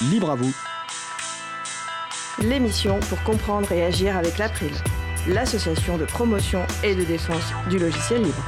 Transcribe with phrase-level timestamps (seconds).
[0.00, 0.54] Libre à vous.
[2.40, 4.70] L'émission pour comprendre et agir avec l'April,
[5.26, 8.44] l'association de promotion et de défense du logiciel libre.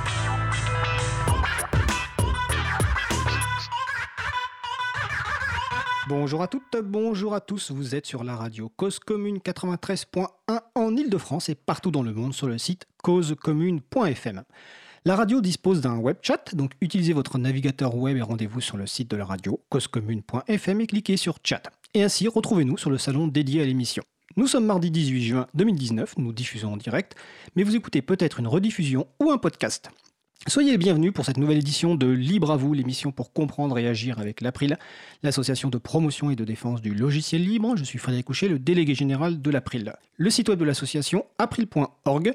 [6.08, 7.72] Bonjour à toutes, bonjour à tous.
[7.72, 10.28] Vous êtes sur la radio Cause Commune 93.1
[10.76, 14.44] en Ile-de-France et partout dans le monde sur le site causecommune.fm.
[15.06, 18.86] La radio dispose d'un web chat, donc utilisez votre navigateur web et rendez-vous sur le
[18.86, 21.62] site de la radio causecommune.fm et cliquez sur chat.
[21.94, 24.02] Et ainsi, retrouvez-nous sur le salon dédié à l'émission.
[24.36, 27.14] Nous sommes mardi 18 juin 2019, nous diffusons en direct,
[27.56, 29.90] mais vous écoutez peut-être une rediffusion ou un podcast.
[30.48, 33.86] Soyez les bienvenus pour cette nouvelle édition de Libre à vous, l'émission pour comprendre et
[33.86, 34.78] agir avec l'April,
[35.22, 37.76] l'association de promotion et de défense du logiciel libre.
[37.76, 39.92] Je suis Frédéric Couchet, le délégué général de l'April.
[40.16, 42.32] Le site web de l'association, april.org,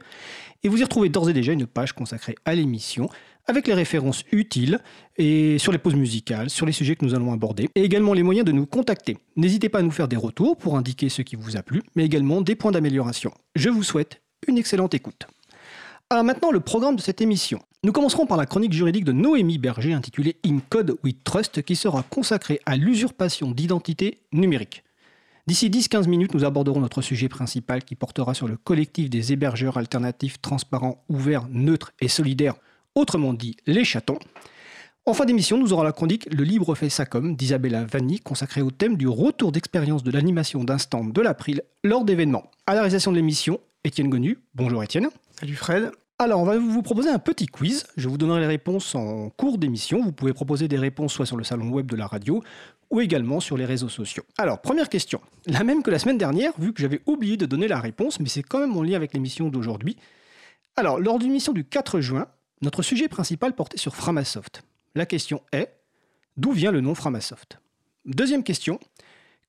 [0.64, 3.10] et vous y retrouvez d'ores et déjà une page consacrée à l'émission
[3.48, 4.80] avec les références utiles
[5.18, 8.24] et sur les pauses musicales, sur les sujets que nous allons aborder, et également les
[8.24, 9.18] moyens de nous contacter.
[9.36, 12.06] N'hésitez pas à nous faire des retours pour indiquer ce qui vous a plu, mais
[12.06, 13.32] également des points d'amélioration.
[13.56, 15.26] Je vous souhaite une excellente écoute.
[16.12, 17.60] Alors maintenant, le programme de cette émission.
[17.86, 21.76] Nous commencerons par la chronique juridique de Noémie Berger intitulée In Code with Trust qui
[21.76, 24.84] sera consacrée à l'usurpation d'identité numérique.
[25.46, 29.78] D'ici 10-15 minutes, nous aborderons notre sujet principal qui portera sur le collectif des hébergeurs
[29.78, 32.56] alternatifs transparents, ouverts, neutres et solidaires,
[32.96, 34.18] autrement dit les chatons.
[35.06, 38.72] En fin d'émission, nous aurons la chronique Le Libre fait SACOM d'Isabella Vanni, consacrée au
[38.72, 42.50] thème du retour d'expérience de l'animation d'instant de l'April lors d'événements.
[42.66, 44.40] À la réalisation de l'émission, Étienne Gonu.
[44.56, 45.10] Bonjour Étienne.
[45.40, 45.92] Salut Fred.
[46.18, 47.86] Alors, on va vous proposer un petit quiz.
[47.98, 50.02] Je vous donnerai les réponses en cours d'émission.
[50.02, 52.42] Vous pouvez proposer des réponses soit sur le salon web de la radio
[52.90, 54.24] ou également sur les réseaux sociaux.
[54.38, 55.20] Alors, première question.
[55.46, 58.30] La même que la semaine dernière, vu que j'avais oublié de donner la réponse, mais
[58.30, 59.98] c'est quand même en lien avec l'émission d'aujourd'hui.
[60.78, 62.28] Alors, lors d'une émission du 4 juin,
[62.62, 64.64] notre sujet principal portait sur Framasoft.
[64.96, 65.74] La question est
[66.38, 67.60] d'où vient le nom Framasoft?
[68.06, 68.80] Deuxième question.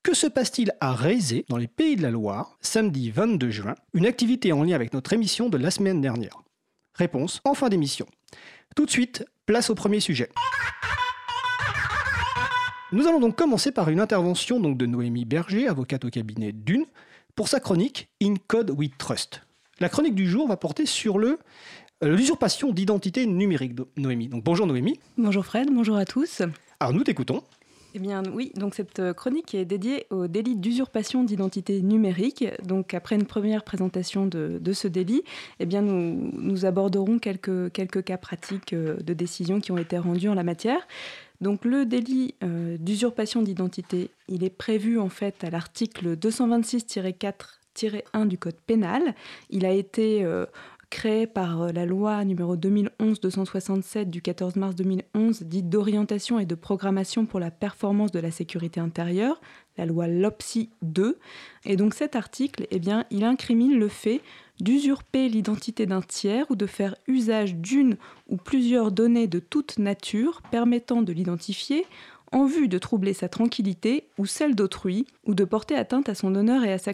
[0.03, 4.05] Que se passe-t-il à Rézé, dans les Pays de la Loire, samedi 22 juin, une
[4.05, 6.43] activité en lien avec notre émission de la semaine dernière
[6.97, 8.07] Réponse en fin d'émission.
[8.75, 10.29] Tout de suite, place au premier sujet.
[12.91, 16.85] Nous allons donc commencer par une intervention donc, de Noémie Berger, avocate au cabinet Dune,
[17.35, 19.41] pour sa chronique In Code with Trust.
[19.79, 21.37] La chronique du jour va porter sur le
[22.03, 24.27] euh, l'usurpation d'identité numérique, de Noémie.
[24.27, 24.99] Donc bonjour Noémie.
[25.17, 26.41] Bonjour Fred, bonjour à tous.
[26.79, 27.43] Alors nous t'écoutons.
[27.97, 32.45] Eh bien oui, donc cette euh, chronique est dédiée au délit d'usurpation d'identité numérique.
[32.63, 35.23] Donc après une première présentation de, ce délit,
[35.59, 40.35] eh nous, aborderons quelques, quelques cas pratiques euh, de décisions qui ont été rendues en
[40.35, 40.87] la matière.
[41.41, 47.31] Donc le délit euh, d'usurpation d'identité, il est prévu en fait à l'article 226-4
[48.13, 49.01] 1 du Code pénal.
[49.49, 50.23] Il a été
[50.89, 56.55] créé par euh, la loi numéro 2011-267 du 14 mars 2011, dite d'orientation et de
[56.55, 59.41] programmation pour la performance de la sécurité intérieure,
[59.77, 61.17] la loi LOPSI 2.
[61.65, 64.21] Et donc cet article, eh bien, il incrimine le fait
[64.59, 70.41] d'usurper l'identité d'un tiers ou de faire usage d'une ou plusieurs données de toute nature
[70.49, 71.85] permettant de l'identifier
[72.31, 76.35] en vue de troubler sa tranquillité ou celle d'autrui, ou de porter atteinte à son
[76.35, 76.91] honneur et à sa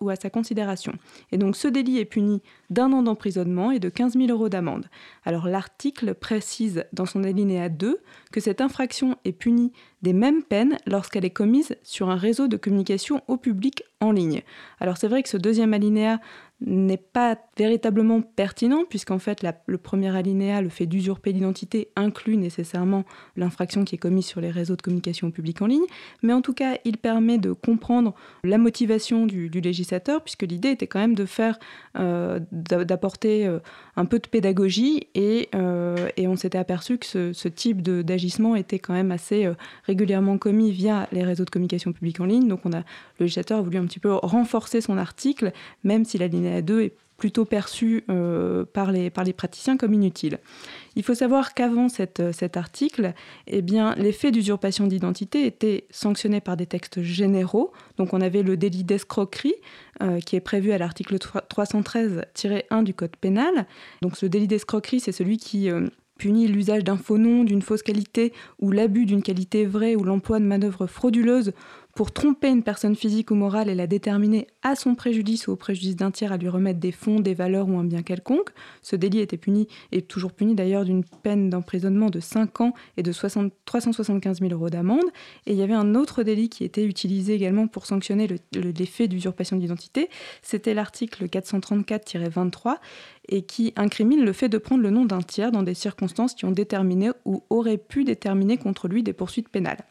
[0.00, 0.92] ou à sa considération.
[1.32, 4.86] Et donc ce délit est puni d'un an d'emprisonnement et de 15 000 euros d'amende.
[5.24, 7.98] Alors l'article précise dans son alinéa 2
[8.32, 12.56] que cette infraction est punie des mêmes peines lorsqu'elle est commise sur un réseau de
[12.56, 14.42] communication au public en ligne.
[14.80, 16.20] Alors c'est vrai que ce deuxième alinéa
[16.66, 23.04] n'est pas véritablement pertinent, puisqu'en fait, le premier alinéa, le fait d'usurper l'identité, inclut nécessairement
[23.36, 25.84] l'infraction qui est commise sur les réseaux de communication publique en ligne.
[26.22, 30.86] Mais en tout cas, il permet de comprendre la motivation du, législateur, puisque l'idée était
[30.86, 31.58] quand même de faire,
[31.98, 33.60] euh, d'apporter euh,
[33.96, 38.78] un peu de pédagogie, et, euh, on s'était aperçu que ce, ce type d'agissement était
[38.78, 39.48] quand même assez
[39.84, 42.48] régulièrement commis via les réseaux de communication publique en ligne.
[42.48, 45.52] Donc, on a, le législateur a voulu un petit peu renforcer son article,
[45.84, 50.38] même si l'alinéa 2 est plutôt perçu euh, par, les, par les praticiens comme inutile.
[50.96, 51.86] Il faut savoir qu'avant
[52.20, 53.14] euh, cet article,
[53.46, 57.72] eh bien, les faits d'usurpation d'identité étaient sanctionnés par des textes généraux.
[57.98, 59.54] Donc on avait le délit d'escroquerie
[60.02, 63.66] euh, qui est prévu à l'article 313-1 du Code pénal.
[64.02, 65.70] Donc ce délit d'escroquerie, c'est celui qui
[66.18, 70.38] punit l'usage d'un faux nom, d'une fausse qualité ou l'abus d'une qualité vraie ou l'emploi
[70.38, 71.52] de manœuvres frauduleuses
[71.94, 75.56] pour tromper une personne physique ou morale et la déterminer à son préjudice ou au
[75.56, 78.50] préjudice d'un tiers à lui remettre des fonds, des valeurs ou un bien quelconque.
[78.82, 83.02] Ce délit était puni, et toujours puni d'ailleurs, d'une peine d'emprisonnement de 5 ans et
[83.02, 85.04] de 375 000 euros d'amende.
[85.46, 88.38] Et il y avait un autre délit qui était utilisé également pour sanctionner le,
[88.84, 90.10] faits d'usurpation d'identité.
[90.42, 92.76] C'était l'article 434-23
[93.28, 96.44] et qui incrimine le fait de prendre le nom d'un tiers dans des circonstances qui
[96.44, 99.84] ont déterminé ou auraient pu déterminer contre lui des poursuites pénales.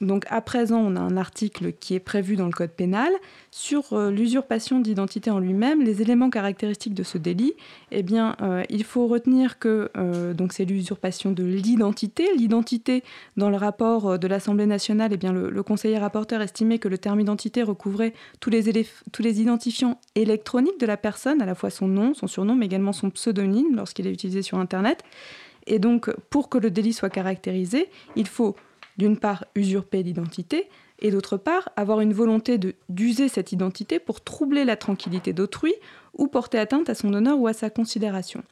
[0.00, 3.12] Donc à présent, on a un article qui est prévu dans le code pénal
[3.50, 7.54] sur euh, l'usurpation d'identité en lui-même, les éléments caractéristiques de ce délit.
[7.90, 12.28] Eh bien, euh, il faut retenir que euh, c'est l'usurpation de l'identité.
[12.36, 13.02] L'identité,
[13.36, 17.20] dans le rapport de l'Assemblée nationale, eh bien le, conseiller rapporteur estimait que le terme
[17.20, 21.88] identité recouvrait tous les, tous les identifiants électroniques de la personne, à la fois son
[21.88, 25.02] nom, son surnom, mais également son pseudonyme lorsqu'il est utilisé sur Internet.
[25.66, 28.54] Et donc, pour que le délit soit caractérisé, il faut
[28.96, 30.68] d'une part usurper l'identité,
[31.00, 32.58] et d'autre part avoir une volonté
[32.88, 35.74] d'user cette identité pour troubler la tranquillité d'autrui
[36.16, 38.42] ou porter atteinte à son honneur ou à sa considération.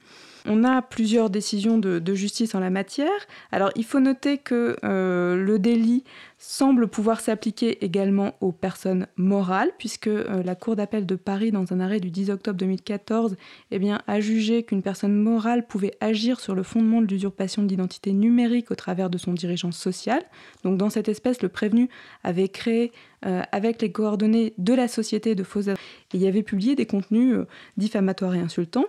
[0.47, 3.09] On a plusieurs décisions de, justice en la matière.
[3.53, 6.05] Alors il faut noter que euh, le délit
[6.39, 11.73] semble pouvoir s'appliquer également aux personnes morales, puisque euh, la Cour d'appel de Paris, dans
[11.73, 13.37] un arrêt du 10 octobre 2014,
[13.71, 18.13] eh bien, a jugé qu'une personne morale pouvait agir sur le fondement de l'usurpation d'identité
[18.13, 20.23] numérique au travers de son dirigeant social.
[20.65, 21.89] Donc dans cette espèce, le prévenu
[22.25, 22.91] avait créé
[23.27, 27.35] euh, avec les coordonnées de la société de faux et y avait publié des contenus
[27.35, 27.47] euh,
[27.77, 28.87] diffamatoires et insultants.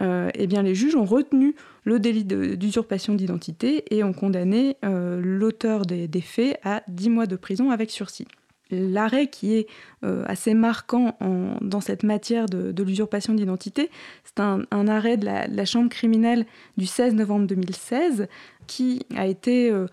[0.00, 1.54] eh bien, les juges ont retenu
[1.84, 7.36] le délit d'usurpation d'identité et ont condamné euh, l'auteur des, faits à 10 mois de
[7.36, 8.26] prison avec sursis.
[8.70, 9.66] L'arrêt qui est
[10.04, 11.18] euh, assez marquant
[11.60, 13.90] dans cette matière de, l'usurpation d'identité,
[14.24, 16.46] c'est un, arrêt de la, Chambre criminelle
[16.76, 18.26] du 16 novembre 2016
[18.66, 19.86] qui a été euh, euh,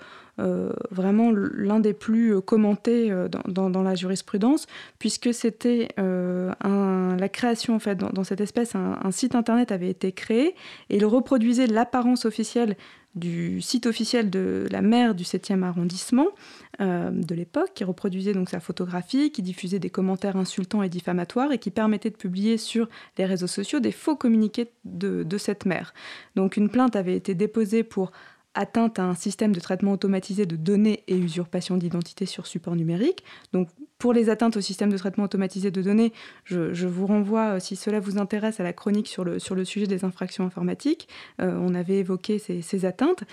[0.90, 4.68] vraiment l'un des plus euh, commentés euh, dans, la jurisprudence,
[5.00, 10.56] puisque c'était la création, en fait, dans, cette espèce, un, site internet avait été créé
[10.90, 12.76] et il reproduisait l'apparence officielle
[13.16, 16.28] du site officiel de la maire du 7e arrondissement
[16.80, 21.58] de l'époque, qui reproduisait donc sa photographie, qui diffusait des commentaires insultants et diffamatoires et
[21.58, 25.94] qui permettait de publier sur les réseaux sociaux des faux communiqués de, de cette maire.
[26.36, 28.12] Donc une plainte avait été déposée pour
[28.54, 33.24] atteinte à un système de traitement automatisé de données et usurpation d'identité sur support numérique.
[34.02, 36.12] Pour les atteintes au système de traitement automatisé de données,
[36.46, 39.64] je, vous renvoie, euh, si cela vous intéresse, à la chronique sur le, sur le
[39.64, 41.08] sujet des infractions informatiques.
[41.40, 43.24] Euh, on avait évoqué ces, atteintes.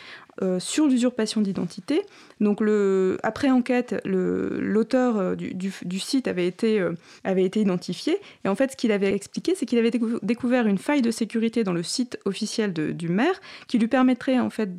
[0.43, 2.03] Euh, sur l'usurpation d'identité,
[2.41, 2.63] donc
[3.25, 6.87] après enquête, l'auteur du, du, site avait été,
[7.25, 8.19] avait été identifié.
[8.45, 9.91] Et en fait, ce qu'il avait expliqué, c'est qu'il avait
[10.23, 14.51] découvert une faille de sécurité dans le site officiel du maire qui lui permettrait en
[14.51, 14.77] fait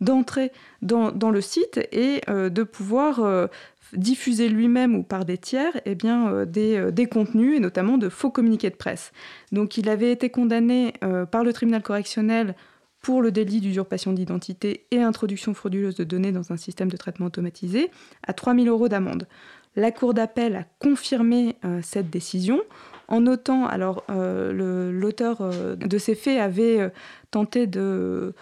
[0.00, 0.50] d'entrer
[0.80, 3.48] dans, dans, le site et de pouvoir
[3.92, 8.08] diffuser lui-même ou par des tiers eh bien, euh, euh, des, contenus, et notamment de
[8.08, 9.12] faux communiqués de presse.
[9.52, 12.54] Donc il avait été condamné euh, par le tribunal correctionnel
[13.00, 17.26] pour le délit d'usurpation d'identité et introduction frauduleuse de données dans un système de traitement
[17.26, 17.90] automatisé
[18.26, 19.26] à 3 000 euros d'amende.
[19.74, 22.60] La Cour d'appel a confirmé cette décision
[23.08, 26.92] en notant, alors l'auteur de ces faits avait
[27.30, 28.34] tenté de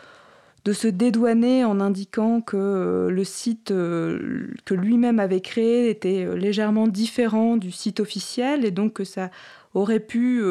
[0.65, 6.25] de se dédouaner en indiquant que euh, le site euh, que lui-même avait créé était
[6.25, 9.31] euh, légèrement différent du site officiel et donc que ça
[9.73, 10.43] aurait pu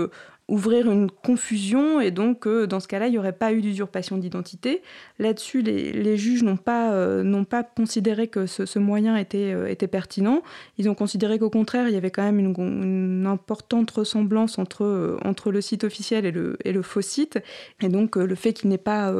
[0.49, 4.17] ouvrir une confusion et donc euh, dans ce cas-là, il n'y aurait pas eu d'usurpation
[4.17, 4.81] d'identité.
[5.19, 10.41] Là-dessus, les, juges n'ont pas, euh, pas considéré que ce, moyen était, euh, était pertinent.
[10.77, 15.51] Ils ont considéré qu'au contraire, il y avait quand même une, importante ressemblance entre, entre
[15.51, 17.39] le site officiel et le, et le faux site.
[17.81, 19.13] Et donc le fait qu'il n'ait pas,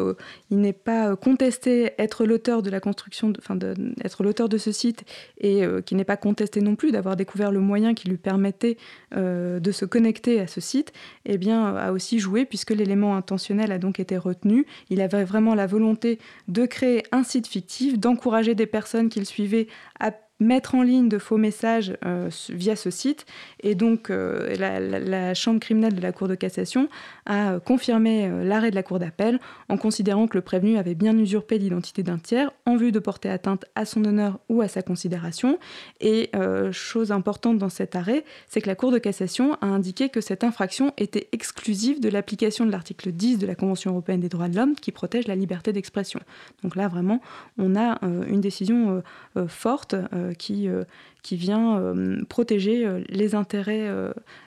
[0.50, 3.58] il pas contesté être l'auteur de la construction, enfin
[4.04, 5.04] être l'auteur de ce site
[5.40, 8.78] et qu'il n'ait pas contesté non plus d'avoir découvert le moyen qui lui permettait
[9.16, 10.92] de se connecter à ce site,
[11.26, 14.66] eh bien, a aussi joué puisque l'élément intentionnel a donc été retenu.
[14.90, 19.68] Il avait vraiment la volonté de créer un site fictif, d'encourager des personnes qu'il suivait
[20.00, 23.26] à mettre en ligne de faux messages euh, via ce site.
[23.62, 26.90] Et donc, euh, la, Chambre criminelle de la Cour de cassation
[27.26, 31.18] a confirmé euh, l'arrêt de la Cour d'appel en considérant que le prévenu avait bien
[31.18, 34.82] usurpé l'identité d'un tiers en vue de porter atteinte à son honneur ou à sa
[34.82, 35.60] considération.
[36.00, 36.32] Et
[36.72, 40.44] chose importante dans cet arrêt, c'est que la Cour de cassation a indiqué que cette
[40.44, 44.56] infraction était exclusive de l'application de l'article 10 de la Convention européenne des droits de
[44.56, 46.20] l'homme qui protège la liberté d'expression.
[46.64, 47.22] Donc là, vraiment,
[47.58, 49.04] on a une décision
[49.48, 49.96] forte
[50.34, 50.84] qui, euh,
[51.24, 53.90] qui vient euh, protéger euh, les intérêts,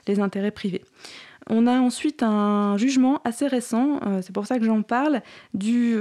[0.07, 0.83] les intérêts privés.
[1.49, 5.21] On a ensuite un jugement assez récent, c'est pour ça que j'en parle,
[5.53, 5.97] du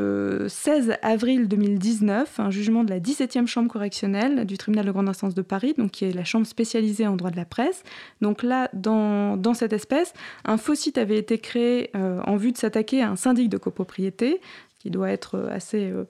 [0.46, 5.34] 16 avril 2019, un jugement de la 17e chambre correctionnelle du tribunal de grande instance
[5.34, 7.82] de Paris, donc qui est la chambre spécialisée en droit de la presse.
[8.20, 12.56] Donc là, dans, dans cette espèce, un faux site avait été créé en vue de
[12.56, 14.40] s'attaquer à un syndic de copropriété
[14.82, 16.04] qui doit être euh, assez, euh,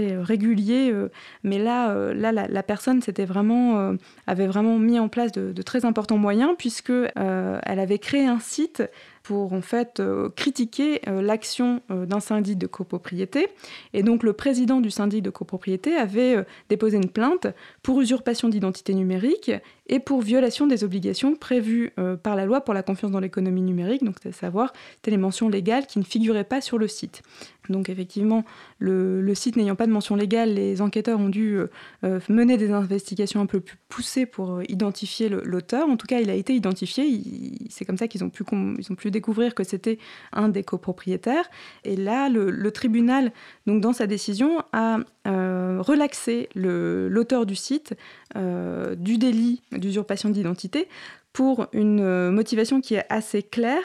[0.00, 0.94] euh, régulier.
[1.42, 7.80] Mais là, la, personne avait vraiment mis en place de, très importants moyens puisque elle
[7.80, 8.82] avait créé un site
[9.22, 10.02] pour en fait
[10.36, 13.48] critiquer l'action d'un syndic de copropriété.
[13.94, 17.46] Et donc le président du syndic de copropriété avait déposé une plainte
[17.82, 19.50] pour usurpation d'identité numérique
[19.86, 23.62] et pour violation des obligations prévues euh, par la loi pour la confiance dans l'économie
[23.62, 24.72] numérique, donc à savoir
[25.06, 27.22] les mentions légales qui ne figuraient pas sur le site.
[27.68, 28.44] Donc effectivement,
[28.78, 31.66] le, site n'ayant pas de mention légale, les enquêteurs ont dû euh,
[32.04, 35.88] euh, mener des investigations un peu plus poussées pour identifier l'auteur.
[35.88, 37.22] En tout cas, il a été identifié.
[37.70, 39.98] C'est comme ça qu'ils ont, pu, ont pu découvrir que c'était
[40.32, 41.48] un des copropriétaires.
[41.84, 43.32] Et là, le, tribunal,
[43.66, 47.94] donc dans sa décision, a relaxé l'auteur du site
[48.34, 50.88] du délit d'usurpation d'identité
[51.34, 53.82] pour une euh, motivation qui est assez claire,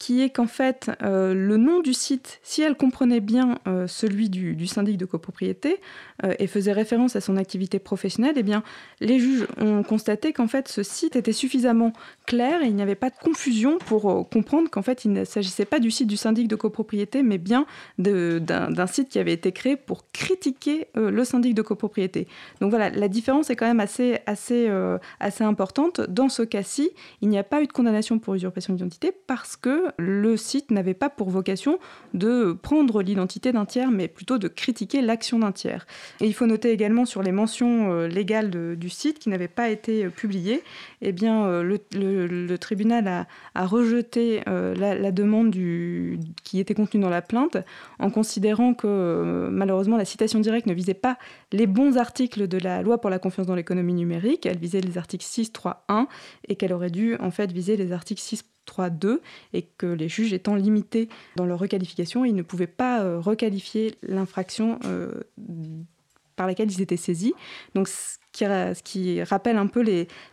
[0.00, 4.30] qui est qu'en fait, euh, le nom du site, si elle comprenait bien euh, celui
[4.30, 5.78] du, syndic de copropriété
[6.24, 8.62] euh, et faisait référence à son activité professionnelle, eh bien,
[9.00, 11.92] les juges ont constaté qu'en fait, ce site était suffisamment
[12.26, 15.66] clair et il n'y avait pas de confusion pour comprendre qu'en fait, il ne s'agissait
[15.66, 17.66] pas du site du syndic de copropriété, mais bien
[17.98, 22.26] d'un site qui avait été créé pour critiquer le syndic de copropriété.
[22.62, 24.70] Donc voilà, la différence est quand même assez, assez,
[25.18, 26.00] assez importante.
[26.08, 26.90] Dans ce cas-ci,
[27.20, 30.94] il n'y a pas eu de condamnation pour usurpation d'identité parce que le site n'avait
[30.94, 31.78] pas pour vocation
[32.14, 35.86] de prendre l'identité d'un tiers, mais plutôt de critiquer l'action d'un tiers.
[36.20, 39.68] Et il faut noter également sur les mentions euh, légales du site qui n'avaient pas
[39.68, 40.62] été euh, publiées,
[41.02, 47.56] eh bien, euh, le, tribunal a, rejeté la, demande qui était contenue dans la plainte
[47.98, 51.16] en considérant que malheureusement la citation directe ne visait pas
[51.52, 54.98] les bons articles de la loi pour la confiance dans l'économie numérique, elle visait les
[54.98, 56.08] articles 6, 3, 1
[56.48, 59.20] et qu'elle aurait dû en fait viser les articles 6, 3.2
[59.52, 63.94] et que les juges étant limités dans leur requalification, ils ne pouvaient pas euh, requalifier
[64.02, 65.12] l'infraction euh,
[66.36, 67.34] par laquelle ils étaient saisis.
[67.74, 68.18] Donc ce
[68.82, 69.84] qui, rappelle un peu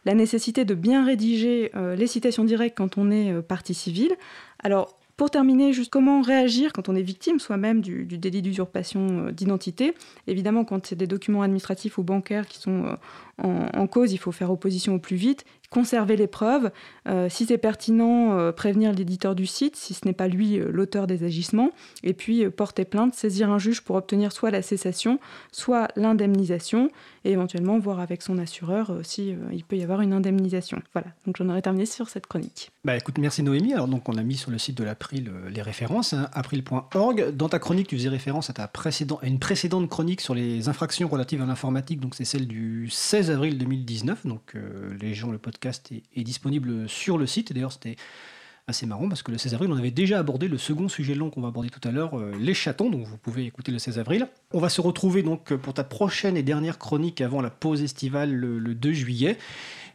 [0.06, 4.16] la nécessité de bien rédiger euh, les citations directes quand on est partie civile.
[4.64, 9.96] Alors pour terminer, juste comment réagir quand on est victime soi-même du, délit d'usurpation d'identité?
[10.28, 12.96] Évidemment, quand c'est des documents administratifs ou bancaires qui sont
[13.42, 16.72] en, cause, il faut faire opposition au plus vite conserver les preuves,
[17.08, 20.70] euh, si c'est pertinent, euh, prévenir l'éditeur du site, si ce n'est pas lui euh,
[20.72, 21.72] l'auteur des agissements,
[22.04, 25.20] et puis porter plainte, saisir un juge pour obtenir soit la cessation,
[25.52, 26.90] soit l'indemnisation,
[27.26, 30.82] et éventuellement voir avec son assureur si il peut y avoir une indemnisation.
[30.94, 32.72] Voilà, donc j'en aurais terminé sur cette chronique.
[32.86, 33.74] Bah écoute, merci Noémie.
[33.74, 37.36] Alors donc on a mis sur le site de l'April les références, hein, april.org.
[37.36, 41.10] Dans ta chronique, tu faisais référence à, ta précédent, une précédente chronique sur les infractions
[41.10, 44.54] relatives à l'informatique, donc c'est celle du 16 avril 2019, donc
[45.02, 47.54] les gens le podcast est, disponible sur le site.
[47.54, 47.96] D'ailleurs, c'était
[48.68, 51.30] assez marrant parce que le 16 avril, on avait déjà abordé le second sujet long
[51.30, 53.98] qu'on va aborder tout à l'heure, euh, les chatons, donc vous pouvez écouter le 16
[53.98, 54.28] avril.
[54.52, 58.34] On va se retrouver donc pour ta prochaine et dernière chronique avant la pause estivale
[58.34, 59.38] le 2 juillet.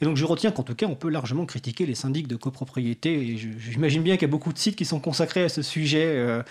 [0.03, 3.13] Et donc je retiens qu'en tout cas, on peut largement critiquer les syndics de copropriété.
[3.13, 6.05] Et j'imagine bien qu'il y a beaucoup de sites qui sont consacrés à ce sujet
[6.05, 6.43] euh,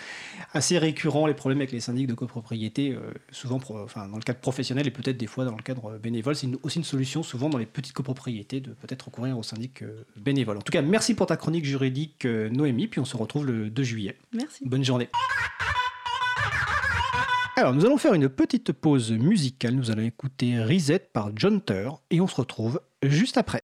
[0.54, 4.40] assez récurrent, les problèmes avec les syndics de copropriété, euh, souvent enfin, dans le cadre
[4.40, 6.34] professionnel et peut-être des fois dans le cadre bénévole.
[6.34, 10.06] C'est aussi une solution souvent dans les petites copropriétés de peut-être recourir aux syndics euh,
[10.16, 10.56] bénévoles.
[10.56, 12.88] En tout cas, merci pour ta chronique juridique, Noémie.
[12.88, 14.18] Puis on se retrouve le 2 juillet.
[14.32, 14.64] Merci.
[14.66, 15.10] Bonne journée.
[17.58, 19.76] Alors, nous allons faire une petite pause musicale.
[19.76, 23.62] Nous allons écouter Reset par John Tur et on se retrouve juste après.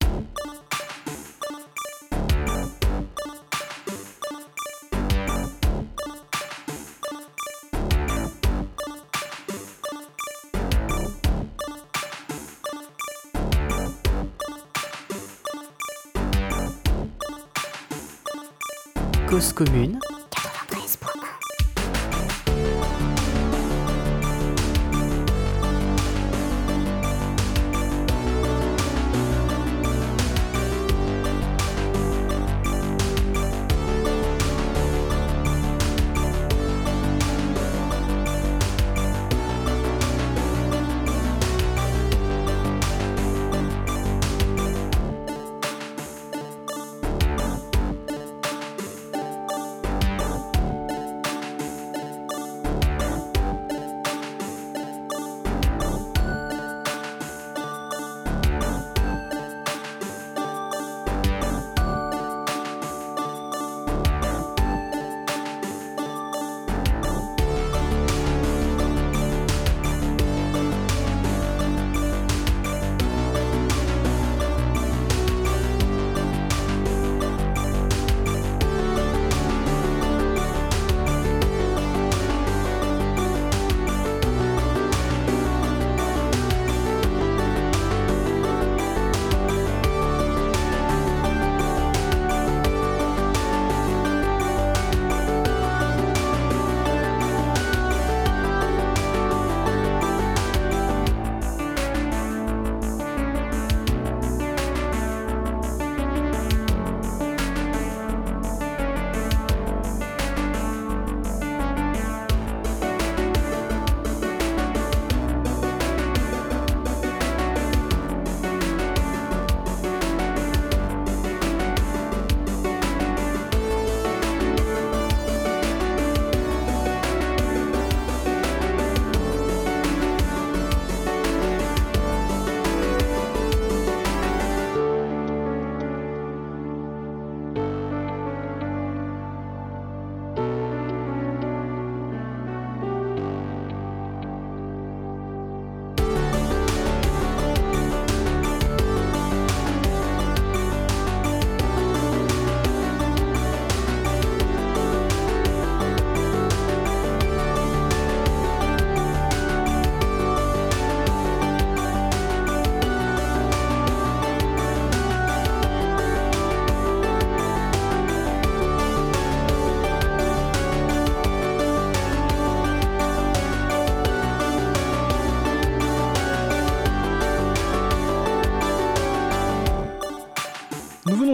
[19.29, 19.99] Cause commune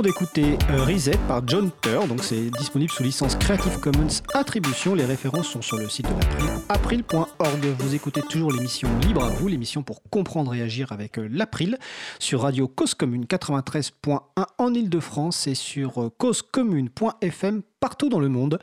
[0.03, 4.95] d'écouter euh, Reset par John Tur, donc c'est disponible sous licence Creative Commons Attribution.
[4.95, 7.65] Les références sont sur le site de l'April, april.org.
[7.79, 11.77] Vous écoutez toujours l'émission Libre à vous, l'émission pour comprendre et agir avec euh, l'April
[12.19, 14.19] sur Radio Cause Commune 93.1
[14.57, 18.59] en Ile-de-France et sur euh, causecommune.fm partout dans le monde.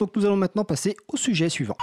[0.00, 1.76] Donc nous allons maintenant passer au sujet suivant.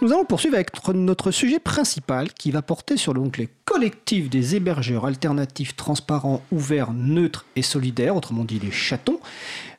[0.00, 4.54] Nous allons poursuivre avec notre sujet principal qui va porter sur donc, les collectifs des
[4.54, 9.18] hébergeurs alternatifs, transparents, ouverts, neutres et solidaires, autrement dit les chatons.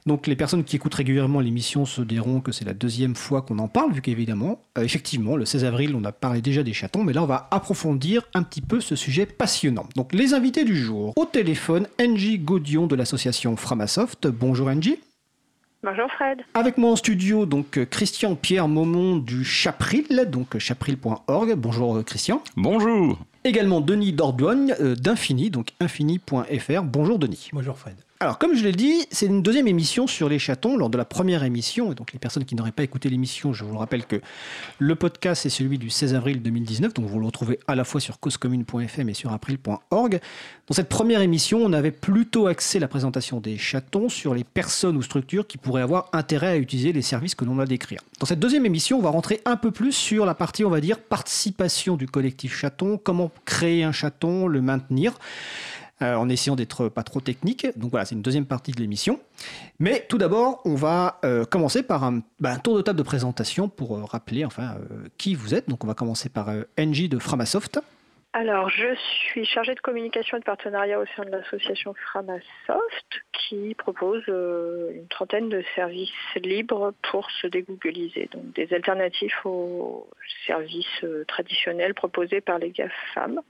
[0.06, 3.60] Donc les personnes qui écoutent régulièrement l'émission se diront que c'est la deuxième fois qu'on
[3.60, 7.06] en parle, vu qu'évidemment, euh, effectivement, le 16 avril, on a parlé déjà des chatons,
[7.06, 9.88] mais là on va approfondir un petit peu ce sujet passionnant.
[9.96, 14.28] Donc les invités du jour, au téléphone, Angie Gaudion de l'association Framasoft.
[14.28, 15.00] Bonjour Angie.
[15.82, 16.40] Bonjour Fred.
[16.56, 21.56] Avec moi en studio, donc euh, Christian Pierre Maumont du Chapril, donc euh, chapril.org.
[21.56, 22.44] Bonjour euh, Christian.
[22.58, 23.18] Bonjour.
[23.46, 26.84] Également Denis Dordogne d'Infini, donc infini.fr.
[26.84, 27.50] Bonjour Denis.
[27.54, 27.96] Bonjour Fred.
[28.22, 30.76] Alors, comme je l'ai dit, c'est une deuxième émission sur les chatons.
[30.76, 33.64] Lors de la première émission, et donc les personnes qui n'auraient pas écouté l'émission, je
[33.64, 34.20] vous rappelle que
[34.78, 38.02] le podcast est celui du 16 avril 2019, donc vous le retrouvez à la fois
[38.02, 40.20] sur causecommune.fm et sur april.org.
[40.68, 44.98] Dans cette première émission, on avait plutôt axé la présentation des chatons sur les personnes
[44.98, 48.02] ou structures qui pourraient avoir intérêt à utiliser les services que l'on a décrire.
[48.20, 50.82] Dans cette deuxième émission, on va rentrer un peu plus sur la partie, on va
[50.82, 55.14] dire, participation du collectif chaton, comment créer un chaton, le maintenir.
[56.02, 57.68] Euh, en essayant d'être pas trop technique.
[57.78, 59.20] Donc voilà, c'est une deuxième partie de l'émission.
[59.80, 62.10] Mais tout d'abord, on va euh, commencer par
[62.40, 64.78] bah, un, tour de table de présentation pour euh, rappeler enfin
[65.18, 65.68] qui vous êtes.
[65.68, 67.82] Donc on va commencer par Angie de Framasoft.
[68.32, 73.76] Alors, je suis chargée de communication et de partenariat au sein de l'association Framasoft qui
[73.76, 80.08] propose une trentaine de services libres pour se dégoogliser, donc des alternatives aux
[80.46, 83.42] services traditionnels proposés par les GAFAM.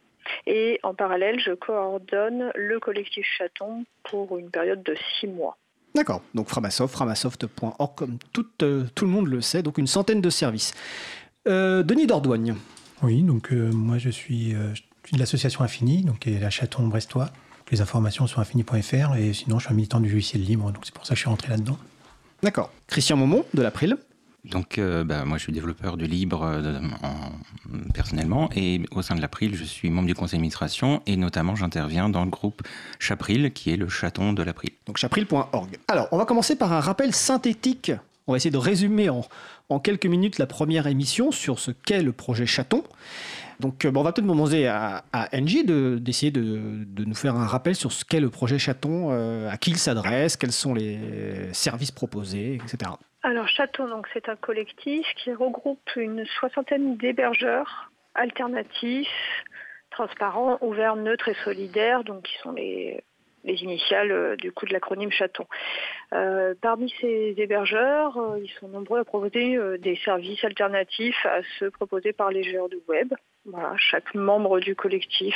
[0.47, 5.57] Et en parallèle, je coordonne le collectif Chaton pour une période de six mois.
[5.95, 10.21] D'accord, donc Framasoft, framasoft.org, comme tout, euh, tout, le monde le sait, donc une centaine
[10.21, 10.73] de services.
[11.47, 12.55] Euh, Denis Dordoigne.
[13.01, 17.29] Oui, donc euh, moi je suis, de l'association Infini, donc qui est la Chaton brestois.
[17.71, 20.93] Les informations sont infini.fr et sinon je suis un militant du logiciel libre, donc c'est
[20.93, 21.77] pour ça que je suis rentré là-dedans.
[22.41, 22.71] D'accord.
[22.87, 23.97] Christian Momont de l'April.
[24.45, 26.79] Donc, euh, bah, moi, je suis développeur de libre euh,
[27.93, 32.09] personnellement et au sein de l'April, je suis membre du conseil d'administration et notamment, j'interviens
[32.09, 32.61] dans le groupe
[32.99, 34.71] Chapril, qui est le chaton de l'April.
[34.85, 35.77] Donc, chapril.org.
[35.87, 37.91] Alors, on va commencer par un rappel synthétique.
[38.27, 42.13] On va essayer de résumer en, quelques minutes la première émission sur ce qu'est le
[42.13, 42.83] projet Chaton.
[43.59, 47.75] Donc, euh, on va peut-être demander à, à Angie d'essayer de, nous faire un rappel
[47.75, 49.09] sur ce qu'est le projet Chaton,
[49.49, 52.91] à qui il s'adresse, quels sont les services proposés, etc.
[53.21, 59.43] Alors Château, c'est un collectif qui regroupe une soixantaine d'hébergeurs alternatifs,
[59.91, 63.03] transparents, ouverts, neutres et solidaires, donc qui sont les,
[63.43, 65.45] initiales euh, du coup de l'acronyme Chaton.
[66.13, 71.71] Euh, parmi ces hébergeurs, euh, ils sont nombreux à proposer des services alternatifs à ceux
[71.71, 73.13] proposés par les géants du web.
[73.75, 75.35] chaque membre du collectif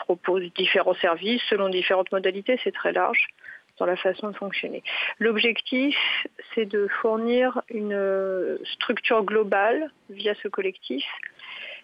[0.00, 3.28] propose différents services selon différentes modalités, c'est très large
[3.78, 4.82] dans la façon de fonctionner.
[5.18, 5.96] L'objectif,
[6.54, 11.04] c'est de fournir une euh, structure globale via ce collectif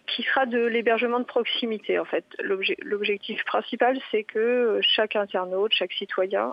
[0.07, 1.99] qui sera de l'hébergement de proximité.
[1.99, 6.53] En fait, l'objectif principal, c'est que chaque internaute, chaque citoyen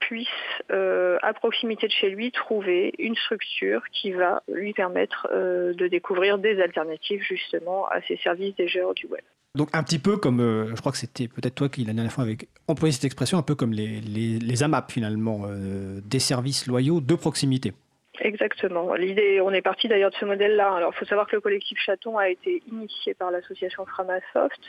[0.00, 0.28] puisse,
[0.70, 5.86] euh, à proximité de chez lui, trouver une structure qui va lui permettre euh, de
[5.86, 9.22] découvrir des alternatives justement à ces services des géants du web.
[9.58, 12.12] Donc un petit peu comme, euh, je crois que c'était peut-être toi qui la dernière
[12.12, 16.68] fois avec employé cette expression, un peu comme les, les, AMAP finalement, euh, des services
[16.68, 17.72] loyaux de proximité.
[18.20, 18.94] Exactement.
[18.94, 20.74] L'idée, on est parti d'ailleurs de ce modèle-là.
[20.74, 24.60] Alors, il faut savoir que le collectif Chaton a été initié par l'association Framasoft,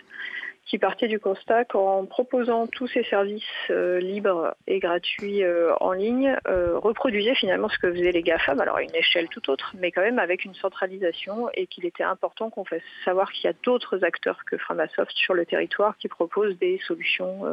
[0.70, 5.94] qui partait du constat qu'en proposant tous ces services euh, libres et gratuits euh, en
[5.94, 9.74] ligne, euh, reproduisait finalement ce que faisaient les GAFAM, alors à une échelle tout autre,
[9.80, 13.48] mais quand même avec une centralisation et qu'il était important qu'on fasse savoir qu'il y
[13.48, 17.46] a d'autres acteurs que Framasoft sur le territoire qui proposent des solutions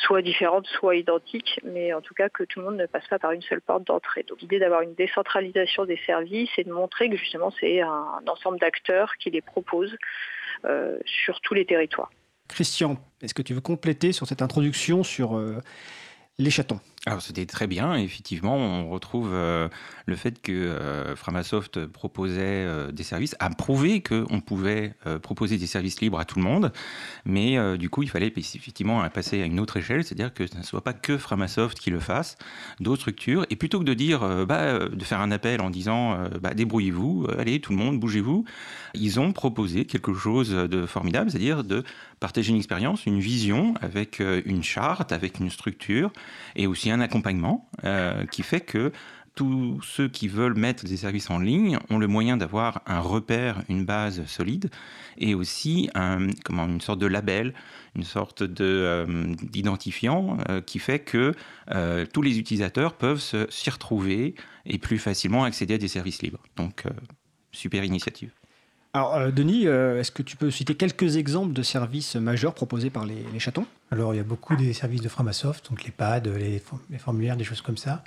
[0.00, 3.18] soit différentes, soit identiques, mais en tout cas que tout le monde ne passe pas
[3.18, 4.24] par une seule porte d'entrée.
[4.28, 8.58] Donc l'idée d'avoir une décentralisation des services et de montrer que justement c'est un, ensemble
[8.58, 9.96] d'acteurs qui les proposent
[10.64, 12.10] euh, sur tous les territoires.
[12.48, 15.58] Christian, est-ce que tu veux compléter sur cette introduction sur euh,
[16.38, 16.80] les chatons?
[17.06, 19.70] Alors c'était très bien, effectivement, on retrouve euh,
[20.04, 25.66] le fait que euh, Framasoft proposait euh, des services, a prouvé qu'on pouvait proposer des
[25.66, 26.72] services libres à tout le monde,
[27.24, 30.62] mais du coup il fallait effectivement passer à une autre échelle, c'est-à-dire que ce ne
[30.62, 32.36] soit pas que Framasoft qui le fasse,
[32.80, 36.52] d'autres structures, et plutôt que de dire, bah, de faire un appel en disant, bah,
[36.54, 38.44] débrouillez-vous, allez tout le monde, bougez-vous,
[38.94, 41.82] ils ont proposé quelque chose de formidable, c'est-à-dire de
[42.18, 46.12] partager une expérience, une vision avec une charte, avec une structure,
[46.56, 48.92] et aussi un accompagnement euh, qui fait que
[49.34, 53.62] tous ceux qui veulent mettre des services en ligne ont le moyen d'avoir un repère,
[53.68, 54.70] une base solide
[55.18, 57.54] et aussi une sorte de label,
[57.94, 61.34] une sorte euh, d'identifiant euh, qui fait que
[62.12, 64.34] tous les utilisateurs peuvent s'y retrouver
[64.66, 66.42] et plus facilement accéder à des services libres.
[66.56, 66.84] Donc,
[67.52, 68.32] super initiative.
[68.92, 72.90] Alors, euh, Denis, euh, est-ce que tu peux citer quelques exemples de services majeurs proposés
[72.90, 73.66] par les, chatons?
[73.92, 76.60] Alors, il y a beaucoup des services de Framasoft, donc les pads, les,
[76.98, 78.02] formulaires, des choses comme ça.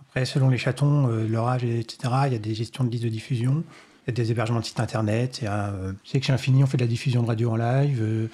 [0.00, 3.04] Après, selon les chatons, euh, leur âge, etc., il y a des gestions de listes
[3.04, 3.64] de diffusion,
[4.06, 5.40] il y a des hébergements de sites internet.
[5.42, 8.30] Il y a, chez Infini, on fait de la diffusion de radio en live.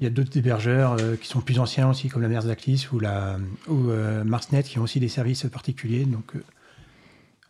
[0.00, 3.38] il y a d'autres hébergeurs qui sont plus anciens aussi, comme la Merzaklis ou, la,
[3.68, 3.90] ou
[4.24, 6.06] Marsnet, qui ont aussi des services particuliers.
[6.06, 6.32] Donc,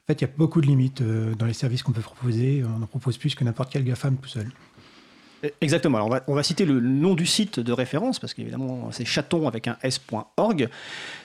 [0.06, 2.62] en fait, il y a beaucoup de limites euh, dans les services qu'on peut proposer.
[2.64, 4.46] On en propose plus que n'importe quel GAFAM tout seul.
[5.60, 5.98] Exactement.
[5.98, 9.66] Alors on, va, citer le nom du site de référence, parce qu'évidemment, c'est chaton avec
[9.66, 10.68] un s.org,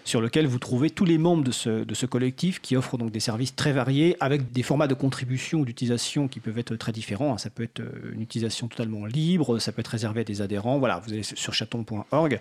[0.04, 3.56] sur lequel vous trouvez tous les membres de ce, collectif qui offrent donc des services
[3.56, 7.38] très variés, avec des formats de contribution ou d'utilisation qui peuvent être très différents.
[7.38, 10.80] Ça peut être euh, une utilisation totalement libre, ça peut être réservé à des adhérents.
[10.80, 12.40] Voilà, vous allez sur chaton.org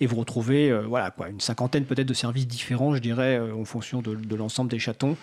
[0.00, 3.64] et vous retrouvez euh, voilà, quoi, une cinquantaine peut-être de services différents, je dirais, en
[3.64, 5.16] fonction de, de l'ensemble des chatons.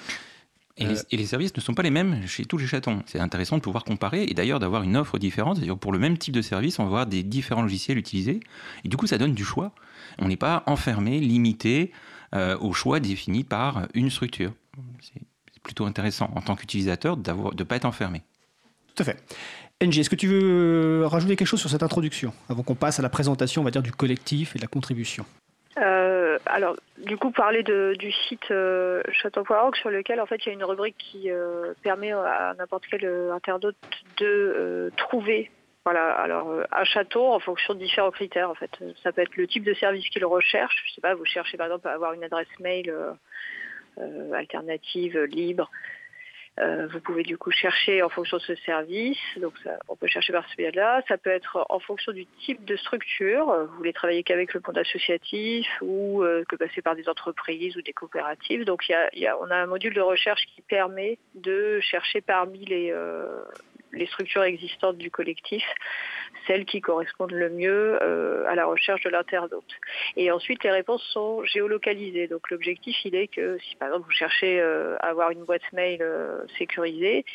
[0.82, 3.02] Euh, et, les, services ne sont pas les mêmes chez tous les chatons.
[3.06, 5.58] C'est intéressant de pouvoir comparer et d'ailleurs d'avoir une offre différente.
[5.58, 8.40] C'est-à-dire pour le même type de service, on va avoir des différents logiciels utilisés.
[8.84, 9.72] Et du coup, ça donne du choix.
[10.20, 11.92] On n'est pas enfermé, limité
[12.36, 14.54] euh, au choix défini par une structure.
[15.02, 15.22] C'est
[15.64, 18.22] plutôt intéressant en tant qu'utilisateur de ne pas être enfermé.
[18.96, 19.24] Tout à fait.
[19.82, 23.04] NG, est-ce que tu veux rajouter quelque chose sur cette introduction avant qu'on passe à
[23.04, 25.26] la présentation, on va dire, du collectif et de la contribution?
[25.82, 30.50] Euh, alors, du coup, parler du site euh, chaton.org sur lequel en fait il y
[30.50, 33.76] a une rubrique qui euh, permet à n'importe quel internaute
[34.18, 35.52] de trouver
[35.86, 38.72] voilà, alors un château en fonction de différents critères en fait.
[39.02, 40.84] Ça peut être le type de service qu'il recherche.
[40.86, 42.94] Je sais pas, vous cherchez par exemple à avoir une adresse mail
[44.34, 45.72] alternative, libre.
[46.60, 49.54] Euh, vous pouvez du coup chercher en fonction de ce service, donc
[49.88, 51.02] on peut chercher par ce biais-là.
[51.08, 53.46] Ça peut être en fonction du type de structure.
[53.70, 57.82] Vous voulez travailler qu'avec le monde associatif ou euh, que passer par des entreprises ou
[57.82, 58.66] des coopératives.
[58.66, 63.44] Donc on a un module de recherche qui permet de chercher parmi les, euh,
[63.94, 65.64] les structures existantes du collectif,
[66.46, 69.74] celles qui correspondent le mieux euh, à la recherche de l'internaute.
[70.16, 72.28] Et ensuite, les réponses sont géolocalisées.
[72.28, 75.72] Donc l'objectif, il est que si par exemple vous cherchez euh, à avoir une boîte
[75.74, 77.26] mail euh, sécurisée,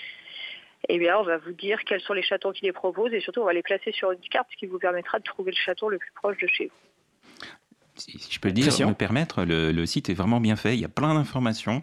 [0.89, 3.41] eh bien, on va vous dire quels sont les chatons qui les proposent et surtout,
[3.41, 5.89] on va les placer sur une carte, ce qui vous permettra de trouver le chaton
[5.89, 7.47] le plus proche de chez vous.
[7.95, 10.75] Si je peux dire, me permettre, le, le, site est vraiment bien fait.
[10.75, 11.83] Il y a plein d'informations.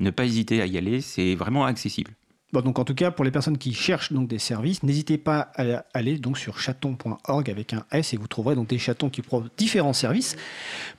[0.00, 1.02] Ne pas hésiter à y aller.
[1.02, 2.12] C'est vraiment accessible
[2.52, 5.84] donc en tout cas, pour les personnes qui cherchent donc des services, n'hésitez pas à
[5.94, 9.50] aller donc sur chaton.org avec un S et vous trouverez donc des chatons qui proposent
[9.56, 10.36] différents services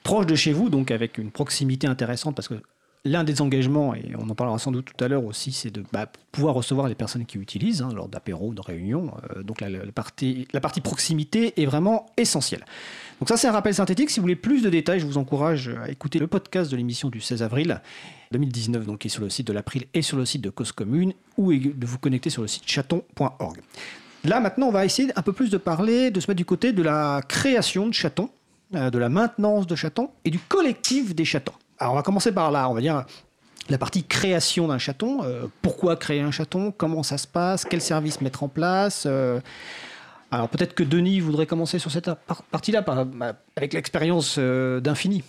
[0.03, 2.61] proches de chez vous, donc avec une proximité intéressante parce que
[3.03, 5.83] L'un des engagements, et on en parlera sans doute tout à l'heure aussi, c'est de
[5.91, 9.11] bah, pouvoir recevoir les personnes qui utilisent hein, lors d'apéros, de réunions.
[9.35, 12.63] Euh, donc la, partie, la partie proximité est vraiment essentielle.
[13.19, 14.11] Donc ça c'est un rappel synthétique.
[14.11, 17.09] Si vous voulez plus de détails, je vous encourage à écouter le podcast de l'émission
[17.09, 17.81] du 16 avril
[18.32, 20.72] 2019, donc qui est sur le site de l'April et sur le site de Cause
[20.72, 23.60] Commune, ou de vous connecter sur le site chaton.org.
[24.24, 26.74] Là maintenant, on va essayer un peu plus de parler, de se mettre du côté
[26.74, 28.30] de la création de chatons,
[28.76, 31.54] euh, de la maintenance de chatons et du collectif des chatons.
[31.80, 33.06] Alors on va commencer par là, on va dire
[33.70, 35.24] la partie création d'un chaton.
[35.24, 36.72] Euh, pourquoi créer un chaton?
[36.76, 37.65] Comment ça se passe?
[37.65, 39.04] Quels services mettre en place?
[39.06, 39.39] Euh,
[40.30, 42.10] Alors peut-être que Denis voudrait commencer sur cette
[42.52, 45.24] partie-là bah, avec l'expérience euh, d'Infini.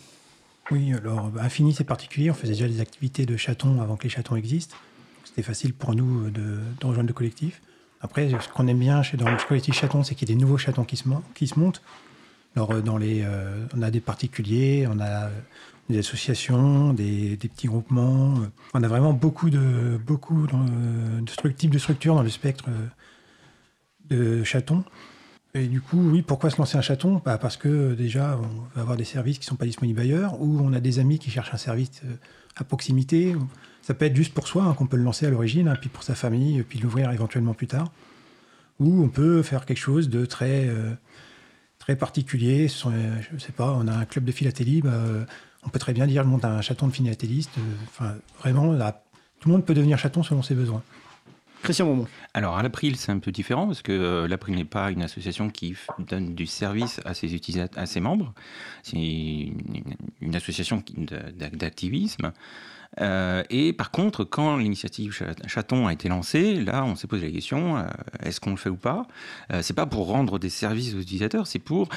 [0.70, 2.30] Oui, alors bah, Infini c'est particulier.
[2.30, 4.76] On faisait déjà des activités de chatons avant que les chatons existent.
[5.24, 7.60] C'était facile pour nous de, rejoindre le collectif.
[8.00, 10.40] Après, ce qu'on aime bien chez, dans le collectif chaton, c'est qu'il y a des
[10.40, 11.82] nouveaux chatons qui se, montent.
[12.56, 13.24] Alors, dans les,
[13.76, 15.30] on a des particuliers, on a
[15.88, 18.34] des associations, des, petits groupements.
[18.74, 22.64] On a vraiment beaucoup de, beaucoup de, types de structures dans le spectre
[24.10, 24.84] de chatons.
[25.54, 27.20] Et du coup, oui, pourquoi se lancer un chaton?
[27.22, 30.40] Bah Parce que déjà, on va avoir des services qui ne sont pas disponibles ailleurs,
[30.40, 32.14] ou on a des amis qui cherchent un service euh,
[32.56, 33.36] à proximité.
[33.82, 35.90] Ça peut être juste pour soi, hein, qu'on peut le lancer à l'origine, hein, puis
[35.90, 37.92] pour sa famille, puis l'ouvrir éventuellement plus tard.
[38.80, 40.94] Ou on peut faire quelque chose de très, euh,
[41.78, 42.68] très particulier.
[42.68, 45.02] je ne sais pas, on a un club de philatélie, bah,
[45.64, 47.50] on peut très bien dire le monde d'un chaton de philatéliste.
[47.88, 48.74] Enfin, vraiment,
[49.38, 50.82] tout le monde peut devenir chaton selon ses besoins.
[52.34, 55.48] Alors à l'April, c'est un peu différent parce que euh, l'April n'est pas une association
[55.48, 58.34] qui donne du service à ses utilisateurs, à ses membres.
[58.82, 60.82] C'est une, association
[61.52, 62.32] d'activisme.
[63.00, 67.32] Euh, et par contre, quand l'initiative Chaton a été lancée, là, on s'est posé la
[67.32, 67.84] question euh,
[68.22, 69.06] est-ce qu'on le fait ou pas?
[69.60, 71.88] C'est pas pour rendre des services aux utilisateurs, c'est pour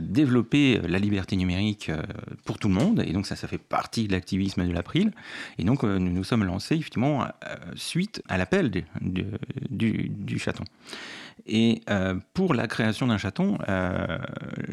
[0.00, 1.92] développer la liberté numérique
[2.44, 3.04] pour tout le monde.
[3.06, 5.12] Et donc ça, ça fait partie de l'activisme de l'April.
[5.58, 7.26] Et donc nous nous sommes lancés effectivement
[7.76, 9.24] suite à l'appel du,
[9.70, 10.64] du, chaton.
[11.46, 14.18] Et euh, pour la création d'un chaton, euh,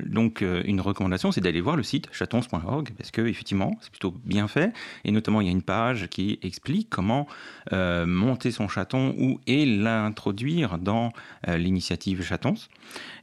[0.06, 4.14] donc euh, une recommandation, c'est d'aller voir le site chatons.org parce que effectivement, c'est plutôt
[4.26, 4.74] bien fait.
[5.04, 7.28] Et notamment, il y a une page qui explique comment
[7.72, 11.12] monter son chaton ou et l'introduire dans
[11.48, 12.56] l'initiative Chatons.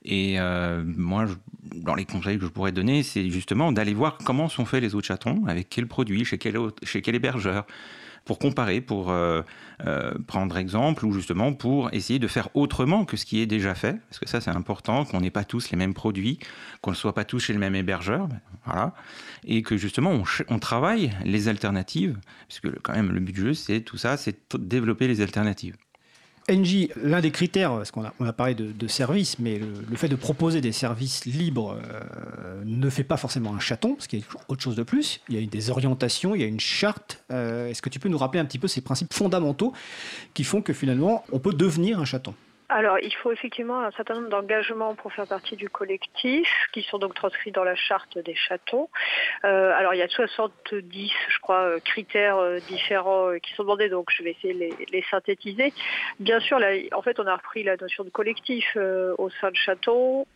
[0.05, 0.39] Et
[0.85, 1.27] moi,
[1.75, 4.95] dans les conseils que je pourrais donner, c'est justement d'aller voir comment sont faits les
[4.95, 7.67] autres chatons, avec quels produits, chez quel, chez quel hébergeur
[8.25, 9.43] pour comparer, pour euh,
[9.87, 13.75] euh, prendre exemple, ou justement pour essayer de faire autrement que ce qui est déjà
[13.75, 16.39] fait, parce que ça c'est important, qu'on n'ait pas tous les mêmes produits,
[16.81, 18.29] qu'on ne soit pas tous chez le même hébergeur,
[18.65, 18.95] voilà,
[19.45, 23.55] et que justement on, on travaille les alternatives, puisque quand même le but du jeu
[23.55, 25.77] c'est tout ça, c'est développer les alternatives.
[26.51, 30.61] NJ, l'un des critères, parce qu'on a, parlé de, services, mais le, fait de proposer
[30.61, 34.63] des services libres euh, ne fait pas forcément un chaton, parce qu'il y a autre
[34.63, 35.21] chose de plus.
[35.29, 37.23] Il y a des orientations, il y a une charte.
[37.31, 39.73] Euh, est-ce que tu peux nous rappeler un petit peu ces principes fondamentaux
[40.35, 42.35] qui font que finalement on peut devenir un chaton?
[42.75, 46.99] Alors, il faut effectivement un certain nombre d'engagements pour faire partie du collectif, qui sont
[46.99, 48.89] donc transcrits dans la charte des chatons.
[49.45, 53.89] Euh, alors, il y a 70, je crois, euh, critères euh, différents qui sont demandés,
[53.89, 55.73] donc je vais essayer de les, synthétiser.
[56.19, 56.59] Bien sûr,
[56.93, 60.27] en fait, on a repris la notion de collectif au sein de Chaton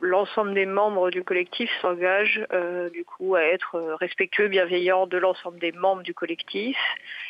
[0.00, 2.44] l'ensemble des membres du collectif s'engagent
[2.92, 6.76] du coup à être respectueux, bienveillants de l'ensemble des membres du collectif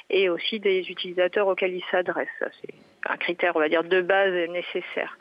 [0.09, 2.29] et aussi des utilisateurs auxquels ils s'adressent.
[3.07, 5.17] Un critère, on va dire, de base nécessaire.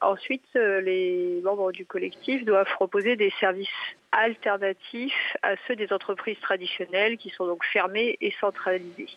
[0.00, 3.68] Ensuite, euh, les membres du collectif doivent proposer des services
[4.10, 9.08] alternatifs à ceux des entreprises traditionnelles qui sont donc fermées et centralisées.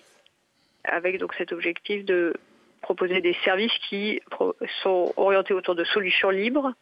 [0.84, 2.36] Avec donc cet objectif de
[2.81, 4.21] proposer des services qui
[4.84, 6.73] sont orientés autour de solutions libres,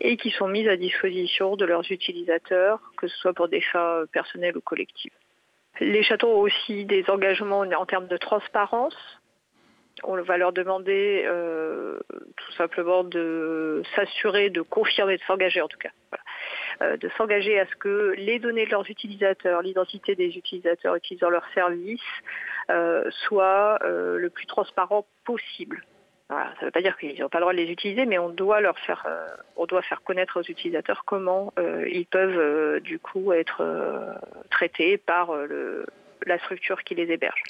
[0.00, 4.04] et qui sont mises à disposition de leurs utilisateurs, que ce soit pour des fins
[4.12, 5.12] personnelles ou collectives.
[5.80, 8.96] Les châteaux ont aussi des engagements en termes de transparence.
[10.02, 11.98] On va leur demander euh,
[12.36, 15.90] tout simplement de s'assurer, de confirmer, de s'engager en tout cas,
[16.82, 21.30] euh, de s'engager à ce que les données de leurs utilisateurs, l'identité des utilisateurs utilisant
[21.30, 22.00] leurs services,
[22.70, 25.82] euh, soient le plus transparent possible.
[26.28, 28.30] Ça ne veut pas dire qu'ils n'ont pas le droit de les utiliser, mais on
[28.30, 32.80] doit leur faire, euh, on doit faire connaître aux utilisateurs comment euh, ils peuvent euh,
[32.80, 33.62] du coup être
[34.50, 35.30] traités par
[36.26, 37.42] la structure qui les héberge.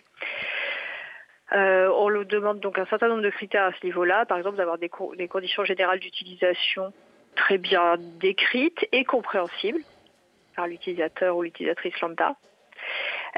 [1.53, 4.79] On leur demande donc un certain nombre de critères à ce niveau-là, par exemple d'avoir
[4.79, 6.93] des, des conditions générales d'utilisation
[7.37, 9.81] très bien décrites et compréhensibles
[10.57, 12.35] par l'utilisateur ou l'utilisatrice lambda.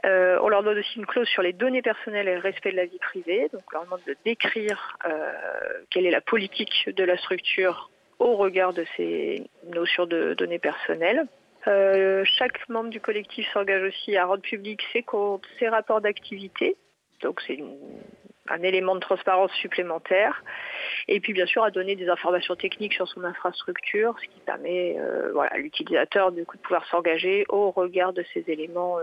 [0.07, 2.77] Euh, on leur donne aussi une clause sur les données personnelles et le respect de
[2.77, 3.49] la vie privée.
[3.53, 5.33] Donc on leur demande de décrire euh,
[5.91, 11.25] quelle est la politique de la structure au regard de ces notions de données personnelles.
[11.67, 16.77] Euh, chaque membre du collectif s'engage aussi à rendre public ses comptes, ses rapports d'activité.
[17.23, 17.59] Donc c'est
[18.49, 20.43] un élément de transparence supplémentaire.
[21.07, 24.97] Et puis bien sûr à donner des informations techniques sur son infrastructure, ce qui permet
[25.33, 28.99] voilà, à l'utilisateur de pouvoir s'engager au regard de ces éléments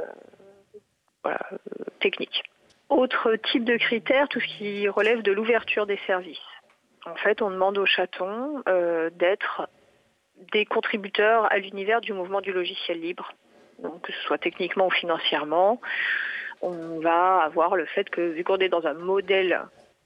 [1.26, 1.58] voilà, euh,
[2.00, 2.44] technique.
[2.90, 6.38] Autre type de critère, tout ce qui relève de l'ouverture des services.
[7.04, 9.68] En fait, on demande aux chatons euh, d'être
[10.54, 13.34] des contributeurs à l'univers du mouvement du logiciel libre,
[13.80, 15.82] donc que ce soit techniquement ou financièrement.
[16.62, 19.62] On va avoir le fait que, vu qu'on est dans un modèle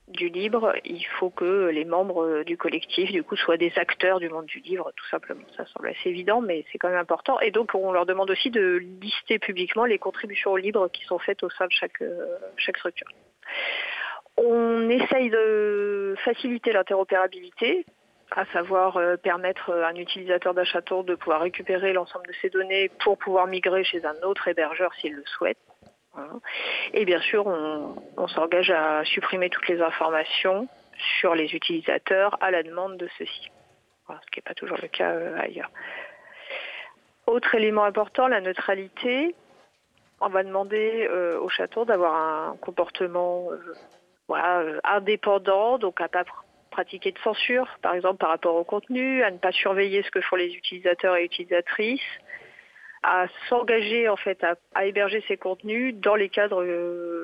[0.10, 4.30] du libre, il faut que les membres du collectif, du coup, soient des acteurs du
[4.30, 5.42] monde du livre, tout simplement.
[5.56, 7.40] Ça semble assez évident, mais c'est quand même important.
[7.40, 11.20] Et donc, on leur demande aussi de lister publiquement les contributions au libre qui sont
[11.20, 12.26] faites au sein de chaque, euh,
[12.58, 13.08] chaque structure.
[14.38, 17.86] On essaye de faciliter l'interopérabilité,
[18.32, 22.90] à savoir euh, permettre à un utilisateur d'Achaton de pouvoir récupérer l'ensemble de ses données
[23.04, 25.58] pour pouvoir migrer chez un autre hébergeur s'il le souhaite.
[26.94, 30.68] Et bien sûr, on, s'engage à supprimer toutes les informations
[31.20, 33.52] sur les utilisateurs à la demande de ceux-ci,
[34.08, 35.72] ce qui n'est pas toujours le cas euh, ailleurs.
[37.26, 39.36] Autre élément important, la neutralité.
[40.20, 46.26] On va demander euh, au château d'avoir un comportement euh, indépendant, donc à ne pas
[46.72, 50.22] pratiquer de censure, par exemple par rapport au contenu, à ne pas surveiller ce que
[50.22, 52.02] font les utilisateurs et utilisatrices,
[53.04, 56.66] à s'engager en fait à, héberger ces contenus dans les cadres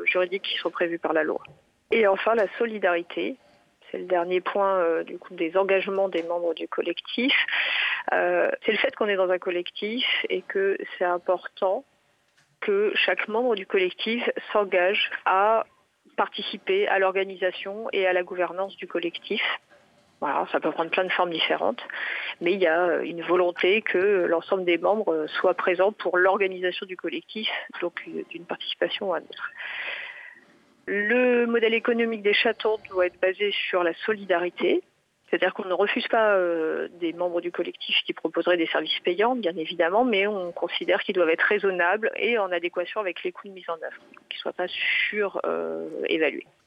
[0.06, 1.42] juridiques qui sont prévus par la loi.
[1.92, 3.36] Et enfin la solidarité,
[3.92, 7.34] c'est le dernier point du coup des engagements des membres du collectif.
[8.12, 11.84] c'est le fait qu'on est dans un collectif et que c'est important
[12.62, 15.66] que chaque membre du collectif s'engage à
[16.16, 19.42] participer à l'organisation et à la gouvernance du collectif.
[20.22, 21.82] Voilà, ça peut prendre plein de formes différentes,
[22.40, 26.96] mais il y a une volonté que l'ensemble des membres soient présents pour l'organisation du
[26.96, 27.50] collectif,
[27.82, 29.52] donc d'une participation à l'autre.
[30.88, 34.84] Le modèle économique des chatons doit être basé sur la solidarité,
[35.30, 39.36] c'est-à-dire qu'on ne refuse pas euh, des membres du collectif qui proposeraient des services payants,
[39.36, 43.48] bien évidemment, mais on considère qu'ils doivent être raisonnables et en adéquation avec les coûts
[43.48, 43.98] de mise en œuvre,
[44.30, 44.68] qu'ils ne soient pas
[45.10, 46.46] surévalués.
[46.46, 46.65] Euh,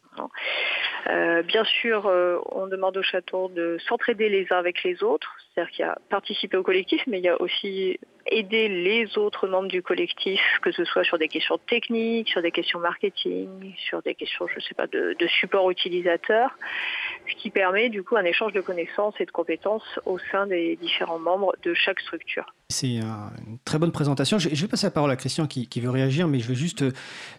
[1.43, 5.73] bien sûr, euh, on demande aux chatons de s'entraider les uns avec les autres, c'est-à-dire
[5.73, 7.99] qu'il y a participer au collectif, mais il y a aussi
[8.31, 12.51] aider les autres membres du collectif, que ce soit sur des questions techniques, sur des
[12.51, 16.51] questions marketing, sur des questions, je sais pas, de, support utilisateur,
[17.29, 20.77] ce qui permet du coup un échange de connaissances et de compétences au sein des
[20.77, 22.55] différents membres de chaque structure.
[22.71, 24.39] C'est une très bonne présentation.
[24.39, 26.85] Je vais passer la parole à Christian qui, veut réagir, mais je vais juste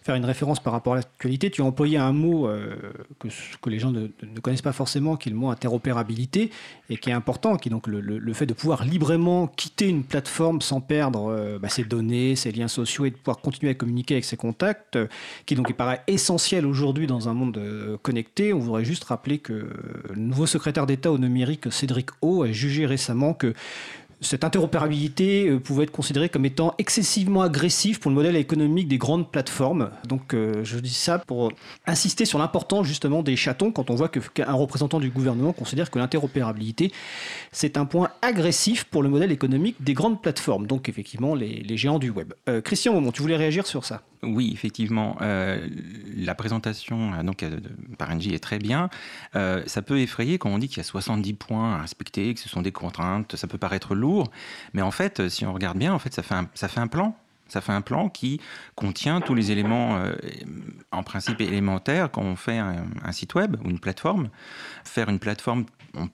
[0.02, 1.50] faire une référence par rapport à l'actualité.
[1.50, 2.74] Tu as employé un mot euh,
[3.20, 4.08] que, les gens ne,
[4.42, 6.50] connaissent pas forcément, qui est le mot interopérabilité,
[6.88, 10.60] et qui est important, qui est donc le fait de pouvoir librement quitter une plateforme
[10.60, 14.14] sans perdre euh, bah, ses données, ses liens sociaux et de pouvoir continuer à communiquer
[14.14, 15.06] avec ses contacts, euh,
[15.46, 18.52] qui donc paraît essentiel aujourd'hui dans un monde euh, connecté.
[18.52, 22.86] On voudrait juste rappeler que le nouveau secrétaire d'État au numérique, Cédric O, a jugé
[22.86, 23.54] récemment que
[24.20, 28.98] cette interopérabilité euh, pouvait être considérée comme étant excessivement agressive pour le modèle économique des
[28.98, 29.90] grandes plateformes.
[30.06, 31.52] Donc euh, je dis ça pour
[31.86, 35.98] insister sur l'importance justement des chatons quand on voit qu'un représentant du gouvernement considère que
[35.98, 36.92] l'interopérabilité
[37.52, 41.98] c'est un point agressif pour le modèle économique des grandes plateformes, donc effectivement les, géants
[41.98, 42.34] du web.
[42.48, 44.02] Euh, Christian tu voulais réagir sur ça?
[44.22, 45.66] Oui, effectivement, euh,
[46.14, 47.58] la présentation euh, donc, euh,
[47.96, 48.90] par NJ est très bien.
[49.32, 52.48] ça peut effrayer quand on dit qu'il y a 70 points à respecter, que ce
[52.48, 54.30] sont des contraintes, ça peut paraître lourd,
[54.74, 57.16] mais en fait, si on regarde bien, en fait, ça fait ça fait un plan.
[57.48, 58.40] Ça fait un plan qui
[58.76, 60.00] contient tous les éléments,
[60.92, 64.28] en principe élémentaires, quand on fait un, site web ou une plateforme.
[64.84, 65.64] Faire une plateforme,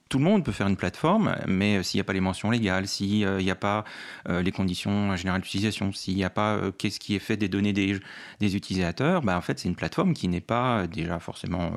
[0.09, 2.89] tout le monde peut faire une plateforme, mais s'il n'y a pas les mentions légales,
[2.89, 3.85] s'il n'y a pas
[4.29, 7.49] euh, les conditions générales d'utilisation, s'il n'y a pas euh, qu'est-ce qui est fait des
[7.49, 8.01] données des,
[8.41, 11.73] utilisateurs, bah, en fait, c'est une plateforme qui n'est pas déjà forcément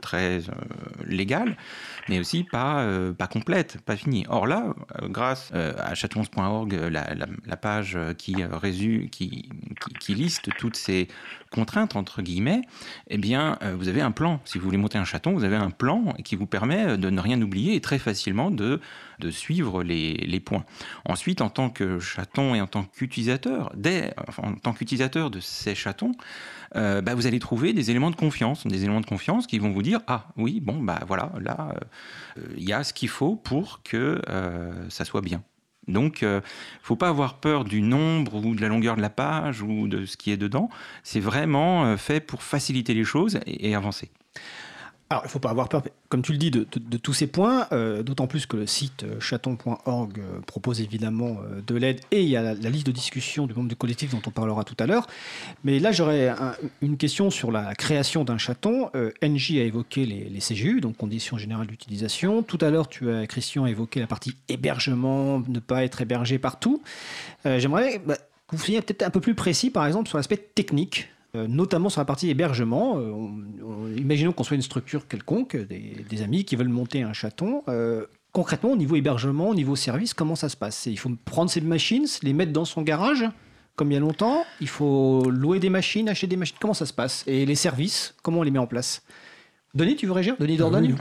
[0.00, 0.40] très
[1.04, 1.56] légale,
[2.08, 2.86] mais aussi pas,
[3.18, 4.24] pas complète, pas finie.
[4.28, 9.48] Or là, grâce à chatons.org, la, page qui résume qui,
[10.08, 11.08] liste toutes ces
[11.54, 12.62] contraintes, entre guillemets,
[13.08, 14.40] eh bien, euh, vous avez un plan.
[14.44, 17.20] Si vous voulez monter un chaton, vous avez un plan qui vous permet de ne
[17.20, 18.80] rien oublier et très facilement de,
[19.20, 20.64] de suivre les, points.
[21.04, 23.72] Ensuite, en tant que chaton et en tant qu'utilisateur,
[24.38, 26.12] en tant qu'utilisateur de ces chatons,
[26.74, 29.70] euh, bah, vous allez trouver des éléments de confiance, des éléments de confiance qui vont
[29.70, 31.74] vous dire ah oui bon bah voilà là
[32.36, 34.20] euh, il y a ce qu'il faut pour que
[34.88, 35.42] ça soit bien.
[35.88, 36.42] Donc, il euh, ne
[36.82, 40.06] faut pas avoir peur du nombre ou de la longueur de la page ou de
[40.06, 40.68] ce qui est dedans.
[41.02, 44.10] C'est vraiment euh, fait pour faciliter les choses et avancer.
[45.10, 47.66] Alors, il ne faut pas avoir peur, comme tu le dis, de, tous ces points,
[47.72, 51.36] euh, d'autant plus que le site euh, chaton.org euh, propose évidemment
[51.66, 54.22] de l'aide et il y a la, liste de discussion du membre du collectif dont
[54.26, 55.06] on parlera tout à l'heure.
[55.62, 56.34] Mais là, j'aurais
[56.80, 58.90] une question sur la création d'un chaton.
[59.22, 62.42] NJ a évoqué les, CGU, donc conditions générales d'utilisation.
[62.42, 66.82] Tout à l'heure, tu as, Christian, évoqué la partie hébergement, ne pas être hébergé partout.
[67.44, 68.16] J'aimerais bah,
[68.48, 72.00] que vous soyez peut-être un peu plus précis, par exemple, sur l'aspect technique notamment sur
[72.00, 72.98] la partie hébergement.
[72.98, 77.62] Euh, imaginons qu'on soit une structure quelconque, des, amis qui veulent monter un chaton.
[77.68, 80.86] Euh, concrètement, au niveau hébergement, au niveau service, comment ça se passe?
[80.86, 83.24] Il faut prendre ces machines, les mettre dans son garage,
[83.76, 84.44] comme il y a longtemps?
[84.60, 86.56] Il faut louer des machines, acheter des machines?
[86.60, 87.24] Comment ça se passe?
[87.26, 89.02] Et les services, comment on les met en place?
[89.74, 90.36] Denis, tu veux réagir?
[90.38, 90.94] Denis Dordogne?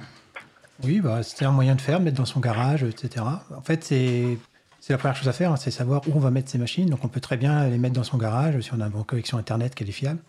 [0.84, 3.24] Oui, bah, c'est un moyen de faire, mettre dans son garage, etc.
[3.56, 4.40] En fait, c'est
[4.86, 6.90] c'est la première chose à faire, hein, c'est savoir où on va mettre ces machines.
[6.90, 9.06] Donc on peut très bien les mettre dans son garage si on a une bonne
[9.06, 10.20] connexion Internet qui est fiable.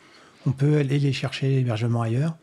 [0.47, 2.37] On peut aller les chercher l'hébergement ailleurs.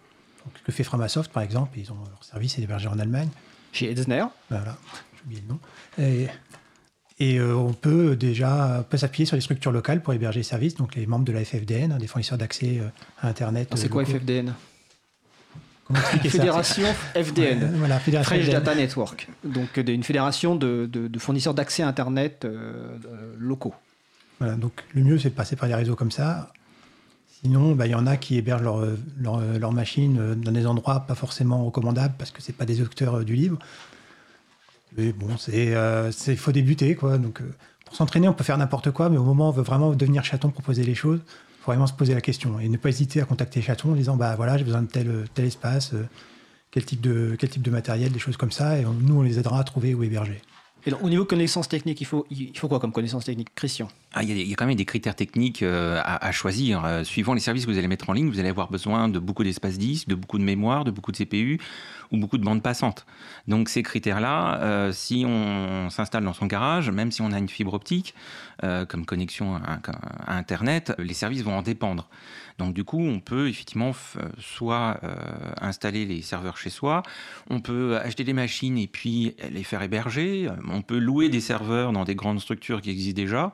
[0.44, 3.30] Donc, ce que fait Framasoft, par exemple, ils ont leur service est hébergé en Allemagne.
[3.72, 4.26] Chez Edsner.
[4.50, 4.76] Voilà,
[5.16, 6.30] j'ai oublié le nom.
[7.18, 10.96] Et, euh, on peut déjà s'appuyer sur les structures locales pour héberger les services, donc
[10.96, 12.90] les membres de la FFDN, hein, des fournisseurs d'accès euh,
[13.22, 13.72] à Internet.
[13.76, 14.54] C'est quoi FFDN
[16.00, 22.98] Fédération FDN, voilà, Fédération Data Network, donc euh, une fédération de, fournisseurs d'accès Internet euh,
[23.06, 23.74] euh, locaux.
[24.40, 26.52] Voilà, donc le mieux c'est de passer par des réseaux comme ça.
[27.44, 31.16] Sinon, bah, il y en a qui hébergent leurs leur, machines dans des endroits pas
[31.16, 33.58] forcément recommandables parce que ce pas des auteurs du livre.
[34.98, 37.18] Mais bon, c'est euh, faut débuter quoi.
[37.18, 37.54] Donc euh,
[37.86, 40.24] pour s'entraîner, on peut faire n'importe quoi, mais au moment où on veut vraiment devenir
[40.24, 41.20] chaton, proposer les choses,
[41.62, 44.16] faut vraiment se poser la question et ne pas hésiter à contacter chaton en disant
[44.16, 46.08] bah voilà, j'ai besoin de tel tel espace, euh,
[46.72, 49.38] quel type de quel type de matériel, des choses comme ça, et nous on les
[49.38, 50.42] aidera à trouver où héberger.
[50.86, 52.26] Et au niveau connaissances techniques, il faut,
[52.68, 53.88] quoi comme connaissances techniques Christian?
[54.14, 56.84] Ah, il, y a, quand même des critères techniques euh, à, choisir.
[56.84, 59.20] Euh, suivant les services que vous allez mettre en ligne, vous allez avoir besoin de
[59.20, 61.60] beaucoup d'espace disque, de beaucoup de mémoire, de beaucoup de CPU
[62.12, 63.06] ou beaucoup de bandes passantes.
[63.48, 67.50] Donc ces critères-là, euh, si on s'installe dans son garage, même si on a une
[67.50, 68.14] fibre optique
[68.90, 72.08] comme connexion à Internet, les services vont en dépendre.
[72.58, 75.16] Donc du coup, on peut effectivement euh, soit euh,
[75.60, 77.04] installer les serveurs chez soi,
[77.50, 81.42] on peut acheter des machines et puis les faire héberger, euh, on peut louer des
[81.42, 83.54] serveurs dans des grandes structures qui existent déjà.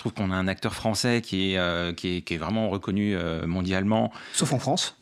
[0.00, 2.70] Je trouve qu'on a un acteur français qui est, euh, qui est, qui est vraiment
[2.70, 4.96] reconnu euh, mondialement, Sauf en France.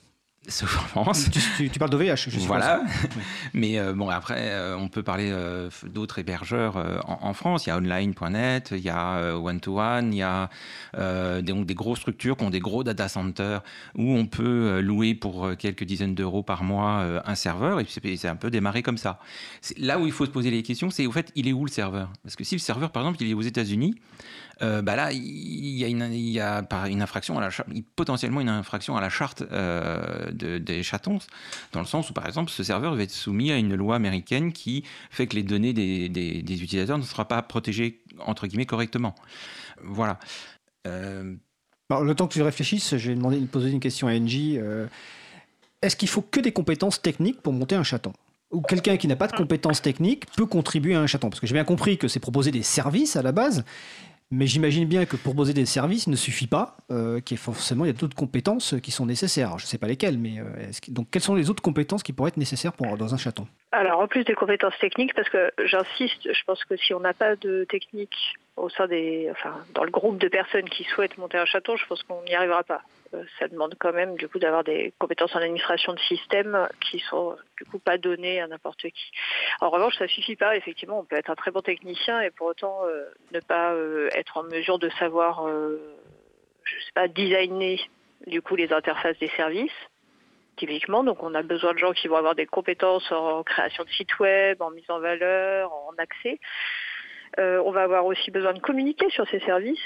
[0.49, 1.29] Sauf en France.
[1.31, 2.39] tu, tu- tu parles d'OVH, je.
[2.41, 2.83] Voilà.
[2.85, 3.09] Oui.
[3.55, 6.77] Mais euh, bon, après, euh, on peut parler euh, d'autres hébergeurs
[7.07, 7.67] en, en France.
[7.67, 10.49] Il y a online.net, il y a one-to-one, il y a
[10.97, 13.63] des, donc des grosses structures qui ont des gros data centers
[13.95, 18.29] où on peut louer pour quelques dizaines d'euros par mois un serveur et puis c'est
[18.29, 19.19] un peu démarré comme ça.
[19.77, 21.71] Là où il faut se poser les questions, c'est au fait, il est où le
[21.71, 22.11] serveur?
[22.23, 23.95] Parce que si le serveur, par exemple, il est aux États-Unis,
[24.61, 27.41] euh, bah là, il y a, une, infraction
[27.95, 31.19] potentiellement une infraction à la charte euh, de- des chatons,
[31.73, 34.53] dans le sens où, par exemple, ce serveur va être soumis à une loi américaine
[34.53, 39.15] qui fait que les données des, utilisateurs ne seront pas protégées, entre guillemets, correctement.
[39.83, 40.19] Voilà.
[40.87, 41.35] Euh,
[41.91, 44.57] le temps que tu réfléchisses, je vais demander, poser une question à NJ.
[44.57, 44.87] euh,
[45.83, 48.13] Est-ce qu'il faut que des compétences techniques pour monter un chaton?
[48.51, 51.29] Ou quelqu'un qui n'a pas de compétences techniques peut contribuer à un chaton?
[51.29, 53.65] Parce que j'ai bien compris que c'est proposer des services à la base,
[54.31, 57.43] mais j'imagine bien que pour proposer des services ne suffit pas, euh, qu'il y ait
[57.43, 59.59] forcément il y a d'autres compétences qui sont nécessaires.
[59.59, 62.29] Je ne sais pas lesquelles, mais euh, donc quelles sont les autres compétences qui pourraient
[62.29, 63.47] être nécessaires pour, dans un chaton?
[63.73, 67.15] Alors, en plus des compétences techniques, parce que j'insiste, je pense que si on n'a
[67.15, 68.17] pas de technique
[68.57, 71.87] au sein des, enfin, dans le groupe de personnes qui souhaitent monter un chaton, je
[71.87, 72.83] pense qu'on n'y arrivera pas.
[73.15, 76.99] Euh, Ça demande quand même, du coup, d'avoir des compétences en administration de système qui
[77.01, 79.11] sont, du coup, pas données à n'importe qui.
[79.61, 80.57] En revanche, ça suffit pas.
[80.57, 84.09] Effectivement, on peut être un très bon technicien et pour autant euh, ne pas euh,
[84.13, 85.79] être en mesure de savoir, euh,
[86.65, 87.79] je sais pas, designer,
[88.27, 89.73] du coup, les interfaces des services
[90.59, 91.05] typiquement.
[91.05, 94.19] Donc on a besoin de gens qui vont avoir des compétences en création de sites
[94.19, 96.39] web, en mise en valeur, en accès.
[97.39, 99.79] Euh, on va avoir aussi besoin de communiquer sur ces services.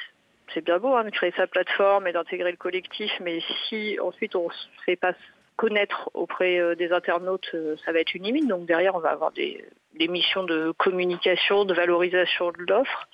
[0.55, 4.37] C'est bien beau hein, de créer sa plateforme et d'intégrer le collectif, mais si ensuite
[4.37, 5.15] on ne fait pas
[5.57, 8.49] connaître auprès euh, des internautes, euh, ça va être une limite.
[8.49, 9.65] Donc derrière, on va avoir des,
[10.09, 13.09] missions de communication, de valorisation de l'offre.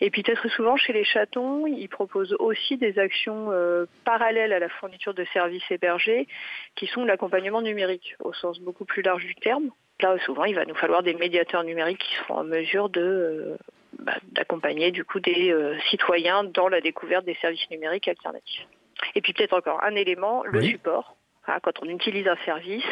[0.00, 4.58] Et puis très souvent chez les chatons, ils proposent aussi des actions euh, parallèles à
[4.58, 6.26] la fourniture de services hébergés,
[6.74, 9.70] qui sont l'accompagnement numérique au sens beaucoup plus large du terme.
[10.00, 13.56] Là, souvent, il va nous falloir des médiateurs numériques qui seront en mesure de
[13.98, 18.66] bah, d'accompagner du coup des euh, citoyens dans la découverte des services numériques alternatifs.
[19.14, 20.70] Et puis peut-être encore un élément, le Oui.
[20.70, 21.16] support.
[21.62, 22.84] Quand on utilise un service,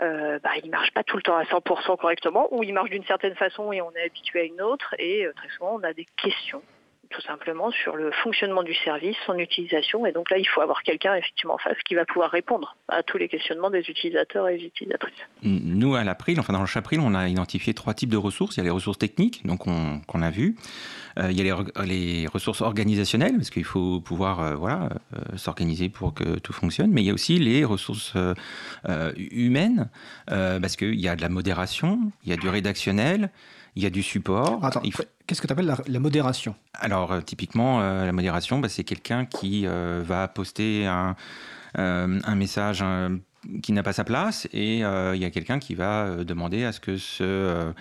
[0.00, 3.04] euh, bah, il marche pas tout le temps à 100% correctement, ou il marche d'une
[3.04, 5.92] certaine façon et on est habitué à une autre, et euh, très souvent on a
[5.92, 6.62] des questions
[7.10, 10.82] tout simplement sur le fonctionnement du service, son utilisation, et donc là il faut avoir
[10.82, 14.58] quelqu'un effectivement en face qui va pouvoir répondre à tous les questionnements des utilisateurs et
[14.58, 15.14] des utilisatrices.
[15.42, 18.56] Nous, à l'April, enfin dans le Chapril, on a identifié trois types de ressources.
[18.56, 20.56] Il y a les ressources techniques, donc on- qu'on a vues.
[21.18, 24.90] Euh, il y a les, re- les ressources organisationnelles, parce qu'il faut pouvoir euh, voilà,
[25.14, 26.90] euh, s'organiser pour que tout fonctionne.
[26.90, 28.14] Mais il y a aussi les ressources
[29.16, 29.88] humaines,
[30.26, 33.30] parce qu'il y a de la modération, il y a du rédactionnel,
[33.76, 34.64] il y a du support.
[34.64, 36.54] Attends, Il faut- qu'est-ce que tu appelles la, la modération?
[36.74, 41.14] Alors, euh, typiquement, euh, la modération, bah, c'est quelqu'un qui euh, va poster un,
[41.76, 42.82] un message
[43.62, 46.80] qui n'a pas sa place et il y a quelqu'un qui va demander à ce
[46.80, 47.72] que ce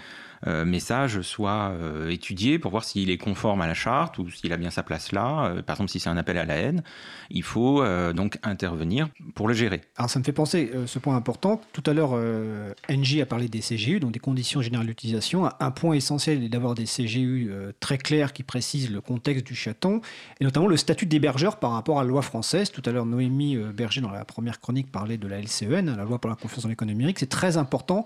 [0.46, 4.58] message soit euh, étudié pour voir s'il est conforme à la charte ou s'il a
[4.58, 5.46] bien sa place là.
[5.46, 6.84] Euh, par exemple, si c'est un appel à la haine,
[7.30, 9.82] il faut euh, donc intervenir pour le gérer.
[9.98, 13.26] Alors ça me fait penser, euh, ce point important, tout à l'heure euh, NJ a
[13.26, 15.50] parlé des CGU, donc des conditions générales d'utilisation.
[15.60, 19.56] Un point essentiel est d'avoir des CGU euh, très clairs qui précisent le contexte du
[19.56, 20.02] chaton,
[20.40, 22.72] et notamment le statut d'hébergeur par rapport à la loi française.
[22.72, 26.04] Tout à l'heure Noémie euh, Berger, dans la première chronique, parlait de la LCEN, la
[26.04, 27.20] loi pour la confiance dans l'économie numérique.
[27.20, 28.04] C'est très important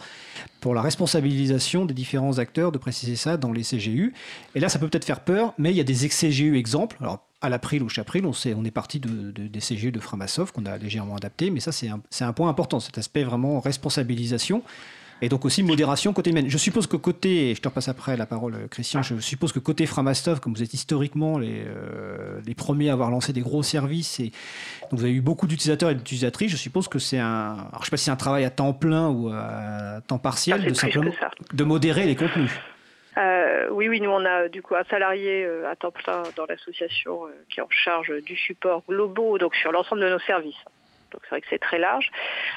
[0.61, 4.13] pour la responsabilisation des différents acteurs de préciser ça dans les CGU.
[4.55, 6.97] Et là, ça peut peut-être faire peur, mais il y a des ex-CGU exemples.
[7.01, 9.99] Alors, à l'April ou Chapril, on, sait, on est parti de, de- des CGU de
[9.99, 14.61] Framasoft qu'on a légèrement adapté, mais ça, c'est un point important, cet aspect vraiment responsabilisation.
[15.22, 16.49] Et donc aussi modération côté humaine.
[16.49, 19.59] Je suppose que côté, et je te repasse après la parole Christian, je suppose que
[19.59, 23.63] côté Framastov, comme vous êtes historiquement les, euh, les premiers à avoir lancé des gros
[23.63, 24.32] services, et
[24.89, 27.86] donc vous avez eu beaucoup d'utilisateurs et d'utilisatrices, je suppose que c'est un, alors je
[27.86, 30.74] sais pas si c'est un travail à temps plein ou à temps partiel, Ah, de
[30.74, 31.11] simplement
[31.53, 32.51] de modérer les contenus.
[33.17, 36.45] Euh, oui, oui, nous on a du coup un salarié euh, à temps plein dans
[36.45, 40.63] l'association euh, qui est en charge du support globaux, donc sur l'ensemble de nos services.
[41.12, 42.10] Donc c'est vrai que c'est très large.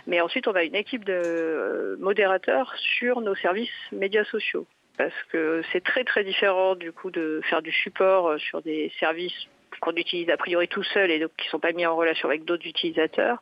[0.07, 4.67] Mais ensuite, on a une équipe de euh, modérateurs sur nos services médias sociaux.
[4.99, 8.93] Parce que c'est très très différent du coup de faire du support euh, sur des
[9.01, 9.47] services
[9.81, 12.29] qu'on utilise a priori tout seul et donc qui ne sont pas mis en relation
[12.29, 13.39] avec d'autres utilisateurs.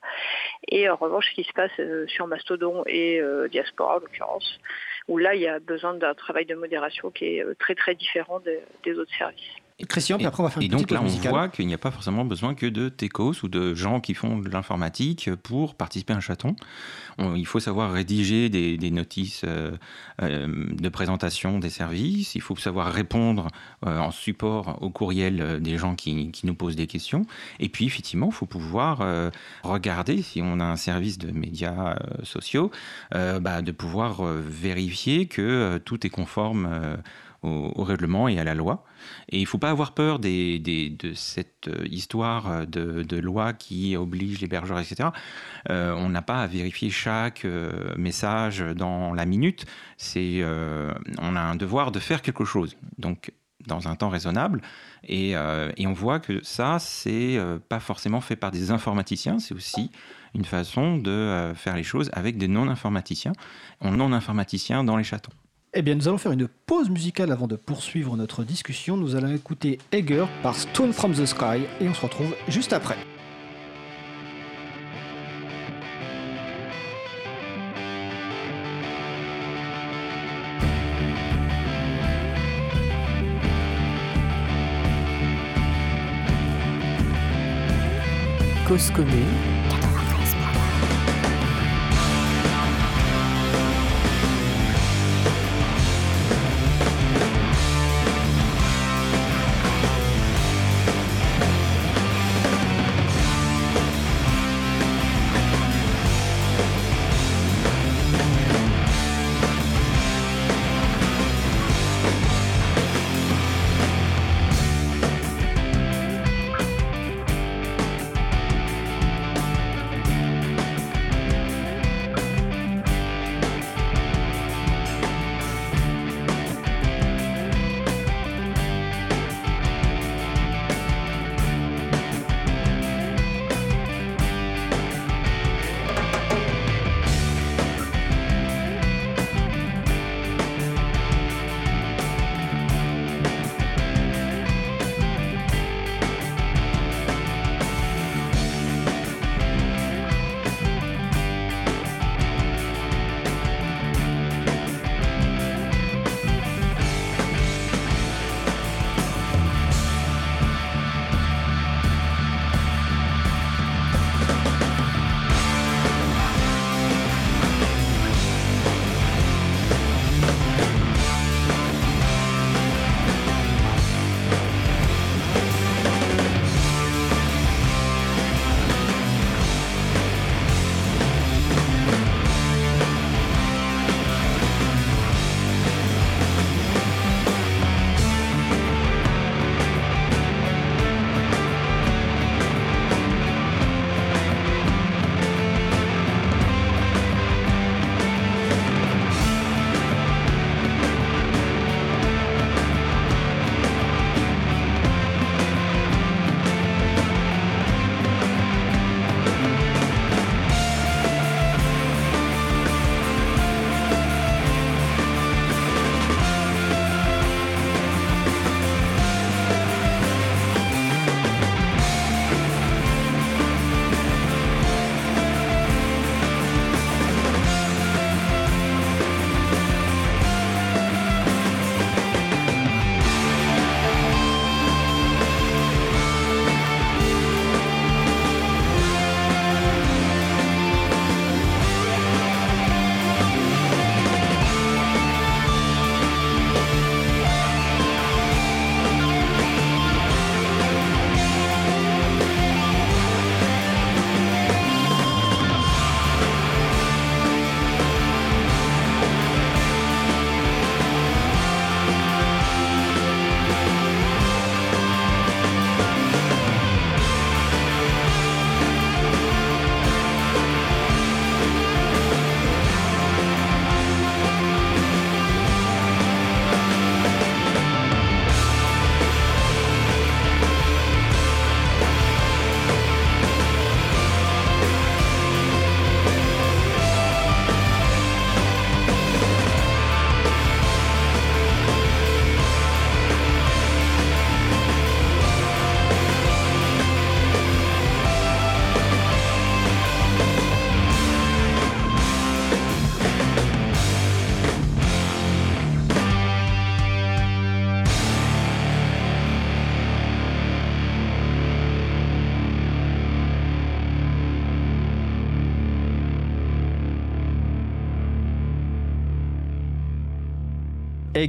[0.69, 4.59] Et en revanche, ce qui se passe euh, sur Mastodon et Diaspora en l'occurrence,
[5.09, 8.39] où là il y a besoin d'un travail de modération qui est très très différent
[8.41, 9.57] de- des autres services.
[9.81, 11.33] Et Christian, puis après on va faire Et donc là, on musicale.
[11.33, 14.39] voit qu'il n'y a pas forcément besoin que de techos ou de gens qui font
[14.39, 16.55] de l'informatique pour participer à un chaton.
[17.19, 19.73] On- il faut savoir rédiger des, des notices euh,
[20.23, 23.49] euh, de présentation des services, il faut savoir répondre
[23.87, 27.25] euh, en support au courriel des gens qui, qui nous posent des questions.
[27.59, 29.03] Et puis, effectivement, il faut pouvoir
[29.63, 32.71] regarder si on a un service de médias sociaux,
[33.13, 36.69] bah, de pouvoir vérifier que tout est conforme
[37.43, 38.85] au, règlement et à la loi.
[39.29, 43.17] Et il ne faut pas avoir peur des, des- de cette euh, histoire de, de
[43.17, 45.09] loi qui oblige l'hébergeur, etc.
[45.71, 49.65] Euh, on n'a pas à vérifier chaque euh, message dans la minute.
[50.17, 52.77] Euh, on a un devoir de faire quelque chose.
[52.99, 53.33] Donc,
[53.67, 54.63] dans un temps raisonnable.
[55.05, 59.39] Et, euh, et on voit que ça, c'est euh, pas forcément fait par des informaticiens,
[59.39, 59.91] c'est aussi
[60.35, 63.33] une façon de euh, faire les choses avec des non-informaticiens,
[63.83, 65.33] non-informaticiens dans les chatons.
[65.73, 68.97] Eh bien, nous allons faire une pause musicale avant de poursuivre notre discussion.
[68.97, 72.97] Nous allons écouter Egger par Stone from the Sky et on se retrouve juste après.
[88.67, 88.91] Cause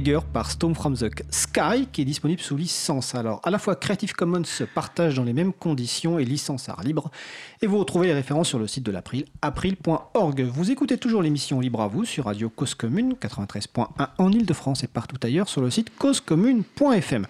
[0.02, 3.14] Par Storm from the Sky qui est disponible sous licence.
[3.14, 6.82] Alors, à la fois Creative Commons se partage dans les mêmes conditions et licence art
[6.82, 7.12] libre.
[7.60, 10.40] Et vous retrouvez les références sur le site de l'April, april.org.
[10.40, 13.86] Vous écoutez toujours l'émission Libre à vous sur Radio Cause Commune 93.1
[14.18, 17.26] en Ile-de-France et partout ailleurs sur le site causecommune.fm.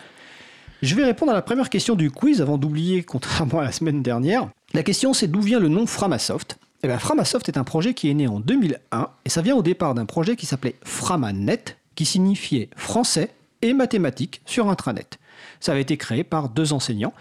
[0.80, 4.02] Je vais répondre à la première question du quiz avant d'oublier, contrairement à la semaine
[4.02, 4.48] dernière.
[4.72, 6.58] La question c'est d'où vient le nom Framasoft?
[6.84, 9.62] Eh bien, Framasoft est un projet qui est né en 2001 et ça vient au
[9.62, 13.30] départ d'un projet qui s'appelait Framanet, qui signifiait français
[13.62, 15.18] et mathématiques sur intranet.
[15.60, 17.14] Ça avait été créé par deux enseignants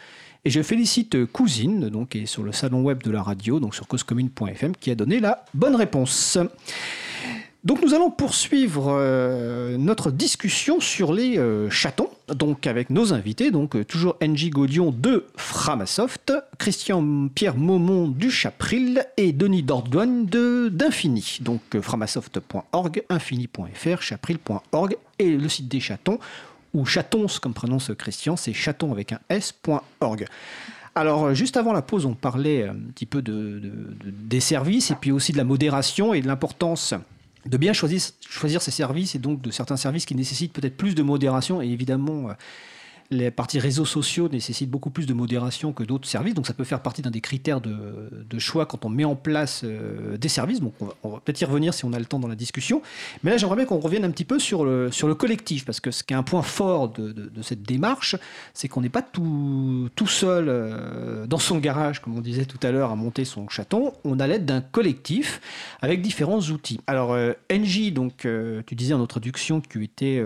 [0.44, 3.76] et je félicite Cousine, donc, qui est sur le salon web de la radio, donc
[3.76, 6.40] sur causecommune.fm, qui a donné la bonne réponse.
[7.64, 13.52] Donc nous allons poursuivre euh, notre discussion sur les euh, chatons, donc avec nos invités,
[13.52, 20.26] donc euh, toujours NJ Gaudion de Framasoft, Christian Pierre Maumont du Chapril et Denis Dordogne
[20.26, 26.18] de d'Infini, donc framasoft.org, infini.fr, chapril.org et le site des chatons,
[26.74, 30.26] ou chatons comme prononce Christian, c'est chaton avec un s.org.
[30.96, 33.62] Alors, juste avant la pause, on parlait un petit peu de,
[34.04, 36.96] des services et puis aussi de la modération et de l'importance
[37.46, 40.96] de bien choisir, choisir ses services et donc de certains services qui nécessitent peut-être plus
[40.96, 41.62] de modération.
[41.62, 42.34] Et évidemment euh,
[43.12, 46.64] les parties réseaux sociaux nécessitent beaucoup plus de modération que d'autres services, donc ça peut
[46.64, 50.62] faire partie d'un des critères de, choix quand on met en place euh, des services.
[50.62, 52.82] Donc on va, peut-être y revenir si on a le temps dans la discussion.
[53.24, 56.04] Mais là, j'aimerais bien qu'on revienne un petit peu sur le, collectif, parce que ce
[56.04, 58.16] qui est un point fort de, cette démarche,
[58.54, 62.72] c'est qu'on n'est pas tout, seul euh, dans son garage, comme on disait tout à
[62.72, 63.94] l'heure, à monter son chaton.
[64.06, 65.42] On a l'aide d'un collectif
[65.82, 66.80] avec différents outils.
[66.88, 68.26] Alors, euh, NJ, donc,
[68.66, 70.24] tu disais en introduction que tu étais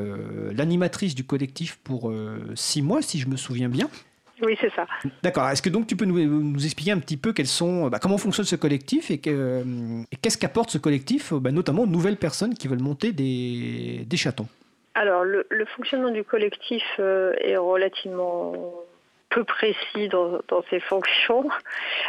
[0.53, 2.11] l'animatrice du collectif pour
[2.81, 3.89] mois, si je me souviens bien.
[4.41, 4.85] Oui, c'est ça.
[5.23, 5.47] D'accord.
[5.49, 8.45] Est-ce que donc tu peux nous, expliquer un petit peu quels sont, bah, comment fonctionne
[8.45, 13.13] ce collectif et, qu'est-ce qu'apporte ce collectif, bah, notamment aux nouvelles personnes qui veulent monter
[13.13, 14.47] des, des chatons?
[14.95, 15.45] Alors, le,
[15.75, 18.53] fonctionnement du collectif euh, est relativement
[19.29, 21.49] peu précis dans, ses fonctions.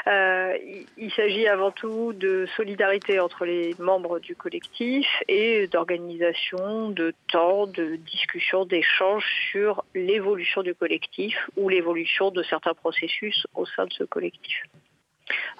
[0.06, 0.56] Euh,
[0.96, 7.66] il, s'agit avant tout de solidarité entre les membres du collectif et d'organisation de temps,
[7.66, 13.92] de discussion, d'échange sur l'évolution du collectif ou l'évolution de certains processus au sein de
[13.92, 14.62] ce collectif.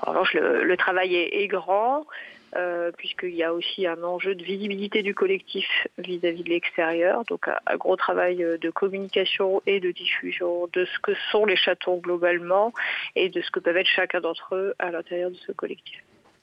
[0.07, 2.07] Alors, le, le travail est grand.
[2.55, 5.66] Euh, puisqu'il y a aussi un enjeu de visibilité du collectif
[5.99, 7.24] vis-à-vis de l'extérieur.
[7.24, 11.57] Donc un, gros travail euh, de communication et de diffusion de ce que sont les
[11.57, 12.72] chatons globalement
[13.16, 16.03] et de ce que peuvent être chacun d'entre eux à l'intérieur de ce collectif.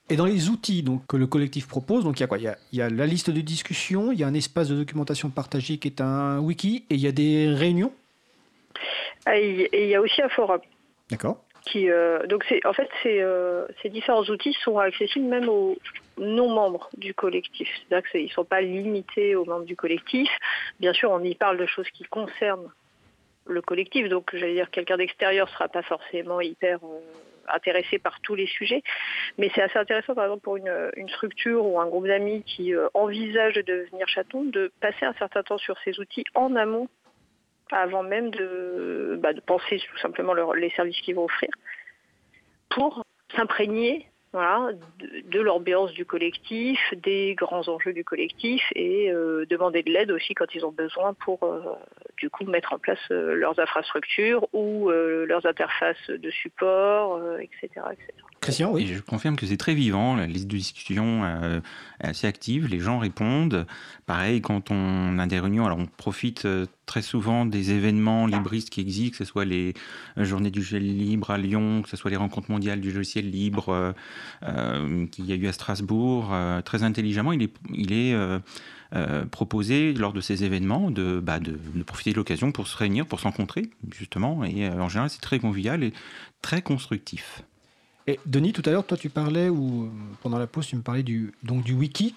[0.10, 2.38] Et dans les outils donc, que le collectif propose, donc il y a quoi?
[2.38, 5.78] Il y a, la liste de discussion, il y a un espace de documentation partagée
[5.78, 7.93] qui est un wiki, et il y a des réunions?
[9.26, 10.60] Ah, Et il y a aussi un forum.
[11.10, 11.43] D'accord.
[11.66, 15.78] Qui, euh, donc en fait, ces différents outils sont accessibles même aux,
[16.18, 17.70] non-membres du collectif.
[17.88, 20.30] C'est-à-dire qu'ils ne sont pas limités aux membres du collectif.
[20.80, 22.72] Bien sûr, on y parle de choses qui concernent
[23.45, 26.99] le collectif, donc j'allais dire quelqu'un d'extérieur ne sera pas forcément hyper euh,
[27.53, 28.82] intéressé par tous les sujets,
[29.38, 32.88] mais c'est assez intéressant par exemple pour une, structure ou un groupe d'amis qui euh,
[32.93, 36.88] envisage de devenir chaton, de passer un certain temps sur ces outils en amont
[37.74, 41.49] avant même de, bah, penser tout simplement les services qu'ils vont offrir
[42.69, 43.03] pour
[43.36, 50.11] s'imprégner de, l'ambiance du collectif, des grands enjeux du collectif et euh, demander de l'aide
[50.11, 51.61] aussi quand ils ont besoin pour euh,
[52.24, 58.07] du coup mettre en place euh, leurs infrastructures ou leurs interfaces de support, etc., etc.
[58.39, 58.88] Christian, oui.
[58.88, 62.99] je confirme que c'est très vivant, la liste de discussion est assez active, les gens
[62.99, 63.65] répondent.
[64.05, 66.47] Pareil, quand on a des réunions, alors on profite
[66.86, 69.74] très souvent des événements libristes qui existent, que ce soit les
[70.17, 73.93] journées du gel libre à Lyon, que ce soit les rencontres mondiales du logiciel libre,
[74.43, 78.39] euh, qu'il y a eu à Strasbourg, euh, très intelligemment, il est, il est euh,
[79.32, 83.20] proposé lors de ces événements de, bah, de, profiter de l'occasion pour se réunir, pour
[83.20, 84.44] se rencontrer, justement.
[84.44, 85.94] Et en général, c'est très convivial et
[86.41, 87.44] très constructif.
[88.06, 89.89] Et Denis, tout à l'heure, toi, tu parlais, ou
[90.22, 92.14] pendant la pause, tu me parlais du, donc, du wiki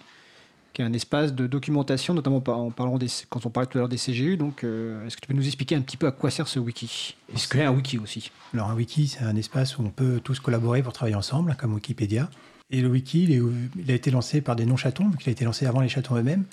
[0.77, 3.81] qui est un espace de documentation, notamment en parlant des, quand on parlait tout à
[3.81, 4.37] l'heure des CGU.
[4.37, 6.59] Donc, euh, est-ce que tu peux nous expliquer un petit peu à quoi sert ce
[6.59, 7.17] wiki?
[7.35, 8.31] Est-ce qu'il y a un wiki aussi?
[8.53, 11.73] Alors, un wiki, c'est un espace où on peut tous collaborer pour travailler ensemble, comme
[11.73, 12.29] Wikipédia.
[12.69, 15.65] Et le wiki, il, a été lancé par des non-chatons, donc il a été lancé
[15.65, 16.45] avant les chatons eux-mêmes.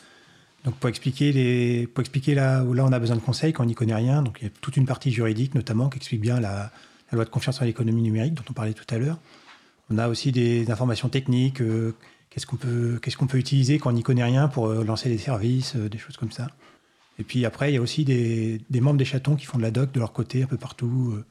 [0.63, 3.63] Donc, pour expliquer, les, pour expliquer là où là on a besoin de conseils quand
[3.63, 6.21] on n'y connaît rien, donc il y a toute une partie juridique notamment qui explique
[6.21, 6.71] bien la,
[7.11, 9.19] loi de confiance en l'économie numérique dont on parlait tout à l'heure.
[9.89, 11.61] On a aussi des informations techniques.
[11.61, 11.93] Euh,
[12.29, 15.75] qu'est-ce qu'on peut, peut utiliser quand on n'y connaît rien pour euh, lancer des services,
[15.75, 16.47] euh, des choses comme ça.
[17.19, 19.69] Et puis après, il y a aussi des, membres des chatons qui font de la
[19.69, 21.23] doc de leur côté un peu partout.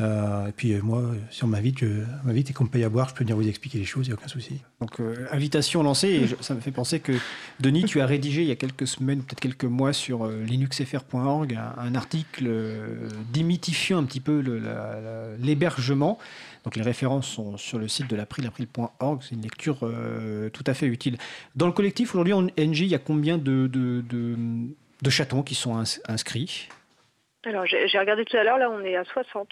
[0.00, 0.08] Euh.
[0.08, 1.82] Euh, et puis moi, si on m'invite,
[2.24, 4.10] m'invite et qu'on me paye à boire, je peux venir vous expliquer les choses, il
[4.10, 4.60] n'y a aucun souci.
[4.80, 7.12] Donc invitation lancée, et ça me fait penser que
[7.60, 11.94] Denis, tu as rédigé il y a quelques semaines, peut-être quelques mois, sur linuxfr.org un,
[11.94, 12.50] article
[13.32, 14.42] démythifiant un petit peu
[15.40, 16.18] l'hébergement.
[16.64, 19.22] Donc les références sont sur le site de l'April, april.org.
[19.22, 21.16] C'est une lecture euh, tout à fait utile.
[21.56, 25.82] Dans le collectif, aujourd'hui, en NG, il y a combien de, de, chatons qui sont
[26.06, 26.68] inscrits?
[27.46, 29.48] Alors j'ai regardé tout à l'heure, là on est à 60.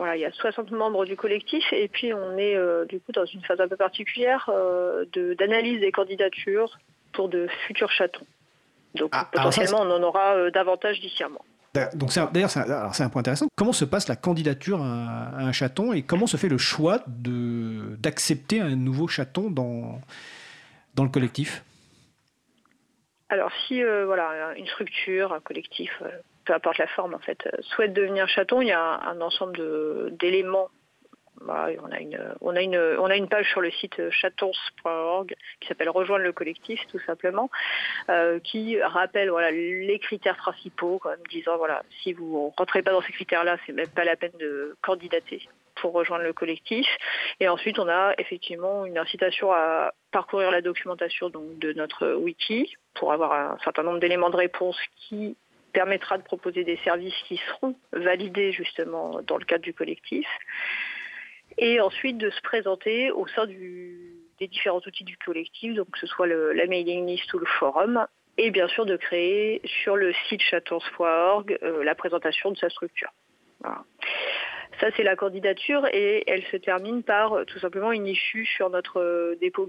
[0.00, 3.12] Voilà, il y a 60 membres du collectif et puis on est euh, du coup
[3.12, 5.04] dans une phase un peu particulière euh,
[5.38, 6.78] d'analyse des candidatures
[7.12, 8.24] pour de futurs chatons.
[8.94, 11.44] Donc ah, potentiellement on en aura davantage d'ici un mois.
[11.94, 13.46] Donc d'ailleurs, c'est un, point intéressant.
[13.56, 18.60] Comment se passe la candidature à, un chaton et comment se fait le choix d'accepter
[18.60, 20.00] un nouveau chaton dans,
[20.94, 21.62] dans le collectif?
[23.28, 26.08] Alors si euh, voilà, une structure, un collectif, euh,
[26.50, 30.16] peu importe la forme en fait, euh, souhaite devenir chaton, il y a un ensemble
[30.16, 30.68] d'éléments
[31.42, 35.34] bah, on, a une, on, a une, on a une page sur le site chatons.org
[35.60, 37.50] qui s'appelle Rejoindre le collectif, tout simplement,
[38.10, 42.90] euh, qui rappelle voilà, les critères principaux, comme disant voilà, si vous ne rentrez pas
[42.90, 46.86] dans ces critères-là, c'est même pas la peine de candidater pour rejoindre le collectif.
[47.38, 52.76] Et ensuite, on a effectivement une incitation à parcourir la documentation donc, de notre wiki
[52.94, 55.38] pour avoir un certain nombre d'éléments de réponse qui
[55.72, 60.26] permettra de proposer des services qui seront validés justement dans le cadre du collectif.
[61.58, 66.06] Et ensuite de se présenter au sein des différents outils du collectif, donc que ce
[66.06, 68.06] soit la mailing list ou le forum,
[68.38, 73.10] et bien sûr de créer sur le site chatons.org euh, la présentation de sa structure.
[74.80, 78.70] Ça, c'est la candidature et elle se termine par euh, tout simplement une issue sur
[78.70, 79.68] notre euh, dépôt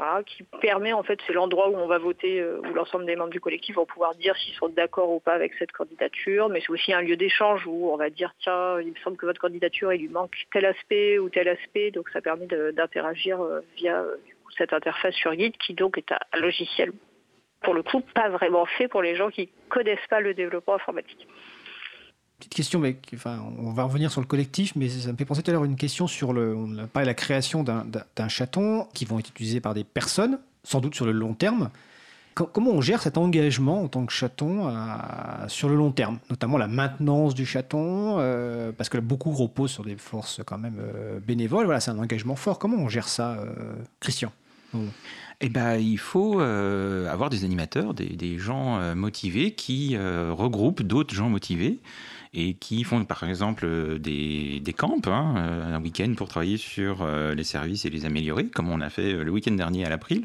[0.00, 3.16] Git qui permet en fait, c'est l'endroit où on va voter, euh, où l'ensemble des
[3.16, 6.60] membres du collectif vont pouvoir dire s'ils sont d'accord ou pas avec cette candidature, mais
[6.60, 9.40] c'est aussi un lieu d'échange où on va dire tiens, il me semble que votre
[9.40, 14.00] candidature il lui manque tel aspect ou tel aspect, donc ça permet d'interagir euh, via
[14.00, 14.16] euh,
[14.56, 16.92] cette interface sur Git qui donc est un logiciel
[17.62, 21.28] pour le coup pas vraiment fait pour les gens qui connaissent pas le développement informatique
[22.40, 25.42] petite question, mais enfin, on va revenir sur le collectif, mais ça me fait penser
[25.42, 28.88] tout à l'heure une question sur le, on a parlé de la création d'un chaton
[28.92, 31.70] qui vont être utilisés par des personnes, sans doute sur le long terme.
[32.34, 34.72] Comment on gère cet engagement en tant que chaton
[35.48, 39.84] sur le long terme, notamment la maintenance du chaton, euh, parce que beaucoup reposent sur
[39.84, 41.66] des forces quand même euh, bénévoles.
[41.66, 42.58] Voilà, c'est un engagement fort.
[42.58, 44.32] Comment on gère ça, euh, Christian?
[45.40, 51.80] Eh ben, il faut avoir des animateurs, des gens motivés qui regroupent d'autres gens motivés
[52.32, 56.56] et qui font par exemple euh, des, des camps, hein, euh, un week-end pour travailler
[56.56, 59.88] sur euh, les services et les améliorer, comme on a fait le week-end dernier à
[59.88, 60.22] l'April.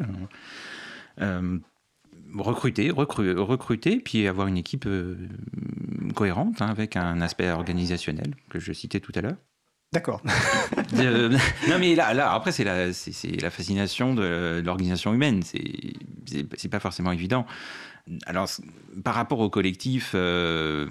[2.37, 4.87] recruter, recruter, puis avoir une équipe
[6.15, 9.37] cohérente hein, avec un aspect organisationnel que je citais tout à l'heure.
[9.93, 10.21] D'accord.
[10.93, 15.41] non, mais là, là après, c'est la, la fascination de, l'organisation humaine.
[15.43, 15.93] C'est,
[16.57, 17.45] c'est, pas forcément évident.
[18.27, 18.47] Alors,
[19.03, 20.85] par rapport au collectif, euh,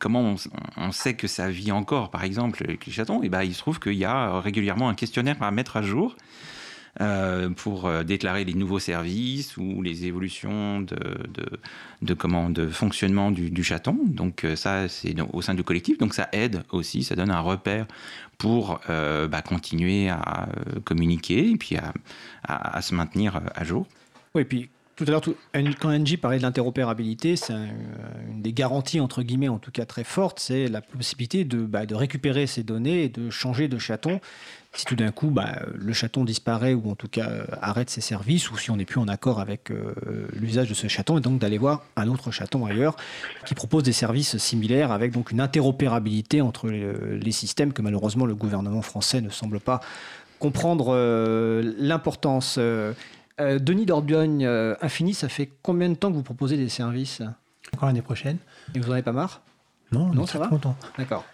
[0.00, 0.34] comment
[0.76, 3.22] on, sait que ça vit encore, par exemple, les chatons?
[3.22, 5.82] Et eh ben, il se trouve qu'il y a régulièrement un questionnaire à mettre à
[5.82, 6.16] jour
[7.00, 13.62] euh, pour euh, déclarer les nouveaux services ou les évolutions de, comment, de fonctionnement du,
[13.62, 13.98] chaton.
[14.06, 15.98] Donc ça, c'est au sein du collectif.
[15.98, 17.86] Donc ça aide aussi, ça donne un repère
[18.38, 20.48] pour bah, continuer à
[20.84, 21.92] communiquer et puis à,
[22.42, 23.86] à, à se maintenir à jour.
[24.34, 24.70] Oui, et puis
[25.00, 25.22] tout à l'heure,
[25.80, 30.04] quand NG parlait de l'interopérabilité, c'est une des garanties, entre guillemets, en tout cas très
[30.04, 34.20] forte, c'est la possibilité de, bah, de, récupérer ces données et de changer de chaton.
[34.74, 38.02] Si tout d'un coup, bah, le chaton disparaît ou en tout cas euh, arrête ses
[38.02, 39.94] services, ou si on n'est plus en accord avec euh,
[40.34, 42.94] l'usage de ce chaton, et donc d'aller voir un autre chaton ailleurs
[43.46, 48.34] qui propose des services similaires avec donc une interopérabilité entre les, systèmes que malheureusement le
[48.34, 49.80] gouvernement français ne semble pas
[50.40, 52.56] comprendre euh, l'importance.
[52.58, 52.92] Euh,
[53.40, 57.22] Denis Dordogne, euh, Infini, ça fait combien de temps que vous proposez des services
[57.74, 58.38] Encore l'année prochaine.
[58.74, 59.42] Et vous n'en avez pas marre?
[59.92, 60.76] Non, non, ça va content.
[60.98, 61.24] D'accord.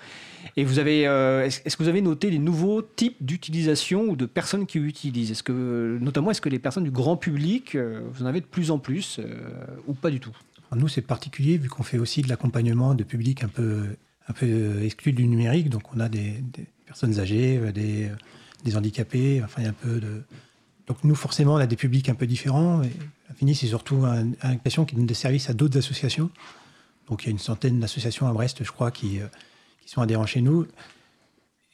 [0.56, 4.24] Et vous avez, euh, est-ce que vous avez noté les nouveaux types d'utilisation ou de
[4.26, 5.32] personnes qui utilisent?
[5.32, 8.70] Est-ce que, notamment, est-ce que les personnes du grand public, vous en avez de plus
[8.70, 9.20] en plus
[9.86, 10.34] ou pas du tout?
[10.74, 13.84] Nous, c'est particulier vu qu'on fait aussi de l'accompagnement de publics un peu,
[14.28, 15.68] un peu exclus du numérique.
[15.68, 16.42] Donc, on a des,
[16.86, 18.10] personnes âgées, des,
[18.64, 19.42] des handicapés.
[19.44, 20.22] Enfin, il y a un peu de
[20.86, 22.82] donc nous, forcément, on a des publics un peu différents.
[23.30, 26.30] Infini, c'est surtout une association qui donne des services à d'autres associations.
[27.08, 29.26] Donc il y a une centaine d'associations à Brest, je crois, qui, euh,
[29.82, 30.66] qui sont adhérents chez nous.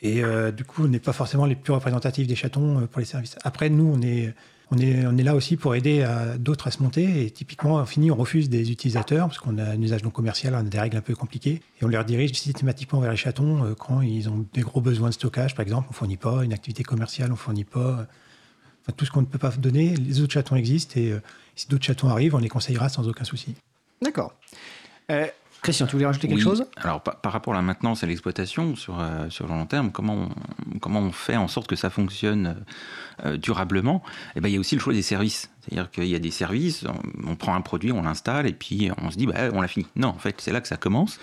[0.05, 0.21] Et
[0.57, 3.37] du coup, on n'est pas forcément les plus représentatifs des chatons pour les services.
[3.45, 4.35] Après, nous, on est
[4.73, 6.05] on est, on est là aussi pour aider
[6.39, 7.27] d'autres à se monter.
[7.27, 10.55] Et typiquement, on finit, on refuse des utilisateurs parce qu'on a un usage non commercial,
[10.55, 11.61] on a des règles un peu compliquées.
[11.81, 15.11] Et on les redirige systématiquement vers les chatons euh, quand ils ont des gros besoins
[15.11, 15.89] de stockage, par exemple.
[15.91, 18.07] On ne fournit pas une activité commerciale, on ne fournit pas.
[18.83, 20.95] Enfin, tout ce qu'on ne peut pas donner, les autres chatons existent.
[20.97, 21.23] Et euh,
[21.57, 23.55] si d'autres chatons arrivent, on les conseillera sans aucun souci.
[24.01, 24.35] D'accord.
[25.11, 25.27] Euh,
[25.63, 26.67] Christian, tu voulais rajouter quelque chose?
[26.77, 30.29] Alors, par, rapport à la maintenance et l'exploitation sur, sur le long terme, comment
[30.75, 32.57] on, comment on fait en sorte que ça fonctionne
[33.25, 34.03] euh, durablement,
[34.35, 35.51] eh ben, il y a aussi le choix des services.
[35.63, 36.85] C'est-à-dire qu'il y a des services,
[37.25, 39.87] on, prend un produit, on l'installe et puis on se dit, bah, on l'a fini.
[39.95, 41.21] Non, en fait, c'est là que ça commence.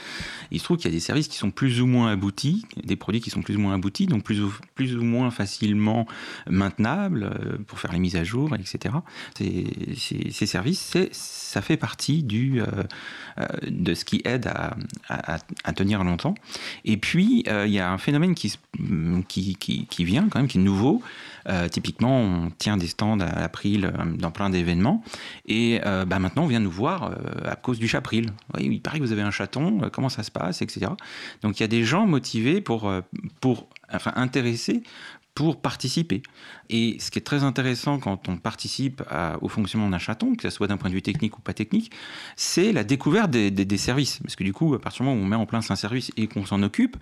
[0.51, 2.95] Il se trouve qu'il y a des services qui sont plus ou moins aboutis, des
[2.95, 6.07] produits qui sont plus ou moins aboutis, donc plus ou, plus ou moins facilement
[6.49, 8.95] maintenables euh, pour faire les mises à jour, etc.
[9.37, 14.49] Ces, services, ça fait partie du, euh, de ce qui aide
[15.09, 16.35] à, tenir longtemps.
[16.85, 18.57] Et puis, il y a un phénomène qui,
[19.99, 21.01] vient quand même, qui est nouveau,
[21.38, 21.38] euh,
[21.69, 25.03] typiquement, on tient des stands à April euh, dans plein d'événements.
[25.45, 27.11] Et euh, bah, maintenant, on vient nous voir
[27.45, 28.31] à cause du Chapril.
[28.55, 30.91] Oui, il paraît que vous avez un chaton, comment ça se passe, etc.
[31.41, 32.91] Donc il y a des gens motivés pour,
[33.41, 34.83] pour enfin intéressés
[35.39, 36.21] pour participer.
[36.69, 39.01] Et ce qui est très intéressant quand on participe
[39.39, 41.93] au fonctionnement d'un chaton, que ce soit d'un point de vue technique ou pas technique,
[42.35, 44.19] c'est la découverte des, services.
[44.21, 46.11] Parce que du coup, à partir du moment où on met en place un service
[46.17, 46.97] et qu'on s'en occupe,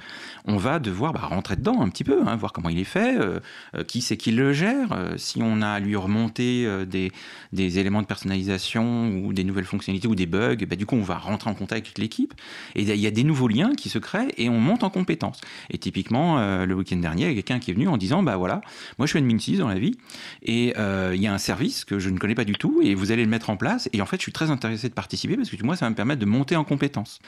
[0.45, 3.17] on va devoir bah, rentrer dedans un petit peu, hein, voir comment il est fait,
[3.19, 3.39] euh,
[3.75, 7.11] euh, qui c'est qui le gère, euh, si on a à lui remonter des,
[7.51, 11.17] éléments de personnalisation ou des nouvelles fonctionnalités ou des bugs, bah, du coup, on va
[11.17, 12.35] rentrer en contact avec l'équipe.
[12.75, 15.41] Et il y a des nouveaux liens qui se créent et on monte en compétences.
[15.71, 18.35] Et typiquement, le week-end dernier, il y a quelqu'un qui est venu en disant bah
[18.35, 18.59] voilà,
[18.97, 19.95] moi je suis admin 6 dans la vie,
[20.43, 22.93] et euh, il y a un service que je ne connais pas du tout, et
[22.93, 25.37] vous allez le mettre en place, et en fait je suis très intéressé de participer,
[25.37, 27.19] parce que moi ça va me permettre de monter en compétences.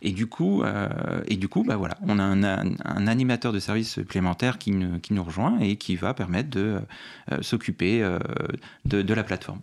[0.00, 0.88] Et du coup, euh,
[1.26, 4.72] et du coup bah voilà, on a un, animateur de service supplémentaire qui,
[5.02, 6.80] qui, nous rejoint et qui va permettre de
[7.32, 8.02] euh, s'occuper
[8.86, 9.60] de la plateforme.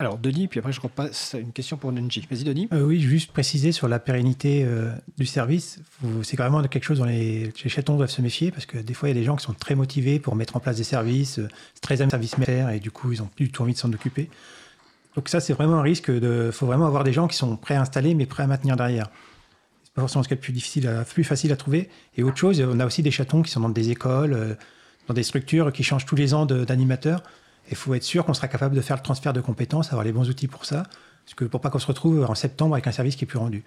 [0.00, 2.24] Alors, Denis, puis après, je repasse une question pour Nunji.
[2.30, 2.68] Vas-y, Denis.
[2.72, 5.80] Euh, oui, juste préciser sur la pérennité euh, du service.
[6.22, 9.16] C'est vraiment quelque chose dont les, chatons doivent se méfier parce que des fois, il
[9.16, 11.48] y a des gens qui sont très motivés pour mettre en place des services, euh,
[11.80, 13.92] très aiment service militaire et du coup, ils n'ont plus du tout envie de s'en
[13.92, 14.30] occuper.
[15.16, 16.08] Donc, ça, c'est vraiment un risque.
[16.08, 18.76] Il faut vraiment avoir des gens qui sont prêts à installer mais prêts à maintenir
[18.76, 19.10] derrière.
[19.82, 21.88] C'est pas forcément ce qui est plus, difficile plus facile à trouver.
[22.16, 24.56] Et autre chose, on a aussi des chatons qui sont dans des écoles,
[25.08, 27.24] dans des structures qui changent tous les ans d'animateurs.
[27.70, 30.12] Il faut être sûr qu'on sera capable de faire le transfert de compétences, avoir les
[30.12, 30.84] bons outils pour ça,
[31.24, 33.38] parce que pour pas qu'on se retrouve en septembre avec un service qui est plus
[33.38, 33.64] rendu.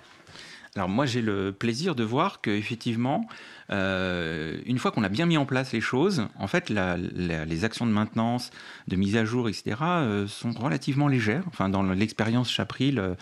[0.78, 3.28] Alors moi j'ai le plaisir de voir que effectivement,
[3.72, 7.86] euh, une fois qu'on a bien mis en place les choses, en fait les actions
[7.86, 8.52] de maintenance,
[8.88, 9.76] de mise à jour, etc.
[9.82, 11.44] Euh, sont relativement légères.
[11.48, 13.16] Enfin dans l'expérience Chapril, euh,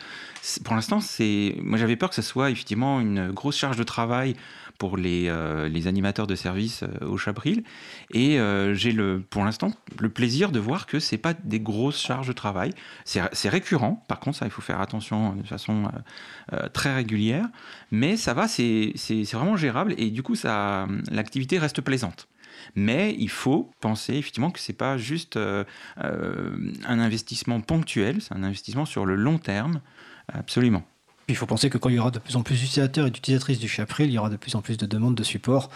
[0.64, 4.36] pour l'instant c'est, moi j'avais peur que ce soit effectivement une grosse charge de travail
[4.80, 7.64] pour les, euh, les animateurs de service euh, au Chabril.
[8.12, 12.02] Et euh, j'ai le, pour l'instant le plaisir de voir que c'est pas des grosses
[12.02, 12.72] charges de travail.
[13.04, 15.92] C'est récurrent, par contre, ça, il faut faire attention de façon
[16.74, 17.46] très régulière.
[17.92, 18.94] Mais ça va, c'est
[19.34, 20.36] vraiment gérable et du coup,
[21.12, 22.30] l'activité reste plaisante.
[22.76, 25.66] Mais il faut penser effectivement que c'est pas juste un
[26.88, 29.82] investissement ponctuel, c'est un investissement sur le long terme,
[30.32, 30.86] absolument
[31.34, 33.60] il faut penser que quand il y aura de plus en plus d'utilisateurs et d'utilisatrices
[33.60, 35.70] du Chapril, il y aura de plus en plus de demandes de support.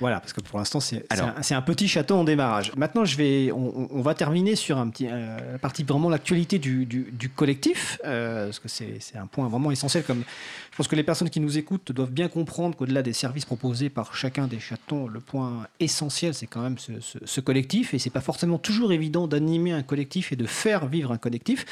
[0.00, 2.72] Voilà, parce que pour l'instant, c'est un, un, petit château en démarrage.
[2.76, 6.86] Maintenant, je vais, on, va terminer sur un petit, euh, la partie vraiment l'actualité du,
[6.86, 10.04] du, collectif, euh, parce que c'est un point vraiment essentiel.
[10.04, 10.22] Comme
[10.70, 13.90] je pense que les personnes qui nous écoutent doivent bien comprendre qu'au-delà des services proposés
[13.90, 16.92] par chacun des chatons, le point essentiel, c'est quand même ce,
[17.24, 21.10] ce, collectif, et c'est pas forcément toujours évident d'animer un collectif et de faire vivre
[21.10, 21.66] un collectif.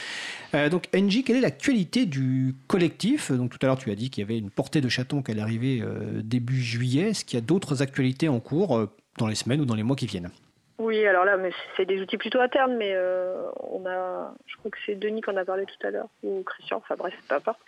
[0.55, 3.31] Euh, donc, NJ, quelle est l'actualité du collectif?
[3.31, 5.31] Donc, tout à l'heure, tu as dit qu'il y avait une portée de chatons qui
[5.31, 5.85] allait arriver
[6.25, 7.11] début juillet.
[7.11, 8.87] Est-ce qu'il y a d'autres actualités en cours euh,
[9.19, 10.31] dans les semaines ou dans les mois qui viennent
[10.79, 11.39] oui, alors là,
[11.75, 15.31] c'est des outils plutôt internes, mais euh, on a, je crois que c'est Denis qui
[15.31, 17.59] en a parlé tout à l'heure, ou Christian, enfin bref, peu importe.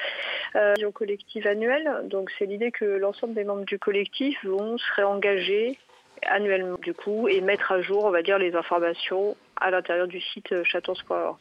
[0.57, 4.93] Euh, vision collective annuelle, donc c'est l'idée que l'ensemble des membres du collectif vont se
[4.95, 5.79] réengager
[6.27, 10.21] annuellement du coup et mettre à jour, on va dire, les informations à l'intérieur du
[10.21, 11.39] site chatons.org.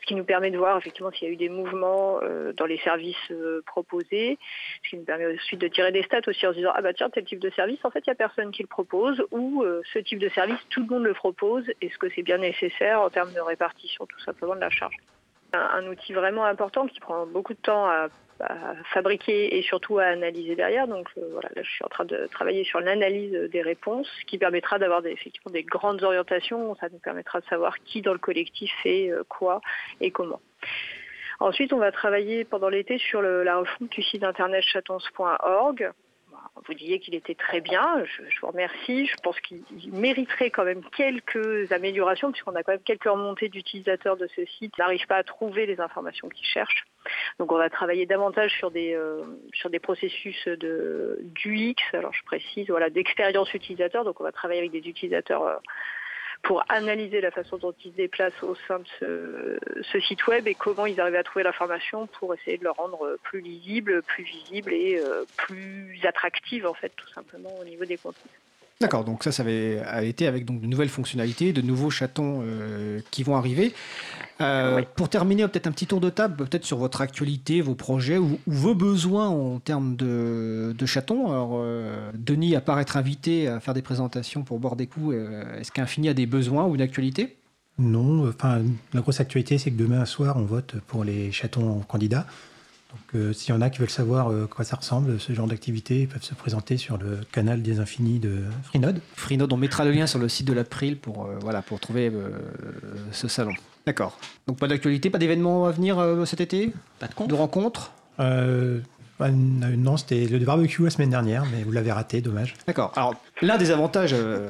[0.00, 2.66] Ce qui nous permet de voir effectivement s'il y a eu des mouvements euh, dans
[2.66, 4.38] les services euh, proposés,
[4.82, 6.92] ce qui nous permet ensuite de tirer des stats aussi en se disant ah bah
[6.92, 9.62] tiens tel type de service en fait il n'y a personne qui le propose ou
[9.62, 11.64] euh, ce type de service tout le monde le propose.
[11.80, 14.96] Est-ce que c'est bien nécessaire en termes de répartition tout simplement de la charge?
[15.52, 18.08] Un outil vraiment important qui prend beaucoup de temps à
[18.40, 20.88] à fabriquer et surtout à analyser derrière.
[20.88, 24.38] Donc euh, voilà, là je suis en train de travailler sur l'analyse des réponses, qui
[24.38, 26.74] permettra d'avoir des, effectivement des grandes orientations.
[26.76, 29.60] Ça nous permettra de savoir qui dans le collectif fait euh, quoi
[30.00, 30.40] et comment.
[31.40, 35.92] Ensuite, on va travailler pendant l'été sur la refonte du site internet chatons.org
[36.66, 38.04] vous disiez qu'il était très bien.
[38.04, 39.06] Je, vous remercie.
[39.06, 44.16] Je pense qu'il mériterait quand même quelques améliorations, puisqu'on a quand même quelques remontées d'utilisateurs
[44.16, 46.84] de ce site qui n'arrivent pas à trouver les informations qu'ils cherchent.
[47.38, 49.22] Donc on va travailler davantage sur des, euh,
[49.54, 54.04] sur des processus de, d'UX, alors je précise, voilà, d'expérience utilisateur.
[54.04, 55.56] Donc on va travailler avec des utilisateurs euh,
[56.42, 59.58] pour analyser la façon dont ils se déplacent au sein de
[59.90, 63.16] ce, site web et comment ils arrivent à trouver l'information pour essayer de le rendre
[63.22, 67.96] plus lisible, plus visible et euh, plus attractive en fait tout simplement au niveau des
[67.96, 68.32] contenus.
[68.82, 73.00] D'accord, donc ça, ça avait été avec donc de nouvelles fonctionnalités, de nouveaux chatons euh,
[73.12, 73.72] qui vont arriver.
[74.40, 78.18] Euh, pour terminer, peut-être un petit tour de table, peut-être sur votre actualité, vos projets
[78.18, 81.28] ou, vos besoins en termes de, chatons.
[81.28, 85.14] Alors, euh, Denis, à part être invité à faire des présentations pour boire des coups,
[85.60, 87.36] est-ce qu'Infini a des besoins ou une actualité?
[87.78, 88.62] Non, enfin,
[88.94, 92.26] la grosse actualité, c'est que demain soir, on vote pour les chatons candidats.
[92.92, 95.46] Donc, euh, s'il y en a qui veulent savoir euh, quoi ça ressemble, ce genre
[95.46, 99.00] d'activité, ils peuvent se présenter sur le canal des infinis de Freenode.
[99.16, 102.12] Freenode, on mettra le lien sur le site de l'April pour, euh, voilà, pour trouver
[103.10, 103.52] ce salon.
[103.86, 104.18] D'accord.
[104.46, 106.72] Donc, pas d'actualité, pas d'événements à venir cet été?
[106.98, 107.92] Pas de, de rencontres?
[109.30, 112.54] Non, c'était le barbecue la semaine dernière, mais vous l'avez raté, dommage.
[112.66, 112.92] D'accord.
[112.96, 114.48] Alors, l'un des avantages, euh,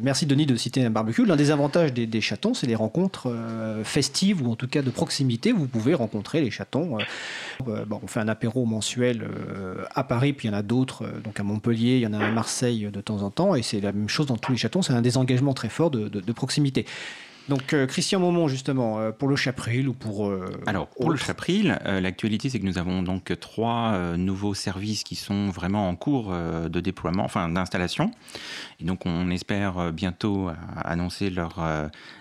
[0.00, 3.84] merci Denis de citer un barbecue, l'un des avantages des, chatons, c'est les rencontres euh,
[3.84, 5.52] festives ou en tout cas de proximité.
[5.52, 6.98] Vous pouvez rencontrer les chatons.
[7.68, 9.26] Euh, bon, on fait un apéro mensuel
[9.94, 12.24] à Paris, puis il y en a d'autres, donc à Montpellier, il y en a
[12.24, 14.82] à Marseille de temps en temps, et c'est la même chose dans tous les chatons,
[14.82, 16.86] c'est un désengagement très fort de proximité.
[17.48, 21.16] Donc euh, Christian Momont justement euh, pour le Chapril ou pour euh, alors pour le
[21.16, 26.32] Chapril, l'actualité c'est que nous avons donc trois nouveaux services qui sont vraiment en cours
[26.32, 28.10] de déploiement, enfin d'installation,
[28.80, 31.60] et donc on espère bientôt annoncer leur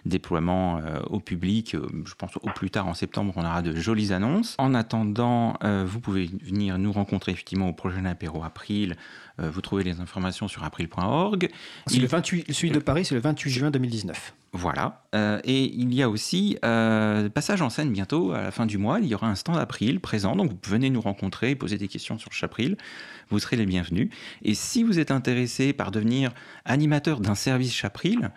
[0.05, 1.75] déploiement au public.
[2.05, 4.55] Je pense au plus tard en septembre, on aura de jolies annonces.
[4.57, 8.95] En attendant, vous pouvez venir nous rencontrer effectivement au prochain apéro April.
[9.37, 11.49] Vous trouvez les informations sur april.org.
[12.07, 14.33] 28, celui de Paris, c'est le 28 juin 2019.
[14.55, 15.03] Voilà.
[15.15, 18.77] Euh, et il y a aussi euh, passage en scène bientôt, à la fin du
[18.77, 18.99] mois.
[18.99, 20.35] Il y aura un stand April présent.
[20.35, 22.77] Donc, vous venez nous rencontrer, poser des questions sur Chapril.
[23.29, 24.09] Vous serez les bienvenus.
[24.43, 26.31] Et si vous êtes intéressé par devenir
[26.65, 28.29] animateur d'un service Chapril,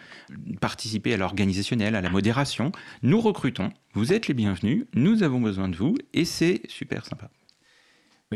[0.60, 2.72] participer à l'organisationnel, à la modération,
[3.02, 3.70] nous recrutons.
[3.92, 4.86] Vous êtes les bienvenus.
[4.94, 5.96] Nous avons besoin de vous.
[6.14, 7.28] Et c'est super sympa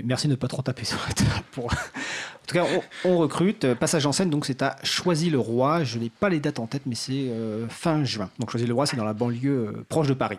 [0.04, 1.30] merci de ne pas trop taper sur la table.
[1.58, 2.64] En tout cas,
[3.04, 3.74] on, recrute.
[3.74, 5.84] Passage en scène, donc c'est à Choisy-le-Roi.
[5.84, 8.30] Je n'ai pas les dates en tête, mais c'est euh, fin juin.
[8.38, 10.38] Donc Choisy-le-Roi, c'est dans la banlieue euh, proche de Paris.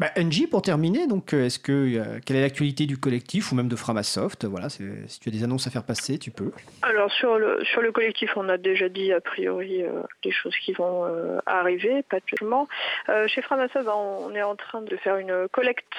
[0.00, 3.68] Bah, NJ, pour terminer, donc, euh, est-ce que, quelle est l'actualité du collectif ou même
[3.68, 4.44] de Framasoft?
[4.44, 4.82] Voilà, si
[5.20, 6.50] tu as des annonces à faire passer, tu peux.
[6.82, 9.82] Alors sur le, collectif, on a déjà dit a priori
[10.24, 11.06] les choses qui vont
[11.46, 15.94] arriver, pas de chez Framasoft, ben, on est en train de faire une collecte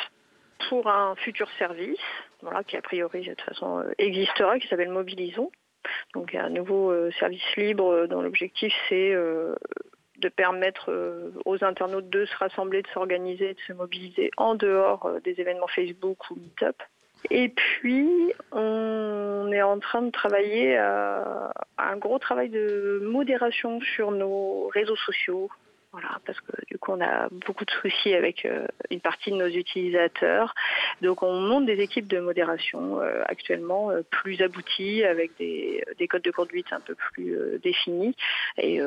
[0.70, 1.98] pour un futur service
[2.68, 5.52] qui a priori de toute façon euh, existera, qui s'appelle Mobilisons.
[6.14, 9.14] Donc un nouveau euh, service libre euh, dont l'objectif c'est
[10.18, 10.90] de permettre
[11.44, 16.32] aux internautes de se rassembler, de s'organiser, de se mobiliser en dehors des événements Facebook
[16.32, 16.82] ou Meetup.
[17.32, 24.12] Et puis, on est en train de travailler à un gros travail de modération sur
[24.12, 25.50] nos réseaux sociaux,
[25.96, 29.38] voilà, parce que du coup, on a beaucoup de soucis avec euh, une partie de
[29.38, 30.54] nos utilisateurs.
[31.02, 36.24] Donc, on monte des équipes de modération euh, actuellement euh, plus abouties, avec des, codes
[36.24, 38.14] de conduite un peu plus définis.
[38.58, 38.82] Et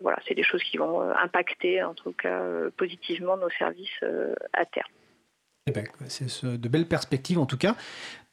[0.00, 2.42] voilà, c'est des choses qui vont impacter, en tout cas,
[2.78, 4.00] positivement nos services
[4.54, 4.90] à terme.
[5.66, 7.74] Eh ben, c'est de belles perspectives en tout cas.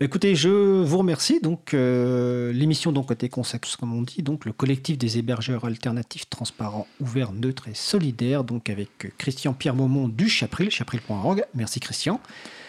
[0.01, 1.39] Écoutez, je vous remercie.
[1.39, 5.63] Donc, euh, l'émission donc a été consacrée, comme on dit, donc le collectif des hébergeurs
[5.63, 8.43] alternatifs, transparents, ouverts, neutres et solidaires.
[8.43, 11.45] Donc, avec Christian Pierre Maumont du Chapril, chapril.org.
[11.55, 12.19] Merci Christian.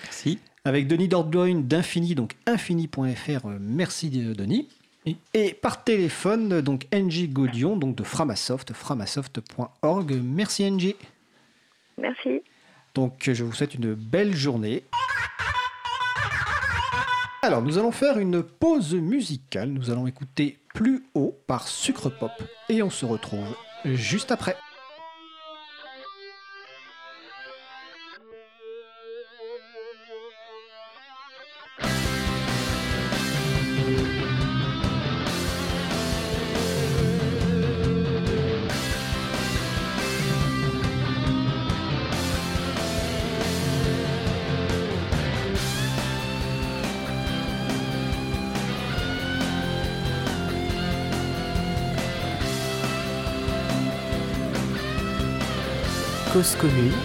[0.04, 0.38] Merci.
[0.64, 3.48] Avec Denis Dordogne d'Infini, donc infini.fr.
[3.58, 4.68] Merci Denis.
[5.34, 10.20] Et par téléphone, donc NG Gaudion, donc de Framasoft, framasoft.org.
[10.22, 10.94] Merci NG.
[11.98, 12.42] Merci.
[12.94, 14.84] Donc je vous souhaite une belle journée.
[17.42, 19.70] Alors nous allons faire une pause musicale.
[19.70, 22.32] Nous allons écouter Plus haut par Sucre Pop.
[22.68, 24.56] Et on se retrouve juste après.
[56.42, 57.01] Cause commune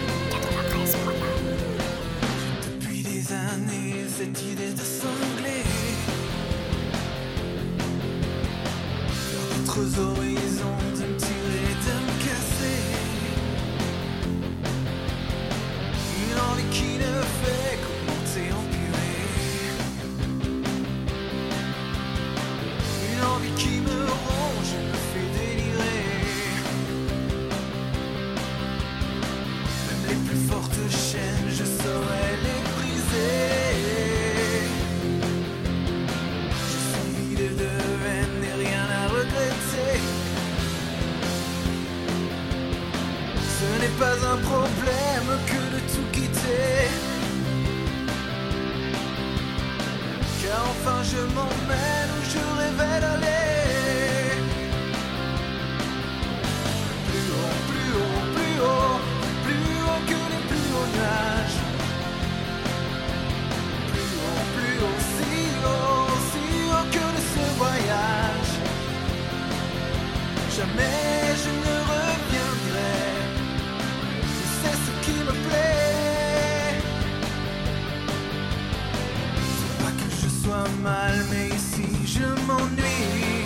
[80.82, 83.44] mal, mais ici je m'ennuie.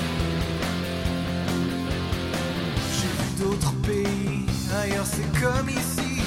[2.97, 4.47] J'ai vu d'autres pays,
[4.83, 6.23] ailleurs c'est comme ici.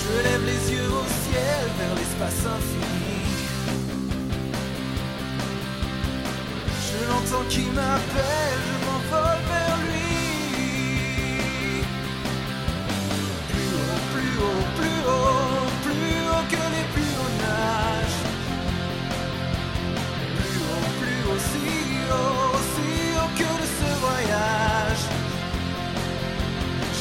[0.00, 3.20] Je lève les yeux au ciel vers l'espace infini.
[6.86, 9.71] Je l'entends qui m'appelle, je m'envole vers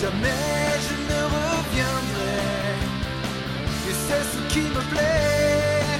[0.02, 2.39] Jamais je ne reviendrai,
[3.88, 5.99] et c'est ce qui me plaît.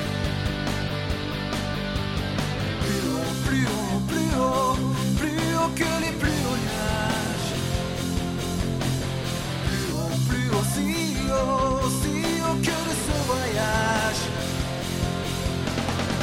[2.82, 4.76] Plus haut, plus haut, plus haut,
[5.20, 7.52] plus haut que les plus hauts nages.
[9.68, 10.90] Plus haut, plus haut, si
[11.30, 14.24] haut, si haut que de ce voyage.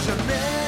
[0.04, 0.67] Jamais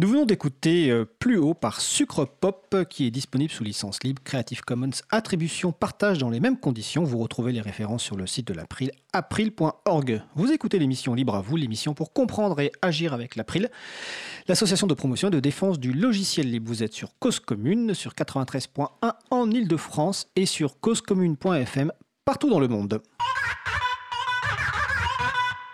[0.00, 4.22] Nous venons d'écouter euh, Plus haut par Sucre Pop qui est disponible sous licence libre
[4.24, 7.04] Creative Commons Attribution Partage dans les mêmes conditions.
[7.04, 10.22] Vous retrouvez les références sur le site de l'April, april.org.
[10.36, 13.68] Vous écoutez l'émission Libre à vous, l'émission pour comprendre et agir avec l'April,
[14.48, 16.68] l'association de promotion et de défense du logiciel libre.
[16.68, 18.88] Vous êtes sur Cause Commune, sur 93.1
[19.30, 21.92] en Ile-de-France et sur causecommune.fm
[22.24, 23.02] partout dans le monde.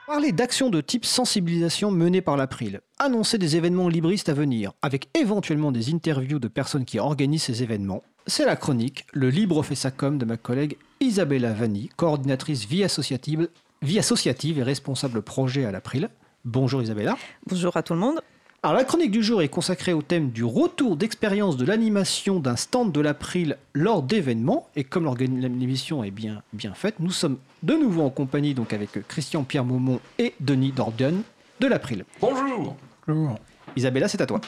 [0.07, 5.09] Parler d'actions de type sensibilisation menées par l'April, annoncer des événements libristes à venir, avec
[5.19, 9.74] éventuellement des interviews de personnes qui organisent ces événements, c'est la chronique Le Libre fait
[9.74, 13.49] sa com de ma collègue Isabella Vanni, coordinatrice vie associative,
[13.83, 16.09] vie associative et responsable projet à l'April.
[16.45, 17.16] Bonjour Isabella.
[17.49, 18.20] Bonjour à tout le monde.
[18.62, 22.57] Alors la chronique du jour est consacrée au thème du retour d'expérience de l'animation d'un
[22.57, 24.69] stand de l'April lors d'événements.
[24.77, 29.07] Et comme l'émission est bien, bien faite, nous sommes de nouveau en compagnie donc avec
[29.09, 31.25] Christian Pierre Maumont et Denis Dordion
[31.59, 32.05] de l'April.
[32.21, 32.77] Bonjour.
[33.09, 33.39] Bonjour.
[33.75, 34.41] Isabella, c'est à toi.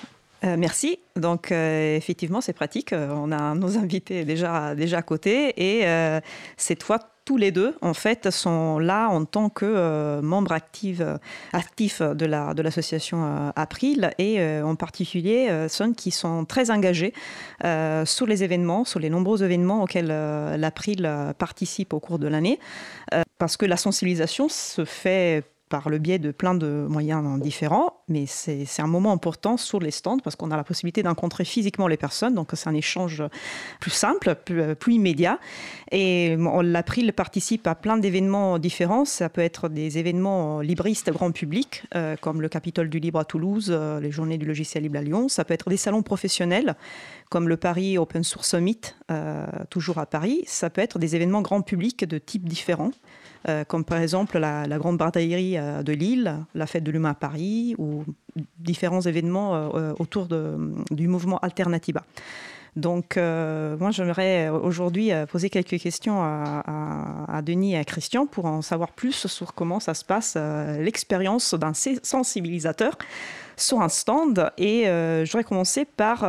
[0.45, 1.01] Euh, merci.
[1.17, 2.93] Donc, euh, effectivement, c'est pratique.
[2.93, 5.53] Euh, On a nos invités déjà, déjà à côté.
[5.57, 6.21] Et euh,
[6.57, 11.01] cette fois, tous les deux, en fait, sont là en tant que euh, membres actifs,
[11.01, 11.19] euh,
[11.53, 14.13] actifs de, la, de l'association euh, April.
[14.17, 17.13] Et en particulier, ceux qui sont très engagés
[18.07, 21.07] sur les événements, sur les nombreux événements auxquels l'April
[21.37, 22.59] participe au cours de l'année.
[23.39, 28.27] Parce que la sensibilisation se fait par le biais de plein de moyens différents, mais
[28.27, 31.97] c'est un moment important sur les stands parce qu'on a la possibilité d'rencontrer physiquement les
[31.97, 33.23] personnes, donc c'est un échange
[33.81, 35.39] plus simple, plus, euh, immédiat.
[35.93, 39.05] Et on- l'April participe à plein d'événements différents.
[39.05, 43.25] Ça peut être des événements libristes grand public, euh, comme le Capitole du Libre à
[43.25, 45.29] Toulouse, euh, les Journées du logiciel libre à Lyon.
[45.29, 46.75] Ça peut être des salons professionnels,
[47.29, 48.81] comme le Paris Open Source Summit,
[49.69, 50.45] toujours à Paris.
[50.47, 52.91] Ça peut être des événements grand public de types différents.
[53.49, 57.15] Euh, comme par exemple la, Grande Braderie euh, de Lille, la Fête de l'Humain à
[57.15, 58.05] Paris, ou
[58.59, 60.29] différents événements euh, autour
[60.91, 62.05] du mouvement Alternativa.
[62.77, 68.93] Donc, moi, j'aimerais aujourd'hui poser quelques questions à, Denis et à Christian pour en savoir
[68.93, 70.37] plus sur comment ça se passe,
[70.79, 72.97] l'expérience d'un sensibilisateur
[73.59, 74.51] sur un stand.
[74.59, 76.21] Et je voudrais commencer par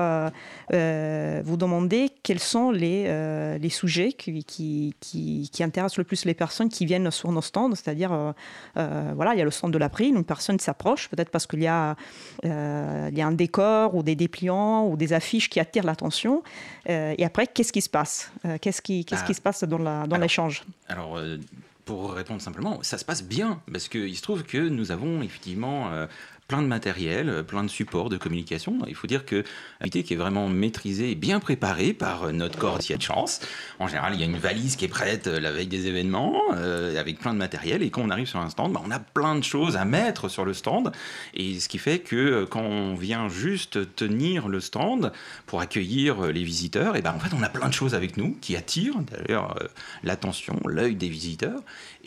[0.72, 6.70] vous demander quels sont les, les sujets qui, qui, qui, intéressent le plus les personnes
[6.70, 7.74] qui viennent sur nos stands.
[7.76, 8.34] C'est-à-dire,
[8.76, 11.68] voilà, il y a le stand de l'April, une personne s'approche, peut-être parce qu'il y,
[11.68, 11.96] a,
[12.44, 16.44] il y a un décor ou des dépliants ou des affiches qui attirent l'attention.
[16.86, 18.32] et après, qu'est-ce qui se passe?
[18.62, 19.36] Qu'est-ce qui, qu'est-ce qui Ah.
[19.36, 20.64] se passe dans, la, dans l'échange?
[20.88, 21.38] Alors, euh,
[21.86, 25.92] pour répondre simplement, ça se passe bien, parce qu'il se trouve que nous avons effectivement
[25.92, 26.08] euh,
[26.50, 28.80] plein de matériel, euh, plein de supports de communication.
[28.88, 29.46] Il faut dire que
[29.80, 33.40] l'activité qui est vraiment maîtrisée et bien préparée par euh, notre corps de chance.
[33.78, 36.42] En général, il y a une valise qui est prête euh, la veille des événements,
[36.50, 39.36] avec plein de matériel, et quand on arrive sur un stand, bah, on a plein
[39.36, 40.92] de choses à mettre sur le stand,
[41.36, 45.12] et ce qui fait que quand on vient juste tenir le stand
[45.46, 48.56] pour accueillir les visiteurs, ben en fait on a plein de choses avec nous qui
[48.56, 49.56] attirent d'ailleurs
[50.04, 51.62] l'attention, l'œil des visiteurs,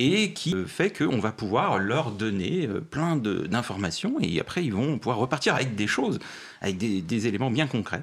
[0.04, 4.64] et qui euh, fait qu'on va pouvoir leur donner euh, plein de- d'informations, et après
[4.64, 6.18] ils vont pouvoir repartir avec des choses,
[6.60, 8.02] avec des, des éléments bien concrets.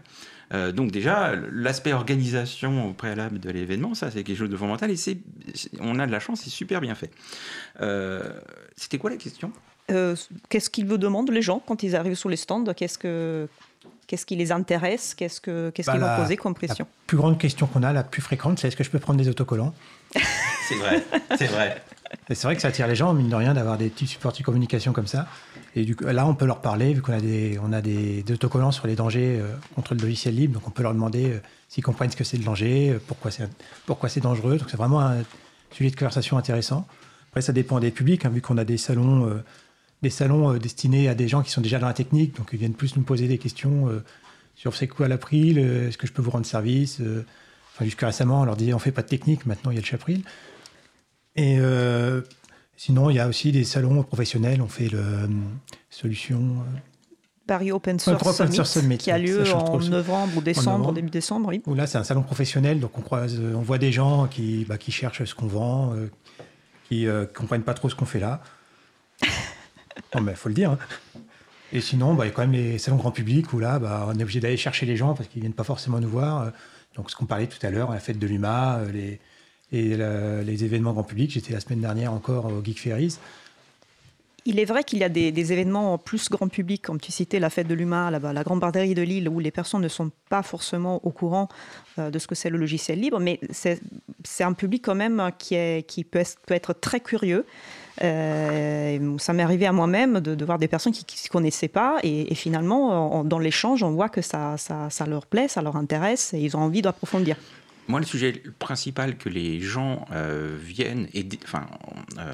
[0.51, 4.89] Euh, donc déjà, l'aspect organisation au préalable de l'événement, ça c'est quelque chose de fondamental,
[4.89, 5.17] et c'est,
[5.79, 7.11] on a de la chance, c'est super bien fait.
[7.81, 8.23] Euh,
[8.75, 9.51] C'était quoi la question?
[9.91, 10.15] Euh,
[10.49, 12.63] Qu'est-ce qu'ils vous demandent, les gens, quand ils arrivent sur les stands?
[12.75, 13.47] Qu'est-ce que
[14.07, 15.13] Qu'est-ce qui les intéresse?
[15.13, 17.83] Qu'est-ce que qu'est-ce Bah, qu'ils vont la- poser comme question La plus grande question qu'on
[17.83, 19.71] a, la plus fréquente, c'est est-ce que je peux prendre des autocollants?
[20.67, 21.03] C'est vrai,
[21.37, 21.79] c'est vrai.
[22.29, 24.41] C'est vrai que ça attire les gens, mine de rien, d'avoir des petits supports de
[24.41, 25.27] communication comme ça.
[25.75, 27.13] Et là, on peut leur parler, vu qu'on
[27.73, 30.55] a des, autocollants sur les dangers euh, contre le logiciel libre.
[30.55, 33.29] Donc, on peut leur demander euh, s'ils comprennent ce que c'est le danger, euh, pourquoi
[34.09, 34.57] c'est, dangereux.
[34.57, 35.17] Donc, c'est vraiment un
[35.71, 36.87] sujet de conversation intéressant.
[37.29, 39.41] Après, ça dépend des publics, hein, vu qu'on a des salons,
[40.01, 42.35] des salons destinés à des gens qui sont déjà dans la technique.
[42.37, 43.87] Donc, ils viennent plus nous poser des questions
[44.59, 48.41] sur c'est quoi l'April, euh, est-ce que je peux vous rendre service Enfin, jusqu'à récemment,
[48.41, 50.21] on leur disait on fait pas de technique, maintenant il y a le Chapril.
[51.35, 52.21] Et euh,
[52.75, 54.61] sinon, il y a aussi des salons professionnels.
[54.61, 55.27] On fait le euh,
[55.89, 56.37] solution.
[56.37, 56.79] euh,
[57.47, 60.93] Paris Open Source, Open Summit, Source Summit, qui a lieu en novembre ou décembre, novembre.
[60.93, 61.63] début décembre, oui.
[61.65, 64.77] Où là, c'est un salon professionnel, donc on croise, on voit des gens qui, bah,
[64.77, 66.11] qui cherchent ce qu'on vend, euh,
[66.87, 68.41] qui ne comprennent pas trop ce qu'on fait là.
[70.15, 70.71] non, mais faut le dire.
[70.71, 70.77] hein.
[71.71, 74.05] Et sinon, bah, il y a quand même les salons grand public où là, bah,
[74.07, 76.51] on est obligé d'aller chercher les gens parce qu'ils viennent pas forcément nous voir.
[76.95, 79.19] Donc, ce qu'on parlait tout à l'heure, la fête de l'UMA, les,
[79.71, 81.31] et la- les événements grand public.
[81.31, 83.17] J'étais la semaine dernière encore au Geek Ferries.
[84.45, 87.49] Il est vrai qu'il y a des, événements plus grand public, comme tu citais la
[87.49, 90.41] fête de l'humain, là-bas, la grande braderie de Lille, où les personnes ne sont pas
[90.43, 91.49] forcément au courant
[91.99, 93.79] euh, de ce que c'est le logiciel libre, mais c'est
[94.43, 97.45] un public quand même qui, peut, être, très curieux.
[98.01, 101.97] Euh, ça m'est arrivé à moi-même de, voir des personnes qui ne s'y connaissaient pas,
[102.01, 106.33] et, finalement, en- dans l'échange, on voit que ça, ça leur plaît, ça leur intéresse,
[106.33, 107.35] et ils ont envie d'approfondir.
[107.89, 111.67] Moi, le sujet principal que les gens euh, viennent et enfin,
[112.19, 112.33] euh,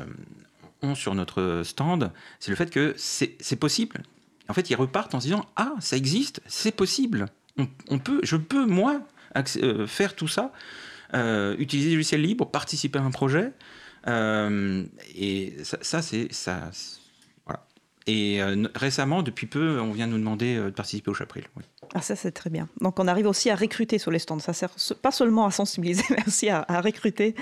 [0.81, 2.11] ont sur notre stand,
[2.41, 4.03] c'est le fait que c'est possible.
[4.49, 7.27] En fait, ils repartent en se disant Ah, ça existe, c'est possible.
[7.87, 8.99] On, peut, je peux, moi,
[9.63, 10.51] euh, faire tout ça,
[11.57, 13.53] utiliser du logiciel libre, participer à un projet.
[15.15, 16.33] Et ça, ça, c'est.
[16.33, 16.69] Ça.
[18.07, 21.45] Et euh, récemment, depuis peu, on vient nous demander euh, de participer au Chapril.
[21.57, 21.63] oui.
[21.95, 22.67] Ah, ça, c'est très bien.
[22.81, 24.37] Donc, on arrive aussi à recruter sur les stands.
[24.39, 27.33] Ça sert se- pas seulement à sensibiliser, mais aussi à, à recruter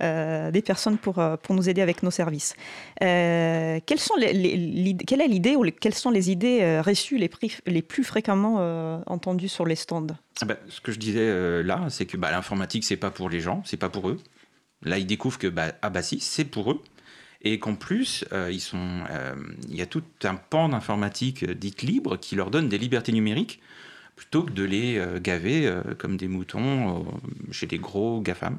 [0.00, 2.54] euh, des personnes pour, pour nous aider avec nos services.
[3.02, 7.82] Euh, quelles sont les, quelle est l'idée ou les- quelles sont les idées reçues les,
[7.82, 10.06] plus fréquemment entendues sur les stands?
[10.40, 13.40] Ah bah, ce que je disais là, c'est que bah, l'informatique, c'est pas pour les
[13.40, 14.18] gens, c'est pas pour eux.
[14.84, 16.80] Là, ils découvrent que bah, ah bah si, c'est pour eux.
[17.42, 19.34] Et qu'en plus, euh, ils sont, euh,
[19.68, 23.12] il y a tout un pan d'informatique euh, dite libre qui leur donne des libertés
[23.12, 23.60] numériques
[24.14, 27.04] plutôt que de les gaver comme des moutons
[27.50, 28.58] chez des gros GAFAM.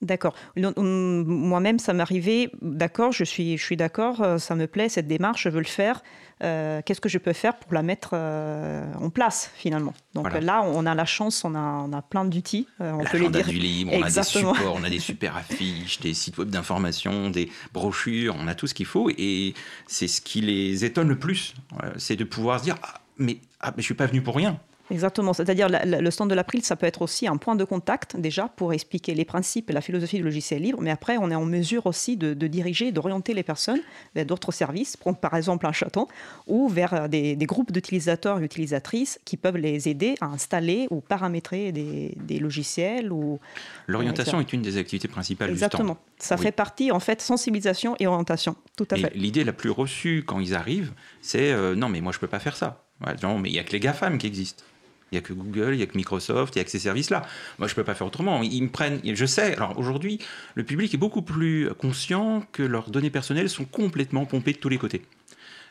[0.00, 0.34] D'accord.
[0.56, 5.44] Hum, Moi-même, ça m'arrivait, d'accord, je suis, je suis d'accord, ça me plaît, cette démarche,
[5.44, 6.02] je veux le faire.
[6.42, 9.92] Euh, Qu'est-ce que je peux faire pour la mettre euh, en place, finalement?
[10.14, 10.40] Donc Voilà.
[10.40, 12.66] là, on a la chance, on a, on a plein d'outils.
[12.80, 13.46] euh, on peut les dire.
[13.46, 17.30] du libre, on a des supports, on a des super affiches, des sites web d'information,
[17.30, 19.10] des brochures, on a tout ce qu'il faut.
[19.18, 19.54] Et
[19.86, 23.38] c'est ce qui les étonne le plus, euh, c'est de pouvoir se dire ah, mais,
[23.60, 24.58] ah, mais je suis pas venu pour rien.
[24.90, 25.32] Exactement.
[25.32, 28.72] C'est-à-dire, le stand de l'April, ça peut être aussi un point de contact, déjà, pour
[28.72, 30.80] expliquer les principes et la philosophie du logiciel libre.
[30.80, 33.80] Mais après, on est en mesure aussi de, de diriger, d'orienter les personnes
[34.14, 36.06] vers d'autres services, par exemple un chaton,
[36.46, 40.86] ou vers euh, des, des groupes d'utilisateurs et utilisatrices qui peuvent les aider à installer
[40.90, 43.12] ou paramétrer des, des logiciels.
[43.12, 43.38] Ou...
[43.86, 45.94] L'orientation est une des activités principales Exactement.
[45.94, 46.04] du stand.
[46.18, 46.42] Ça Oui.
[46.42, 48.56] fait partie, en fait, sensibilisation et orientation.
[48.76, 49.12] Tout à Et fait.
[49.14, 50.92] l'idée la plus reçue quand ils arrivent,
[51.22, 52.84] c'est euh, non, mais moi je peux pas faire ça.
[53.06, 54.62] Ouais, non, mais il y a que les GAFAM qui existent.
[55.12, 56.78] Il y a que Google, il y a que Microsoft, il y a que ces
[56.78, 57.26] services-là.
[57.58, 58.42] Moi, je peux pas faire autrement.
[58.42, 59.00] Ils me prennent.
[59.04, 59.56] Je sais.
[59.56, 60.18] Alors aujourd'hui,
[60.54, 64.68] le public est beaucoup plus conscient que leurs données personnelles sont complètement pompées de tous
[64.68, 65.02] les côtés.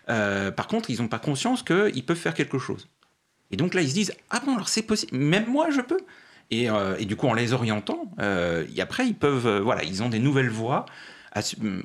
[0.10, 2.88] Euh, par contre, ils n'ont pas conscience qu'ils peuvent faire quelque chose.
[3.52, 6.00] Et donc là, ils se disent Ah bon, alors c'est possible, même moi je peux?
[6.52, 10.10] Et, euh, et du coup, en les orientant, euh, après, ils peuvent, voilà, ils ont
[10.10, 10.86] des nouvelles voies
[11.34, 11.42] à,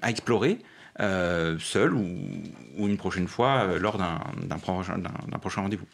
[0.08, 0.58] explorer,
[1.00, 2.08] euh, seuls ou,
[2.78, 5.86] une prochaine fois lors d'un prochain rendez-vous.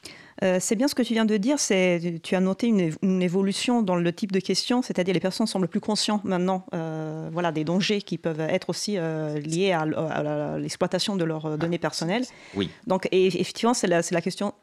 [0.42, 2.96] Euh, c'est bien ce que tu viens de dire, c'est tu as noté une, év-
[3.02, 7.28] une évolution dans le type de questions, c'est-à-dire les personnes semblent plus conscientes maintenant euh,
[7.32, 11.78] voilà, des dangers qui peuvent être aussi euh, liés à, l'exploitation de leurs euh, données
[11.78, 12.24] personnelles.
[12.54, 12.70] Oui.
[12.86, 14.54] Donc, et effectivement, c'est la, c'est la question.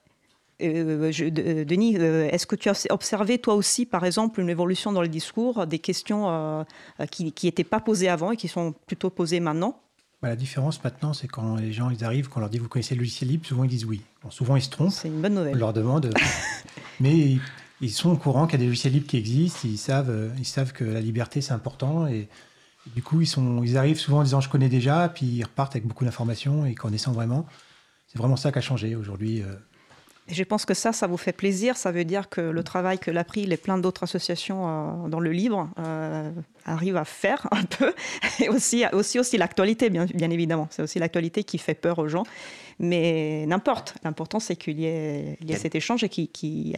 [0.63, 1.25] euh, je-
[1.63, 5.07] Denis, euh, est-ce que tu as observé toi aussi, par exemple, une évolution dans le
[5.07, 6.63] discours, des questions euh,
[7.11, 9.79] qui n'étaient pas posées avant et qui sont plutôt posées maintenant?
[10.21, 12.95] Bah, la différence maintenant, c'est quand les gens ils arrivent, qu'on leur dit vous connaissez
[12.95, 14.01] le logiciel libre, souvent ils disent oui.
[14.23, 14.91] Bon, souvent ils se trompent.
[14.91, 15.57] C'est une bonne On nouvelle.
[15.57, 16.11] leur demande.
[16.99, 17.37] mais
[17.81, 19.59] ils, sont au courant qu'il y a des logiciels libres qui existent.
[19.65, 22.07] Ils savent, euh, ils savent que la liberté c'est important.
[22.07, 22.21] Et,
[22.87, 25.43] et du coup, ils, sont, ils arrivent souvent en disant je connais déjà, puis ils
[25.43, 27.45] repartent avec beaucoup d'informations et connaissant vraiment.
[28.07, 29.41] C'est vraiment ça qui a changé aujourd'hui.
[29.43, 29.53] euh.
[30.29, 31.77] Je pense que ça, ça vous fait plaisir.
[31.77, 35.31] Ça veut dire que le travail que l'April et plein d'autres associations euh, dans le
[35.31, 36.31] livre euh,
[36.65, 37.93] arrivent à faire un peu.
[38.39, 40.67] Et aussi, aussi, aussi l'actualité, bien, évidemment.
[40.69, 42.23] C'est aussi l'actualité qui fait peur aux gens.
[42.79, 43.95] Mais n'importe.
[44.03, 46.75] L'important, c'est qu'il y ait, cet échange et qui, qui,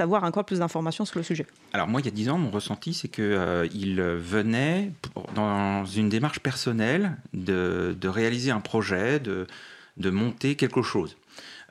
[0.00, 1.46] avoir, encore plus d'informations sur le sujet.
[1.74, 4.90] Alors moi, il y a 10 ans, mon ressenti, c'est qu'il euh, venait
[5.34, 9.46] dans une démarche personnelle de, de réaliser un projet, de,
[9.98, 11.16] de monter quelque chose.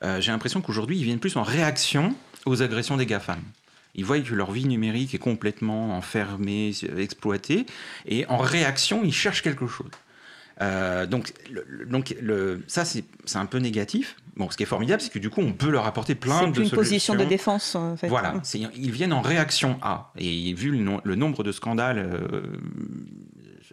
[0.02, 2.14] Euh, J'ai l'impression qu'aujourd'hui, ils viennent plus en réaction
[2.46, 3.40] aux agressions des GAFAM.
[3.94, 7.66] Ils voient que leur vie numérique est complètement enfermée, exploitée,
[8.06, 9.90] et en réaction, ils cherchent quelque chose.
[10.60, 14.16] Euh, donc, le- donc le, ça, c'est un peu négatif.
[14.36, 16.46] Bon, ce qui est formidable, c'est que du coup, on peut leur apporter plein de
[16.48, 16.76] une solutions.
[16.76, 18.08] position de défense, en fait.
[18.08, 18.34] Voilà,
[18.76, 20.12] ils viennent en réaction à.
[20.16, 22.42] Et vu le, no- le nombre de scandales euh,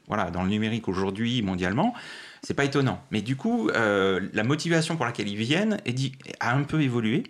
[0.07, 1.94] voilà, dans le numérique aujourd'hui, mondialement,
[2.45, 3.01] c'est pas étonnant.
[3.09, 5.81] Mais du coup, euh, la motivation pour laquelle ils viennent
[6.39, 7.23] a un peu évolué.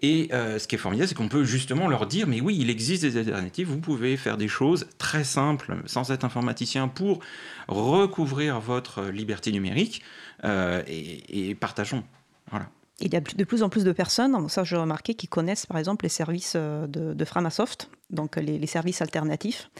[0.00, 2.68] Et euh, ce qui est formidable, c'est qu'on peut justement leur dire, mais oui, il
[2.68, 7.20] existe des alternatives, vous pouvez faire des choses très simples, sans être informaticien, pour
[7.68, 10.02] recouvrir votre liberté numérique,
[10.44, 12.04] euh, et, partageons.
[13.00, 15.78] Il y a de plus en plus de personnes, ça j'ai remarqué, qui connaissent par
[15.78, 19.70] exemple les services de, Framasoft, donc les services alternatifs.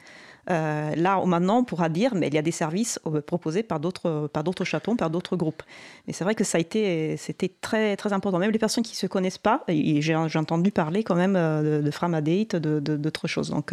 [0.51, 3.81] Euh, là, maintenant, on pourra dire, mais il y a des services euh, proposés par
[3.81, 5.63] d'autres, par d'autres chatons, par d'autres groupes.
[6.07, 8.39] Mais c'est vrai que ça a été, c'était très, très important.
[8.39, 11.83] Même les personnes qui ne se connaissent pas, j'ai, entendu parler quand même euh, de,
[11.83, 13.51] de Framadate, de, d'autres choses.
[13.51, 13.73] Donc,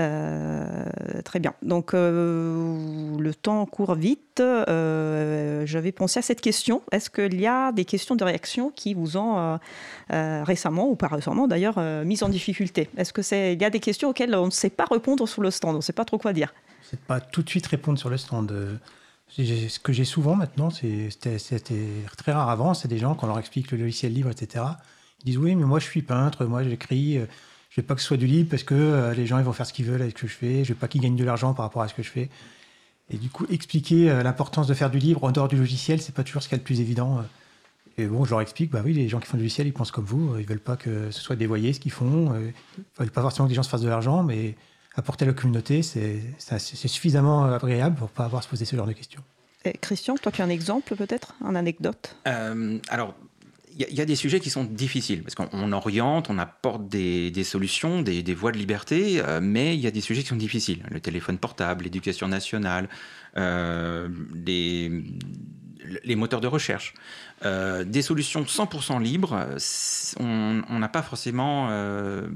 [0.00, 0.84] euh,
[1.24, 1.54] très bien.
[1.62, 4.20] Donc, le temps court vite.
[4.38, 6.82] J'avais pensé à cette question.
[6.90, 9.58] Est-ce qu'il y a des questions de réaction qui vous ont
[10.08, 12.88] récemment, ou pas récemment d'ailleurs, mis en difficulté?
[12.96, 15.42] Est-ce que c'est, il y a des questions auxquelles on ne sait pas répondre sur
[15.42, 15.81] le stand?
[15.82, 16.54] Ne sait pas trop quoi dire.
[16.82, 18.80] C'est pas tout de suite répondre sur le stand.
[19.28, 21.38] Ce que j'ai souvent maintenant, c'était
[22.18, 24.64] très rare avant, c'est des gens, quand on leur explique le logiciel libre, etc.,
[25.22, 27.26] ils disent Oui, mais moi je suis peintre, moi j'écris, euh,
[27.70, 29.52] je veux pas que ce soit du libre parce que euh, les gens ils vont
[29.52, 31.24] faire ce qu'ils veulent avec ce que je fais, je veux pas qu'ils gagnent de
[31.24, 32.28] l'argent par rapport à ce que je fais.
[33.10, 36.14] Et du coup, expliquer euh, l'importance de faire du libre en dehors du logiciel, c'est
[36.14, 37.24] pas toujours ce qu'il y a de plus évident.
[37.98, 39.90] Et bon, je leur explique, bah oui, les gens qui font du logiciel, ils pensent
[39.90, 42.52] comme vous, ils veulent pas que ce soit dévoyé ce qu'ils font, ils
[42.98, 44.56] veulent pas forcément que les gens se fassent de l'argent, mais
[44.94, 46.20] apporter à la communauté, c'est
[46.88, 49.22] suffisamment agréable pour pas avoir à se poser ce genre de questions.
[49.64, 52.16] Et Christian, toi tu as un exemple peut-être, une anecdote?
[52.26, 53.14] Euh, alors,
[53.74, 56.28] il y, a- il y a des sujets qui sont difficiles, parce qu'on on oriente,
[56.28, 59.90] on apporte des, des solutions, des, des voies de liberté, euh, mais il y a
[59.90, 60.84] des sujets qui sont difficiles.
[60.90, 62.88] Le téléphone portable, l'éducation nationale,
[63.38, 64.08] euh,
[64.44, 64.90] les,
[66.04, 66.92] les moteurs de recherche.
[67.44, 69.46] Euh, des solutions 100% libres,
[70.20, 72.28] on n'a pas forcément euh,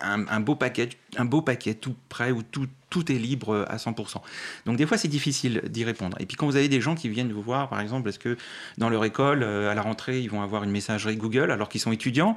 [0.00, 4.20] un, beau paquet, un beau paquet tout prêt où tout, tout est libre à 100%.
[4.66, 6.16] Donc des fois c'est difficile d'y répondre.
[6.20, 8.36] Et puis quand vous avez des gens qui viennent vous voir, par exemple, est-ce que
[8.78, 11.80] dans leur école, euh, à la rentrée, ils vont avoir une messagerie Google alors qu'ils
[11.80, 12.36] sont étudiants,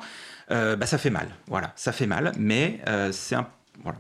[0.52, 1.30] euh, bah, ça fait mal.
[1.48, 3.48] Voilà, ça fait mal, mais euh, c'est un
[3.84, 4.00] voilà.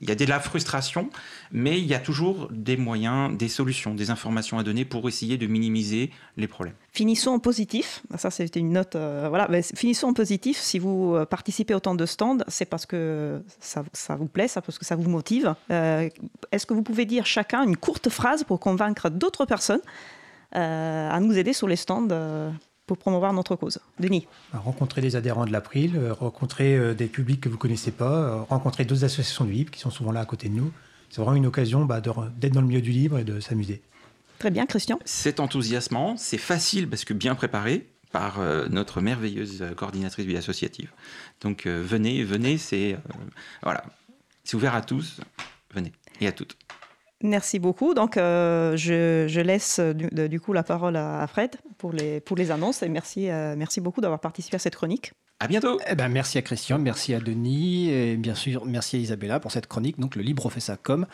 [0.00, 1.10] Il y a de la frustration,
[1.50, 5.36] mais il y a toujours des moyens, des solutions, des informations à donner pour essayer
[5.38, 6.74] de minimiser les problèmes.
[6.92, 8.02] Finissons en positif.
[8.16, 8.94] Ça, c'était une note.
[8.94, 9.48] euh, voilà.
[9.50, 10.58] Mais finissons en positif.
[10.58, 14.62] Si vous euh, participez autant de stands, c'est parce que ça, ça vous plaît, ça,
[14.62, 15.54] parce que ça vous motive.
[15.70, 16.08] Euh,
[16.52, 19.82] Est-ce que vous pouvez dire chacun une courte phrase pour convaincre d'autres personnes
[20.54, 22.08] euh, à nous aider sur les stands
[22.86, 27.06] pour promouvoir notre cause Denis Bah, Rencontrer des adhérents de l'April, euh, rencontrer euh, des
[27.06, 30.20] publics que vous connaissez pas, euh, rencontrer d'autres associations du libre qui sont souvent là
[30.20, 30.72] à côté de nous.
[31.10, 33.82] C'est vraiment une occasion bah, d'être dans le milieu du libre et de s'amuser.
[34.38, 34.98] Très bien, Christian.
[35.04, 40.90] C'est enthousiasmant, c'est facile parce que bien préparé par euh, notre merveilleuse coordinatrice vie associative.
[41.40, 42.98] Donc euh, venez, venez, c'est euh,
[43.62, 43.84] voilà,
[44.44, 45.20] c'est ouvert à tous,
[45.74, 46.56] venez et à toutes.
[47.22, 47.94] Merci beaucoup.
[47.94, 52.36] Donc, euh, je, je laisse euh, du, coup la parole à Fred pour les, pour
[52.36, 55.12] les annonces et merci, euh, merci beaucoup d'avoir participé à cette chronique.
[55.38, 55.78] À bientôt.
[55.86, 59.52] Eh ben, merci à Christian, merci à Denis, et bien sûr merci à Isabella pour
[59.52, 59.98] cette chronique.
[59.98, 61.06] Donc le Libre fait ça comme.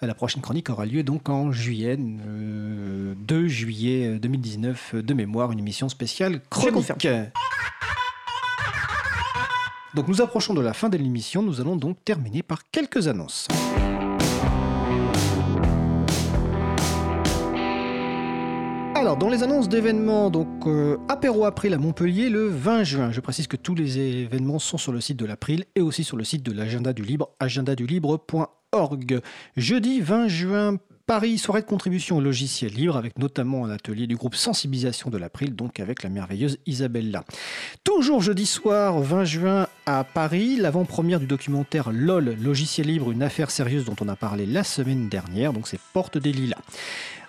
[0.00, 5.50] La prochaine chronique aura lieu donc en juillet, euh, 2 juillet 2019 euh, de mémoire,
[5.50, 7.08] une émission spéciale chronique.
[9.94, 13.48] Donc nous approchons de la fin de l'émission, nous allons donc terminer par quelques annonces.
[19.04, 23.12] Alors, dans les annonces d'événements, donc euh, apéro April à Montpellier le 20 juin.
[23.12, 26.16] Je précise que tous les événements sont sur le site de l'April et aussi sur
[26.16, 29.20] le site de l'Agenda du Libre, agendadulibre.org.
[29.58, 34.16] Jeudi 20 juin, Paris, soirée de contribution au logiciel libre, avec notamment un atelier du
[34.16, 37.24] groupe Sensibilisation de l'April, donc avec la merveilleuse Isabella.
[37.84, 43.50] Toujours jeudi soir, 20 juin, à Paris, l'avant-première du documentaire LOL, logiciel libre, une affaire
[43.50, 46.62] sérieuse dont on a parlé la semaine dernière, donc c'est Porte des Lilas.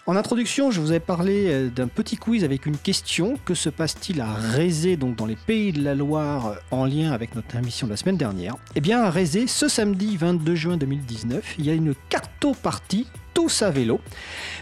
[0.07, 3.39] En introduction, je vous ai parlé euh, d'un petit quiz avec une question.
[3.43, 7.11] Que se passe-t-il à Rézé, donc dans les pays de la Loire, euh, en lien
[7.11, 8.53] avec notre émission de la semaine dernière?
[8.75, 13.63] Eh bien, à Rézé, ce samedi 22 juin 2019, il y a une carto-partie tous
[13.63, 13.99] à vélo.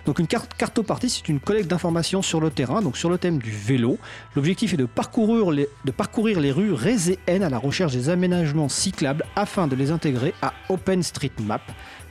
[0.05, 3.39] Donc une carte carto-partie, c'est une collecte d'informations sur le terrain, donc sur le thème
[3.39, 3.97] du vélo.
[4.37, 9.25] L'objectif est de parcourir les, de parcourir les rues à la recherche des aménagements cyclables
[9.35, 11.61] afin de les intégrer à OpenStreetMap,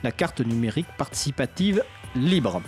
[0.03, 1.83] la carte numérique participative
[2.15, 2.61] libre.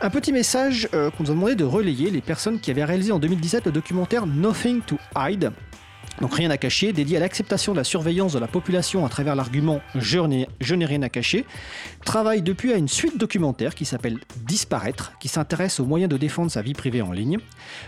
[0.00, 3.10] Un petit message euh, qu'on nous a demandé de relayer les personnes qui avaient réalisé
[3.10, 5.50] en 2017 le documentaire Nothing to Hide.
[6.20, 9.36] Donc rien à cacher, dédié à l'acceptation de la surveillance de la population à travers
[9.36, 11.44] l'argument je n'ai rien à cacher,
[12.04, 16.50] travaille depuis à une suite documentaire qui s'appelle Disparaître, qui s'intéresse aux moyens de défendre
[16.50, 17.38] sa vie privée en ligne.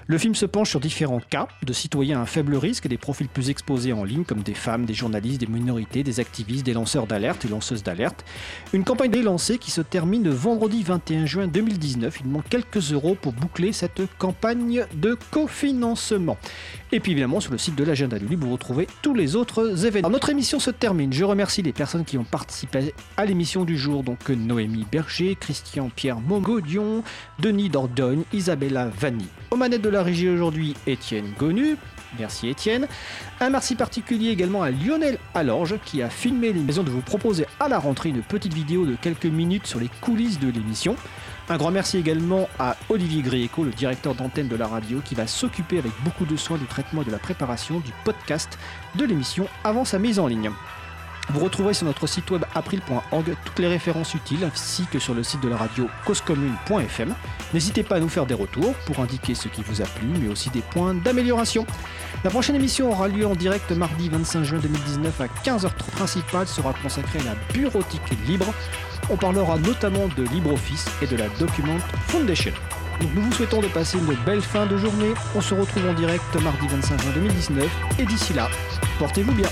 [0.07, 3.29] Le film se penche sur différents cas de citoyens à faible risque et des profils
[3.29, 7.07] plus exposés en ligne comme des femmes, des journalistes, des minorités, des activistes, des lanceurs
[7.07, 8.25] d'alerte et lanceuses d'alerte.
[8.73, 12.21] Une campagne est qui se termine vendredi 21 juin 2019.
[12.25, 16.37] Il manque quelques euros pour boucler cette campagne de cofinancement.
[16.93, 20.11] Et puis évidemment, sur le site de l'agenda vous retrouvez tous les autres événements.
[20.11, 21.13] Notre émission se termine.
[21.13, 24.03] Je remercie les personnes qui ont participé à l'émission du jour.
[24.03, 27.03] Donc Noémie Berger, Christian Pierre Mogodion,
[27.39, 29.27] Denis Dordogne, Isabella Vanni.
[29.51, 31.77] Aux manettes de la régie aujourd'hui, Étienne Gonu.
[32.19, 32.89] Merci Étienne.
[33.41, 37.69] Un merci particulier également à Lionel Alorge qui a filmé l'émission de vous proposer à
[37.69, 40.97] la rentrée une petite vidéo de quelques minutes sur les coulisses de l'émission.
[41.51, 45.27] Un grand merci également à Olivier Gréco, le directeur d'antenne de la radio, qui va
[45.27, 48.57] s'occuper avec beaucoup de soin du traitement et de la préparation du podcast
[48.95, 50.53] de l'émission avant sa mise en ligne.
[51.31, 55.25] Vous retrouverez sur notre site web april.org toutes les références utiles ainsi que sur le
[55.25, 57.17] site de la radio causecommune.fm.
[57.53, 60.29] N'hésitez pas à nous faire des retours pour indiquer ce qui vous a plu mais
[60.29, 61.67] aussi des points d'amélioration.
[62.23, 66.75] La prochaine émission aura lieu en direct mardi 25 juin 2019 à 15h principale sera
[66.75, 68.47] consacrée à la bureautique libre.
[69.09, 71.79] On parlera notamment de LibreOffice et de la Document
[72.09, 72.53] Foundation.
[73.15, 75.15] Nous vous souhaitons de passer une belle fin de journée.
[75.35, 77.69] On se retrouve en direct mardi 25 juin 2019
[77.99, 78.49] et d'ici là,
[78.99, 79.49] portez-vous bien.